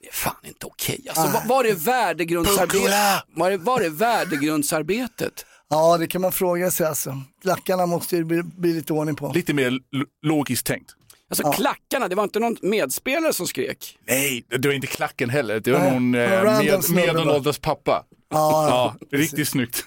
Det 0.00 0.08
är 0.08 0.12
fan 0.12 0.34
inte 0.44 0.66
okej. 0.66 1.06
Alltså, 1.08 1.22
Ah. 1.22 1.40
var, 1.40 1.48
var 1.56 1.64
är 1.64 1.74
värdegrundsarbetet? 1.74 2.90
Var 3.34 3.50
är, 3.50 3.58
var 3.58 3.80
är 3.80 3.90
värdegrundsarbetet? 3.90 5.46
Ja, 5.68 5.98
det 5.98 6.06
kan 6.06 6.20
man 6.20 6.32
fråga 6.32 6.70
sig 6.70 6.86
alltså. 6.86 7.22
Klackarna 7.42 7.86
måste 7.86 8.16
ju 8.16 8.24
bli, 8.24 8.42
bli 8.42 8.72
lite 8.72 8.92
ordning 8.92 9.16
på. 9.16 9.32
Lite 9.32 9.54
mer 9.54 9.70
lo- 9.70 10.06
logiskt 10.22 10.66
tänkt. 10.66 10.95
Alltså 11.30 11.42
Ja. 11.42 11.52
klackarna, 11.52 12.08
det 12.08 12.14
var 12.14 12.24
inte 12.24 12.38
någon 12.40 12.56
medspelare 12.62 13.32
som 13.32 13.46
skrek. 13.46 13.98
Nej, 14.08 14.44
det 14.48 14.68
var 14.68 14.74
inte 14.74 14.86
klacken 14.86 15.30
heller. 15.30 15.60
Det 15.60 15.72
var 15.72 15.78
Nej, 15.80 15.90
någon 15.92 16.14
eh, 16.14 16.30
med, 16.44 16.90
medelålders 16.90 17.58
pappa. 17.58 18.04
Ja, 18.30 18.68
ja, 19.10 19.18
riktigt 19.18 19.48
snyggt. 19.48 19.84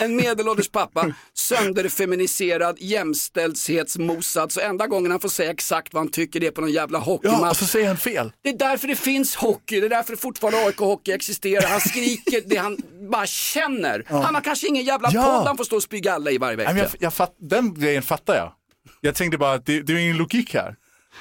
En 0.00 0.16
medelålders 0.16 0.68
pappa, 0.68 1.14
sönderfeminiserad, 1.34 2.76
jämställdhetsmosad. 2.80 4.52
Så 4.52 4.60
enda 4.60 4.86
gången 4.86 5.10
han 5.10 5.20
får 5.20 5.28
säga 5.28 5.50
exakt 5.50 5.94
vad 5.94 6.00
han 6.00 6.10
tycker 6.10 6.40
det 6.40 6.46
är 6.46 6.50
på 6.50 6.60
någon 6.60 6.72
jävla 6.72 6.98
hockeymatch. 6.98 7.40
Ja, 7.42 7.50
och 7.50 7.56
så 7.56 7.66
säger 7.66 7.86
han 7.88 7.96
fel. 7.96 8.32
Det 8.42 8.48
är 8.48 8.58
därför 8.58 8.88
det 8.88 8.96
finns 8.96 9.34
hockey, 9.36 9.80
det 9.80 9.86
är 9.86 9.90
därför 9.90 10.16
fortfarande 10.16 10.58
AIK-hockey 10.66 11.12
existerar. 11.14 11.68
Han 11.68 11.80
skriker 11.80 12.42
det 12.46 12.56
han 12.56 12.76
bara 13.10 13.26
känner. 13.26 14.04
Han 14.08 14.34
har 14.34 14.40
kanske 14.42 14.66
ingen 14.68 14.84
jävla 14.84 15.10
Ja. 15.12 15.22
podd 15.22 15.46
han 15.46 15.56
får 15.56 15.64
stå 15.64 15.76
och 15.76 15.82
spy 15.82 16.00
galla 16.00 16.30
i 16.30 16.38
varje 16.38 16.56
vecka. 16.56 16.76
jag, 16.78 16.88
jag 16.98 17.14
fatt, 17.14 17.34
den 17.38 17.74
grejen 17.74 18.02
fattar 18.02 18.34
jag. 18.36 18.52
Jag 19.04 19.14
tänkte 19.14 19.38
bara 19.38 19.52
att 19.52 19.66
det, 19.66 19.80
det 19.82 19.92
är 19.92 19.96
ingen 19.96 20.16
logik 20.16 20.54
här. 20.54 20.76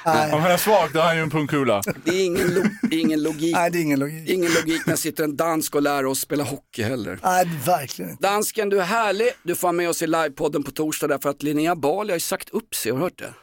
Nej. 0.06 0.34
Om 0.34 0.42
han 0.42 0.52
är 0.52 0.58
svag, 0.58 0.90
då 0.94 1.00
har 1.00 1.08
han 1.08 1.16
ju 1.18 1.22
en 1.24 1.30
pungkula. 1.30 1.82
Det 2.04 2.12
är 2.12 2.26
ingen, 2.26 2.54
lo- 2.54 2.70
ingen 2.92 3.24
logik. 3.24 3.56
Nej, 3.56 3.72
det 3.72 3.78
är 3.78 3.82
ingen 3.82 4.00
logik. 4.00 4.30
Ingen 4.30 4.52
logik 4.54 4.86
när 4.86 4.96
sitter 4.96 5.24
en 5.24 5.36
dansk 5.36 5.76
och 5.76 5.82
lär 5.82 6.06
oss 6.06 6.20
spela 6.20 6.44
hockey 6.44 6.84
heller. 6.84 7.20
Nej, 7.24 7.46
verkligen 7.66 8.12
inte. 8.12 8.24
Dansken, 8.28 8.70
du 8.70 8.80
är 8.82 8.86
härlig. 8.86 9.28
Du 9.44 9.56
får 9.56 9.68
vara 9.68 9.72
med 9.74 9.90
oss 9.90 10.02
i 10.02 10.08
livepodden 10.08 10.64
på 10.64 10.72
torsdag 10.72 11.08
därför 11.08 11.30
att 11.30 11.44
Linnea 11.44 11.76
Bali 11.76 12.12
har 12.12 12.16
ju 12.16 12.20
sagt 12.20 12.50
upp 12.50 12.76
sig, 12.76 12.92
har 12.92 12.98
du 13.00 13.04
hört 13.04 13.18
det? 13.20 13.34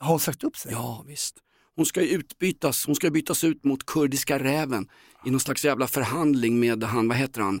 Har 0.00 0.08
hon 0.10 0.20
sagt 0.20 0.44
upp 0.44 0.56
sig? 0.56 0.72
Ja, 0.72 1.04
visst. 1.08 1.34
Hon 1.76 1.86
ska 1.86 2.02
ju 2.02 2.08
utbytas, 2.08 2.86
hon 2.86 2.94
ska 2.94 3.10
bytas 3.10 3.44
ut 3.44 3.64
mot 3.64 3.86
kurdiska 3.86 4.38
räven 4.38 4.88
i 5.26 5.30
någon 5.30 5.40
slags 5.40 5.64
jävla 5.64 5.86
förhandling 5.86 6.60
med 6.60 6.84
han, 6.84 7.08
vad 7.08 7.16
heter 7.16 7.40
han, 7.40 7.60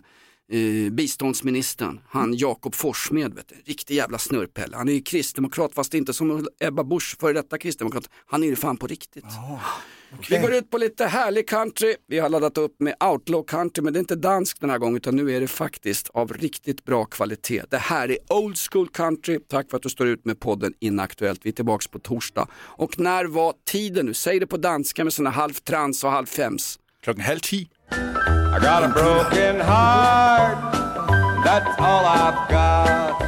eh, 0.52 0.92
biståndsministern, 0.92 2.00
han 2.08 2.34
Jakob 2.34 2.74
Forssmed, 2.74 3.34
vet 3.34 3.48
du. 3.48 3.54
riktig 3.64 3.94
jävla 3.94 4.18
snurrpelle. 4.18 4.76
Han 4.76 4.88
är 4.88 4.92
ju 4.92 5.02
kristdemokrat 5.02 5.74
fast 5.74 5.94
inte 5.94 6.12
som 6.12 6.48
Ebba 6.60 6.84
Busch, 6.84 7.16
före 7.20 7.32
detta 7.32 7.58
kristdemokrat. 7.58 8.10
Han 8.26 8.42
är 8.42 8.46
ju 8.46 8.56
fan 8.56 8.76
på 8.76 8.86
riktigt. 8.86 9.24
Vi 10.30 10.38
går 10.38 10.54
ut 10.54 10.70
på 10.70 10.78
lite 10.78 11.06
härlig 11.06 11.48
country. 11.48 11.94
Vi 12.06 12.18
har 12.18 12.28
laddat 12.28 12.58
upp 12.58 12.80
med 12.80 12.94
outlaw 13.00 13.46
country 13.46 13.82
men 13.82 13.92
det 13.92 13.98
är 13.98 14.00
inte 14.00 14.16
dansk 14.16 14.60
den 14.60 14.70
här 14.70 14.78
gången 14.78 14.96
utan 14.96 15.16
nu 15.16 15.36
är 15.36 15.40
det 15.40 15.48
faktiskt 15.48 16.08
av 16.08 16.32
riktigt 16.32 16.84
bra 16.84 17.04
kvalitet. 17.04 17.62
Det 17.70 17.78
här 17.78 18.10
är 18.10 18.18
old 18.28 18.58
school 18.58 18.88
country. 18.88 19.38
Tack 19.48 19.70
för 19.70 19.76
att 19.76 19.82
du 19.82 19.88
står 19.88 20.06
ut 20.06 20.24
med 20.24 20.40
podden 20.40 20.74
Inaktuellt. 20.80 21.40
Vi 21.42 21.48
är 21.48 21.54
tillbaks 21.54 21.86
på 21.86 21.98
torsdag. 21.98 22.48
Och 22.54 22.98
när 22.98 23.24
var 23.24 23.54
tiden 23.66 24.06
nu? 24.06 24.14
Säg 24.14 24.40
det 24.40 24.46
på 24.46 24.56
danska 24.56 25.04
med 25.04 25.12
såna 25.12 25.30
halv 25.30 25.52
trans 25.52 26.04
och 26.04 26.10
halv 26.10 26.26
fems. 26.26 26.78
Klockan 27.02 27.24
halv 27.24 27.38
tio. 27.38 27.66
I 28.58 28.60
got 28.60 28.82
a 28.82 28.88
broken 28.88 29.60
heart, 29.60 30.58
that's 31.44 31.78
all 31.78 32.04
I've 32.04 32.48
got. 32.50 33.22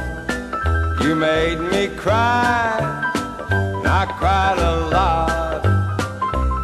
You 1.01 1.15
made 1.15 1.57
me 1.57 1.87
cry, 1.87 2.77
and 3.49 3.87
I 3.87 4.05
cried 4.19 4.59
a 4.59 4.89
lot. 4.89 5.65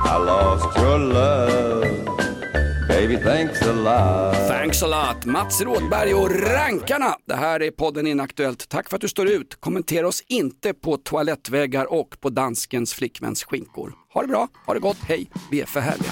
I 0.05 0.17
lost 0.17 0.77
your 0.77 0.99
love, 0.99 1.83
baby, 2.89 3.15
thanks 3.15 3.61
a 3.61 3.73
lot. 3.73 4.35
Thanks 4.35 4.83
a 4.83 4.87
lot, 4.87 5.25
Mats 5.25 5.61
Rådberg 5.61 6.13
och 6.13 6.31
Rankarna. 6.31 7.15
Det 7.25 7.35
här 7.35 7.61
är 7.61 7.71
podden 7.71 8.07
Inaktuellt. 8.07 8.69
Tack 8.69 8.89
för 8.89 8.95
att 8.95 9.01
du 9.01 9.07
står 9.07 9.27
ut. 9.27 9.55
Kommentera 9.59 10.07
oss 10.07 10.23
inte 10.27 10.73
på 10.73 10.97
toalettväggar 10.97 11.93
och 11.93 12.19
på 12.19 12.29
danskens 12.29 12.93
flickväns 12.93 13.43
skinkor. 13.43 13.93
Ha 14.13 14.21
det 14.21 14.27
bra, 14.27 14.47
ha 14.65 14.73
det 14.73 14.79
gott, 14.79 14.99
hej, 15.01 15.29
vi 15.51 15.61
är 15.61 15.65
för 15.65 15.79
härliga. 15.79 16.11